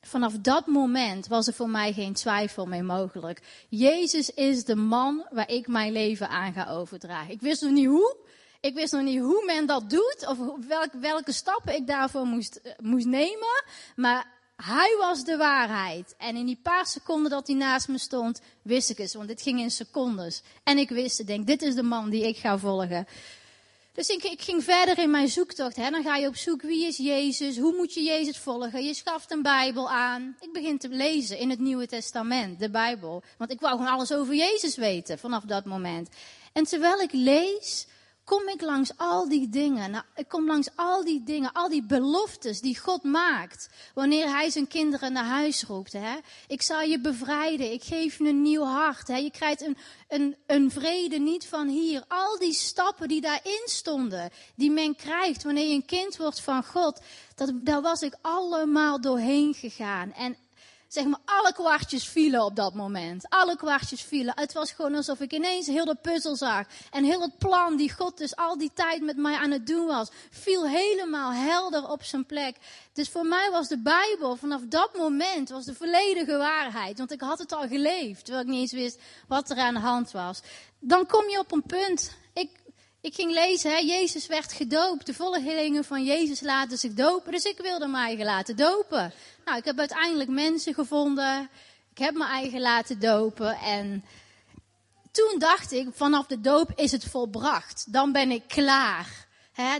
vanaf 0.01 0.33
dat 0.33 0.67
moment 0.67 1.27
was 1.27 1.47
er 1.47 1.53
voor 1.53 1.69
mij 1.69 1.93
geen 1.93 2.13
twijfel 2.13 2.65
meer 2.65 2.85
mogelijk. 2.85 3.41
Jezus 3.69 4.29
is 4.29 4.63
de 4.63 4.75
man 4.75 5.25
waar 5.29 5.49
ik 5.49 5.67
mijn 5.67 5.91
leven 5.91 6.29
aan 6.29 6.53
ga 6.53 6.69
overdragen. 6.69 7.33
Ik 7.33 7.41
wist 7.41 7.61
nog 7.61 7.71
niet 7.71 7.87
hoe. 7.87 8.17
Ik 8.59 8.73
wist 8.73 8.93
nog 8.93 9.01
niet 9.01 9.19
hoe 9.19 9.43
men 9.45 9.65
dat 9.65 9.89
doet 9.89 10.25
of 10.27 10.37
welke, 10.67 10.97
welke 10.97 11.31
stappen 11.31 11.75
ik 11.75 11.87
daarvoor 11.87 12.25
moest, 12.25 12.55
eh, 12.55 12.71
moest 12.79 13.05
nemen. 13.05 13.63
Maar 13.95 14.40
hij 14.63 14.95
was 14.99 15.23
de 15.23 15.37
waarheid. 15.37 16.15
En 16.17 16.35
in 16.35 16.45
die 16.45 16.59
paar 16.63 16.85
seconden 16.85 17.31
dat 17.31 17.47
hij 17.47 17.55
naast 17.55 17.87
me 17.87 17.97
stond, 17.97 18.41
wist 18.61 18.89
ik 18.89 18.97
het. 18.97 19.13
Want 19.13 19.27
dit 19.27 19.41
ging 19.41 19.59
in 19.59 19.71
secondes. 19.71 20.41
En 20.63 20.77
ik 20.77 20.89
wist, 20.89 21.19
ik 21.19 21.27
denk, 21.27 21.47
dit 21.47 21.61
is 21.61 21.75
de 21.75 21.83
man 21.83 22.09
die 22.09 22.27
ik 22.27 22.37
ga 22.37 22.57
volgen. 22.57 23.07
Dus 23.93 24.07
ik, 24.07 24.23
ik 24.23 24.41
ging 24.41 24.63
verder 24.63 24.97
in 24.97 25.11
mijn 25.11 25.27
zoektocht. 25.27 25.75
Hè. 25.75 25.89
Dan 25.89 26.03
ga 26.03 26.15
je 26.15 26.27
op 26.27 26.35
zoek, 26.35 26.61
wie 26.61 26.87
is 26.87 26.97
Jezus? 26.97 27.57
Hoe 27.57 27.75
moet 27.75 27.93
je 27.93 28.03
Jezus 28.03 28.37
volgen? 28.37 28.83
Je 28.83 28.93
schaft 28.93 29.31
een 29.31 29.41
Bijbel 29.41 29.89
aan. 29.89 30.35
Ik 30.39 30.53
begin 30.53 30.77
te 30.77 30.89
lezen 30.89 31.37
in 31.37 31.49
het 31.49 31.59
Nieuwe 31.59 31.87
Testament, 31.87 32.59
de 32.59 32.69
Bijbel. 32.69 33.23
Want 33.37 33.51
ik 33.51 33.59
wou 33.59 33.77
gewoon 33.77 33.91
alles 33.91 34.13
over 34.13 34.35
Jezus 34.35 34.75
weten 34.75 35.19
vanaf 35.19 35.43
dat 35.43 35.65
moment. 35.65 36.09
En 36.53 36.63
terwijl 36.63 36.99
ik 36.99 37.11
lees, 37.11 37.87
kom 38.23 38.47
ik 38.47 38.61
langs 38.61 38.91
al 38.97 39.29
die 39.29 39.49
dingen. 39.49 39.91
Nou, 39.91 40.03
ik 40.15 40.27
kom 40.27 40.45
langs 40.45 40.69
al 40.75 41.03
die 41.03 41.23
dingen, 41.23 41.51
al 41.51 41.69
die 41.69 41.83
beloftes 41.83 42.61
die 42.61 42.79
God 42.79 43.03
maakt. 43.03 43.69
Wanneer 43.93 44.29
hij 44.29 44.49
zijn 44.49 44.67
kinderen 44.67 45.13
naar 45.13 45.25
huis 45.25 45.63
roept. 45.63 45.93
Hè? 45.93 46.17
Ik 46.47 46.61
zal 46.61 46.81
je 46.81 46.99
bevrijden. 46.99 47.71
Ik 47.71 47.83
geef 47.83 48.17
je 48.17 48.27
een 48.27 48.41
nieuw 48.41 48.63
hart. 48.63 49.07
Hè? 49.07 49.17
Je 49.17 49.31
krijgt 49.31 49.61
een, 49.61 49.77
een, 50.07 50.35
een 50.45 50.71
vrede 50.71 51.17
niet 51.17 51.47
van 51.47 51.67
hier. 51.67 52.03
Al 52.07 52.39
die 52.39 52.53
stappen 52.53 53.07
die 53.07 53.21
daarin 53.21 53.63
stonden. 53.65 54.29
Die 54.55 54.71
men 54.71 54.95
krijgt 54.95 55.43
wanneer 55.43 55.67
je 55.67 55.75
een 55.75 55.85
kind 55.85 56.17
wordt 56.17 56.41
van 56.41 56.63
God. 56.63 57.01
Dat, 57.35 57.51
daar 57.53 57.81
was 57.81 58.01
ik 58.01 58.15
allemaal 58.21 59.01
doorheen 59.01 59.53
gegaan. 59.53 60.13
En 60.13 60.35
zeg 60.93 61.05
maar, 61.05 61.19
alle 61.25 61.53
kwartjes 61.53 62.07
vielen 62.07 62.43
op 62.45 62.55
dat 62.55 62.73
moment. 62.73 63.29
Alle 63.29 63.55
kwartjes 63.55 64.01
vielen. 64.01 64.33
Het 64.35 64.53
was 64.53 64.71
gewoon 64.71 64.95
alsof 64.95 65.19
ik 65.19 65.33
ineens 65.33 65.67
heel 65.67 65.85
de 65.85 65.95
puzzel 66.01 66.35
zag. 66.35 66.65
En 66.91 67.03
heel 67.03 67.21
het 67.21 67.37
plan 67.37 67.75
die 67.75 67.93
God 67.93 68.17
dus 68.17 68.35
al 68.35 68.57
die 68.57 68.71
tijd 68.73 69.01
met 69.01 69.17
mij 69.17 69.35
aan 69.35 69.51
het 69.51 69.67
doen 69.67 69.85
was, 69.85 70.09
viel 70.29 70.67
helemaal 70.67 71.33
helder 71.33 71.89
op 71.89 72.03
zijn 72.03 72.25
plek. 72.25 72.55
Dus 72.93 73.09
voor 73.09 73.25
mij 73.25 73.49
was 73.51 73.67
de 73.67 73.77
Bijbel 73.77 74.35
vanaf 74.35 74.61
dat 74.65 74.97
moment 74.97 75.49
was 75.49 75.65
de 75.65 75.75
volledige 75.75 76.37
waarheid. 76.37 76.97
Want 76.97 77.11
ik 77.11 77.21
had 77.21 77.39
het 77.39 77.51
al 77.51 77.67
geleefd, 77.67 78.25
terwijl 78.25 78.45
ik 78.45 78.51
niet 78.51 78.61
eens 78.61 78.71
wist 78.71 78.99
wat 79.27 79.49
er 79.49 79.57
aan 79.57 79.73
de 79.73 79.79
hand 79.79 80.11
was. 80.11 80.41
Dan 80.79 81.05
kom 81.05 81.29
je 81.29 81.39
op 81.39 81.51
een 81.51 81.63
punt. 81.63 82.19
Ik, 83.01 83.15
ging 83.15 83.31
lezen, 83.31 83.71
hè, 83.71 83.77
Jezus 83.77 84.27
werd 84.27 84.53
gedoopt. 84.53 85.05
De 85.05 85.13
volgelingen 85.13 85.83
van 85.83 86.03
Jezus 86.03 86.41
laten 86.41 86.77
zich 86.77 86.93
dopen. 86.93 87.31
Dus 87.31 87.43
ik 87.43 87.57
wilde 87.57 87.87
mij 87.87 88.17
laten 88.17 88.55
dopen. 88.55 89.13
Nou, 89.45 89.57
ik 89.57 89.65
heb 89.65 89.79
uiteindelijk 89.79 90.29
mensen 90.29 90.73
gevonden. 90.73 91.49
Ik 91.91 91.97
heb 91.97 92.13
me 92.13 92.25
eigen 92.25 92.59
laten 92.59 92.99
dopen. 92.99 93.55
En 93.57 94.05
toen 95.11 95.35
dacht 95.39 95.71
ik, 95.71 95.87
vanaf 95.93 96.25
de 96.25 96.41
doop 96.41 96.71
is 96.75 96.91
het 96.91 97.05
volbracht. 97.05 97.93
Dan 97.93 98.11
ben 98.11 98.31
ik 98.31 98.43
klaar 98.47 99.27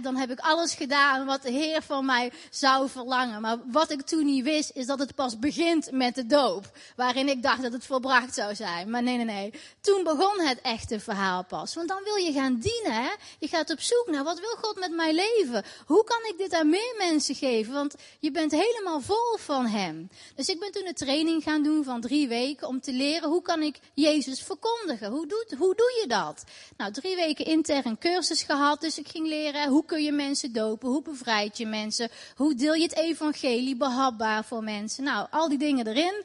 dan 0.02 0.16
heb 0.16 0.32
ik 0.32 0.40
alles 0.40 0.74
gedaan 0.74 1.26
wat 1.26 1.42
de 1.42 1.52
Heer 1.52 1.82
van 1.82 2.06
mij 2.06 2.32
zou 2.50 2.90
verlangen. 2.90 3.42
Maar 3.42 3.58
wat 3.66 3.92
ik 3.92 4.02
toen 4.02 4.26
niet 4.26 4.44
wist, 4.44 4.72
is 4.74 4.86
dat 4.86 5.00
het 5.00 5.16
pas 5.16 5.40
begint 5.40 5.92
met 5.92 6.16
de 6.16 6.26
doop. 6.26 6.78
Waarin 6.96 7.30
ik 7.30 7.44
dacht 7.44 7.62
dat 7.62 7.74
het 7.74 7.86
volbracht 7.86 8.34
zou 8.34 8.56
zijn. 8.56 8.90
Maar 8.90 9.04
nee, 9.04 9.16
nee, 9.16 9.26
nee. 9.26 9.54
Toen 9.82 10.04
begon 10.04 10.40
het 10.40 10.62
echte 10.62 11.00
verhaal 11.00 11.44
pas. 11.44 11.74
Want 11.74 11.88
dan 11.88 12.04
wil 12.04 12.16
je 12.16 12.32
gaan 12.32 12.60
dienen. 12.60 13.12
Je 13.40 13.48
gaat 13.48 13.70
op 13.70 13.82
zoek 13.82 14.08
naar 14.08 14.24
wat 14.24 14.40
wil 14.40 14.56
God 14.62 14.80
met 14.80 14.92
mij 14.92 15.14
leven? 15.14 15.64
Hoe 15.86 16.04
kan 16.04 16.26
ik 16.30 16.38
dit 16.38 16.54
aan 16.54 16.70
meer 16.70 16.96
mensen 16.98 17.36
geven? 17.36 17.74
Want 17.74 17.96
je 18.20 18.32
bent 18.32 18.52
helemaal 18.52 19.02
vol 19.02 19.38
van 19.38 19.66
Hem. 19.66 20.10
Dus 20.36 20.48
ik 20.48 20.60
ben 20.60 20.72
toen 20.72 20.88
een 20.88 20.94
training 20.94 21.44
gaan 21.44 21.64
doen 21.64 21.84
van 21.84 22.02
drie 22.02 22.28
weken 22.28 22.68
om 22.68 22.82
te 22.82 22.92
leren 22.92 23.30
hoe 23.30 23.42
kan 23.42 23.62
ik 23.62 23.80
Jezus 23.94 24.42
verkondigen. 24.42 25.12
Hoe, 25.12 25.28
doet, 25.28 25.56
hoe 25.58 25.76
doe 25.76 25.98
je 26.02 26.08
dat? 26.08 26.44
Nou, 26.78 26.92
drie 26.92 27.16
weken 27.16 27.46
intern 27.46 27.98
cursus 27.98 28.44
gehad. 28.44 28.82
Dus 28.82 28.98
ik 28.98 29.08
ging 29.08 29.28
leren 29.28 29.70
hoe 29.72 29.86
kun 29.86 30.04
je 30.04 30.12
mensen 30.12 30.54
dopen? 30.54 30.90
Hoe 30.90 31.02
bevrijd 31.02 31.58
je 31.58 31.66
mensen? 31.66 32.10
Hoe 32.36 32.56
deel 32.56 32.74
je 32.74 32.84
het 32.84 32.96
evangelie 32.96 33.76
behapbaar 33.76 34.46
voor 34.46 34.64
mensen? 34.64 35.04
Nou, 35.04 35.28
al 35.32 35.50
die 35.50 35.58
dingen 35.58 35.88
erin. 35.88 36.24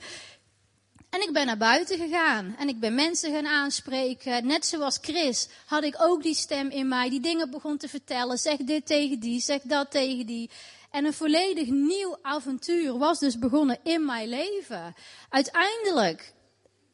En 1.10 1.22
ik 1.22 1.32
ben 1.32 1.46
naar 1.46 1.56
buiten 1.56 1.98
gegaan 1.98 2.54
en 2.58 2.68
ik 2.68 2.80
ben 2.80 2.94
mensen 2.94 3.32
gaan 3.32 3.46
aanspreken. 3.46 4.46
Net 4.46 4.66
zoals 4.66 4.98
Chris 5.02 5.48
had 5.66 5.84
ik 5.84 5.94
ook 5.98 6.22
die 6.22 6.34
stem 6.34 6.68
in 6.70 6.88
mij 6.88 7.10
die 7.10 7.20
dingen 7.20 7.50
begon 7.50 7.76
te 7.76 7.88
vertellen. 7.88 8.38
Zeg 8.38 8.56
dit 8.56 8.86
tegen 8.86 9.20
die, 9.20 9.40
zeg 9.40 9.60
dat 9.62 9.90
tegen 9.90 10.26
die. 10.26 10.50
En 10.90 11.04
een 11.04 11.12
volledig 11.12 11.68
nieuw 11.68 12.18
avontuur 12.22 12.98
was 12.98 13.18
dus 13.18 13.38
begonnen 13.38 13.78
in 13.82 14.04
mijn 14.04 14.28
leven. 14.28 14.94
Uiteindelijk 15.28 16.34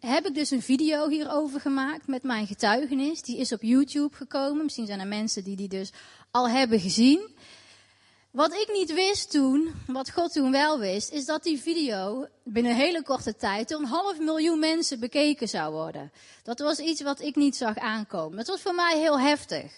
heb 0.00 0.26
ik 0.26 0.34
dus 0.34 0.50
een 0.50 0.62
video 0.62 1.08
hierover 1.08 1.60
gemaakt 1.60 2.06
met 2.06 2.22
mijn 2.22 2.46
getuigenis. 2.46 3.22
Die 3.22 3.38
is 3.38 3.52
op 3.52 3.62
YouTube 3.62 4.16
gekomen. 4.16 4.64
Misschien 4.64 4.86
zijn 4.86 5.00
er 5.00 5.06
mensen 5.06 5.44
die 5.44 5.56
die 5.56 5.68
dus 5.68 5.92
al 6.32 6.48
hebben 6.48 6.80
gezien. 6.80 7.30
Wat 8.30 8.54
ik 8.54 8.68
niet 8.72 8.92
wist 8.92 9.30
toen, 9.30 9.74
wat 9.86 10.10
God 10.10 10.32
toen 10.32 10.50
wel 10.50 10.78
wist, 10.78 11.10
is 11.10 11.24
dat 11.24 11.42
die 11.42 11.60
video 11.60 12.26
binnen 12.42 12.72
een 12.72 12.78
hele 12.78 13.02
korte 13.02 13.36
tijd 13.36 13.68
door 13.68 13.80
een 13.80 13.86
half 13.86 14.18
miljoen 14.18 14.58
mensen 14.58 15.00
bekeken 15.00 15.48
zou 15.48 15.72
worden. 15.72 16.12
Dat 16.42 16.58
was 16.58 16.78
iets 16.78 17.02
wat 17.02 17.20
ik 17.20 17.36
niet 17.36 17.56
zag 17.56 17.76
aankomen. 17.78 18.36
Dat 18.36 18.46
was 18.46 18.60
voor 18.60 18.74
mij 18.74 18.98
heel 18.98 19.20
heftig. 19.20 19.72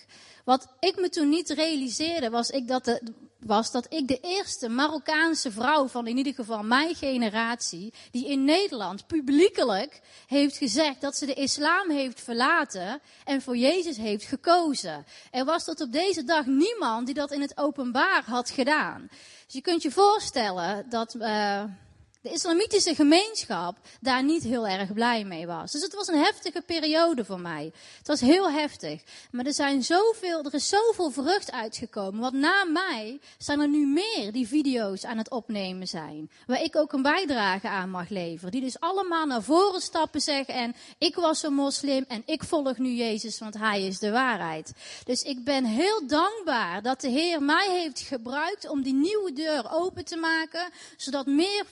Wat 0.44 0.66
ik 0.80 1.00
me 1.00 1.08
toen 1.08 1.28
niet 1.28 1.50
realiseerde 1.50 2.30
was, 2.30 2.50
ik 2.50 2.68
dat, 2.68 2.84
de, 2.84 3.02
was 3.46 3.70
dat 3.70 3.86
ik 3.88 4.08
de 4.08 4.18
eerste 4.20 4.68
Marokkaanse 4.68 5.52
vrouw 5.52 5.88
van 5.88 6.06
in 6.06 6.16
ieder 6.16 6.34
geval 6.34 6.62
mijn 6.62 6.94
generatie, 6.94 7.92
die 8.10 8.28
in 8.28 8.44
Nederland 8.44 9.06
publiekelijk 9.06 10.00
heeft 10.26 10.56
gezegd 10.56 11.00
dat 11.00 11.16
ze 11.16 11.26
de 11.26 11.34
islam 11.34 11.90
heeft 11.90 12.20
verlaten 12.20 13.00
en 13.24 13.42
voor 13.42 13.56
Jezus 13.56 13.96
heeft 13.96 14.24
gekozen. 14.24 15.06
Er 15.30 15.44
was 15.44 15.64
tot 15.64 15.80
op 15.80 15.92
deze 15.92 16.24
dag 16.24 16.46
niemand 16.46 17.06
die 17.06 17.14
dat 17.14 17.32
in 17.32 17.40
het 17.40 17.58
openbaar 17.58 18.22
had 18.26 18.50
gedaan. 18.50 19.08
Dus 19.44 19.54
je 19.54 19.60
kunt 19.60 19.82
je 19.82 19.90
voorstellen 19.90 20.86
dat. 20.88 21.14
Uh, 21.14 21.64
de 22.24 22.30
islamitische 22.30 22.94
gemeenschap 22.94 23.76
daar 24.00 24.24
niet 24.24 24.42
heel 24.42 24.66
erg 24.66 24.92
blij 24.92 25.24
mee 25.24 25.46
was. 25.46 25.72
Dus 25.72 25.82
het 25.82 25.94
was 25.94 26.08
een 26.08 26.22
heftige 26.22 26.60
periode 26.60 27.24
voor 27.24 27.40
mij. 27.40 27.72
Het 27.98 28.06
was 28.06 28.20
heel 28.20 28.50
heftig. 28.50 29.02
Maar 29.30 29.46
er, 29.46 29.54
zijn 29.54 29.82
zoveel, 29.82 30.44
er 30.44 30.54
is 30.54 30.68
zoveel 30.68 31.10
vrucht 31.10 31.52
uitgekomen. 31.52 32.20
Want 32.20 32.34
na 32.34 32.64
mij 32.64 33.20
zijn 33.38 33.60
er 33.60 33.68
nu 33.68 33.86
meer 33.86 34.32
die 34.32 34.48
video's 34.48 35.04
aan 35.04 35.18
het 35.18 35.30
opnemen 35.30 35.86
zijn. 35.86 36.30
Waar 36.46 36.62
ik 36.62 36.76
ook 36.76 36.92
een 36.92 37.02
bijdrage 37.02 37.68
aan 37.68 37.90
mag 37.90 38.08
leveren. 38.08 38.52
Die 38.52 38.60
dus 38.60 38.80
allemaal 38.80 39.26
naar 39.26 39.42
voren 39.42 39.80
stappen 39.80 40.20
zeggen. 40.20 40.54
En 40.54 40.74
ik 40.98 41.14
was 41.14 41.42
een 41.42 41.54
moslim 41.54 42.04
en 42.08 42.22
ik 42.26 42.44
volg 42.44 42.78
nu 42.78 42.90
Jezus, 42.90 43.38
want 43.38 43.58
hij 43.58 43.86
is 43.86 43.98
de 43.98 44.10
waarheid. 44.10 44.72
Dus 45.04 45.22
ik 45.22 45.44
ben 45.44 45.64
heel 45.64 46.06
dankbaar 46.06 46.82
dat 46.82 47.00
de 47.00 47.08
Heer 47.08 47.42
mij 47.42 47.70
heeft 47.70 48.00
gebruikt 48.00 48.68
om 48.68 48.82
die 48.82 48.94
nieuwe 48.94 49.32
deur 49.32 49.72
open 49.72 50.04
te 50.04 50.16
maken. 50.16 50.68
Zodat 50.96 51.26
meer 51.26 51.64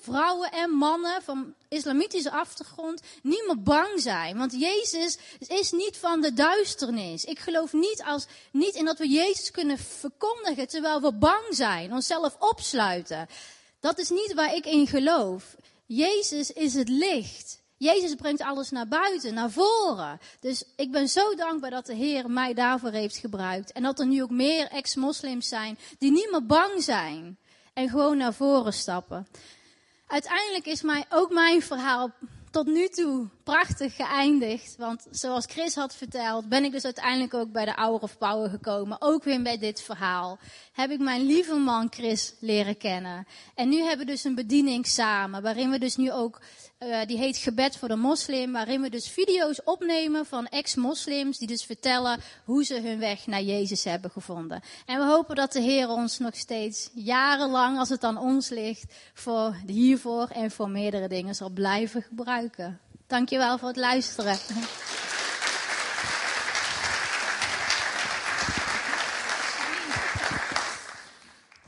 en 0.50 0.70
mannen 0.70 1.22
van 1.22 1.54
islamitische 1.68 2.30
achtergrond 2.30 3.00
niet 3.22 3.44
meer 3.46 3.62
bang 3.62 4.00
zijn. 4.00 4.38
Want 4.38 4.52
Jezus 4.52 5.18
is 5.38 5.70
niet 5.70 5.96
van 5.96 6.20
de 6.20 6.32
duisternis. 6.32 7.24
Ik 7.24 7.38
geloof 7.38 7.72
niet, 7.72 8.02
als, 8.06 8.26
niet 8.50 8.74
in 8.74 8.84
dat 8.84 8.98
we 8.98 9.08
Jezus 9.08 9.50
kunnen 9.50 9.78
verkondigen 9.78 10.68
terwijl 10.68 11.00
we 11.00 11.12
bang 11.12 11.44
zijn, 11.50 11.92
onszelf 11.92 12.36
opsluiten. 12.38 13.26
Dat 13.80 13.98
is 13.98 14.10
niet 14.10 14.32
waar 14.34 14.54
ik 14.54 14.66
in 14.66 14.86
geloof. 14.86 15.56
Jezus 15.86 16.52
is 16.52 16.74
het 16.74 16.88
licht. 16.88 17.60
Jezus 17.76 18.14
brengt 18.14 18.42
alles 18.42 18.70
naar 18.70 18.88
buiten, 18.88 19.34
naar 19.34 19.50
voren. 19.50 20.20
Dus 20.40 20.64
ik 20.76 20.90
ben 20.90 21.08
zo 21.08 21.34
dankbaar 21.34 21.70
dat 21.70 21.86
de 21.86 21.94
Heer 21.94 22.30
mij 22.30 22.54
daarvoor 22.54 22.90
heeft 22.90 23.16
gebruikt. 23.16 23.72
En 23.72 23.82
dat 23.82 24.00
er 24.00 24.06
nu 24.06 24.22
ook 24.22 24.30
meer 24.30 24.68
ex-moslims 24.68 25.48
zijn 25.48 25.78
die 25.98 26.10
niet 26.10 26.30
meer 26.30 26.46
bang 26.46 26.82
zijn. 26.82 27.38
En 27.72 27.88
gewoon 27.88 28.16
naar 28.16 28.34
voren 28.34 28.72
stappen 28.72 29.26
uiteindelijk 30.12 30.66
is 30.66 30.82
mij, 30.82 31.04
ook 31.08 31.32
mijn 31.32 31.62
verhaal 31.62 32.10
tot 32.50 32.66
nu 32.66 32.88
toe 32.88 33.28
prachtig 33.44 33.96
geëindigd. 33.96 34.76
Want 34.76 35.06
zoals 35.10 35.46
Chris 35.46 35.74
had 35.74 35.94
verteld, 35.94 36.48
ben 36.48 36.64
ik 36.64 36.72
dus 36.72 36.84
uiteindelijk 36.84 37.34
ook 37.34 37.52
bij 37.52 37.64
de 37.64 37.72
Hour 37.72 38.00
of 38.00 38.18
Power 38.18 38.50
gekomen. 38.50 38.96
Ook 39.00 39.24
weer 39.24 39.42
bij 39.42 39.58
dit 39.58 39.82
verhaal. 39.82 40.38
Heb 40.72 40.90
ik 40.90 41.00
mijn 41.00 41.26
lieve 41.26 41.54
man 41.54 41.86
Chris 41.90 42.34
leren 42.40 42.76
kennen. 42.76 43.26
En 43.54 43.68
nu 43.68 43.78
hebben 43.78 44.06
we 44.06 44.12
dus 44.12 44.24
een 44.24 44.34
bediening 44.34 44.86
samen. 44.86 45.42
Waarin 45.42 45.70
we 45.70 45.78
dus 45.78 45.96
nu 45.96 46.12
ook 46.12 46.40
uh, 46.86 47.06
die 47.06 47.18
heet 47.18 47.36
Gebed 47.36 47.76
voor 47.76 47.88
de 47.88 47.96
Moslim, 47.96 48.52
waarin 48.52 48.80
we 48.80 48.90
dus 48.90 49.08
video's 49.08 49.60
opnemen 49.64 50.26
van 50.26 50.46
ex-moslims 50.46 51.38
die 51.38 51.48
dus 51.48 51.64
vertellen 51.64 52.20
hoe 52.44 52.64
ze 52.64 52.80
hun 52.80 52.98
weg 52.98 53.26
naar 53.26 53.42
Jezus 53.42 53.84
hebben 53.84 54.10
gevonden. 54.10 54.60
En 54.86 54.98
we 54.98 55.04
hopen 55.04 55.36
dat 55.36 55.52
de 55.52 55.60
Heer 55.60 55.88
ons 55.88 56.18
nog 56.18 56.36
steeds 56.36 56.90
jarenlang, 56.94 57.78
als 57.78 57.88
het 57.88 58.04
aan 58.04 58.18
ons 58.18 58.48
ligt, 58.48 58.94
voor 59.14 59.56
hiervoor 59.66 60.28
en 60.28 60.50
voor 60.50 60.70
meerdere 60.70 61.08
dingen 61.08 61.34
zal 61.34 61.50
blijven 61.50 62.02
gebruiken. 62.02 62.80
Dankjewel 63.06 63.58
voor 63.58 63.68
het 63.68 63.76
luisteren. 63.76 64.36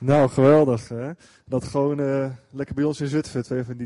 Nou, 0.05 0.29
geweldig 0.29 0.88
hè. 0.88 1.11
Dat 1.44 1.64
gewoon 1.64 2.00
uh, 2.00 2.27
lekker 2.50 2.74
bij 2.74 2.85
ons 2.85 3.00
in 3.00 3.09
Zutphen, 3.09 3.42
twee 3.42 3.62
van 3.62 3.72
die 3.72 3.83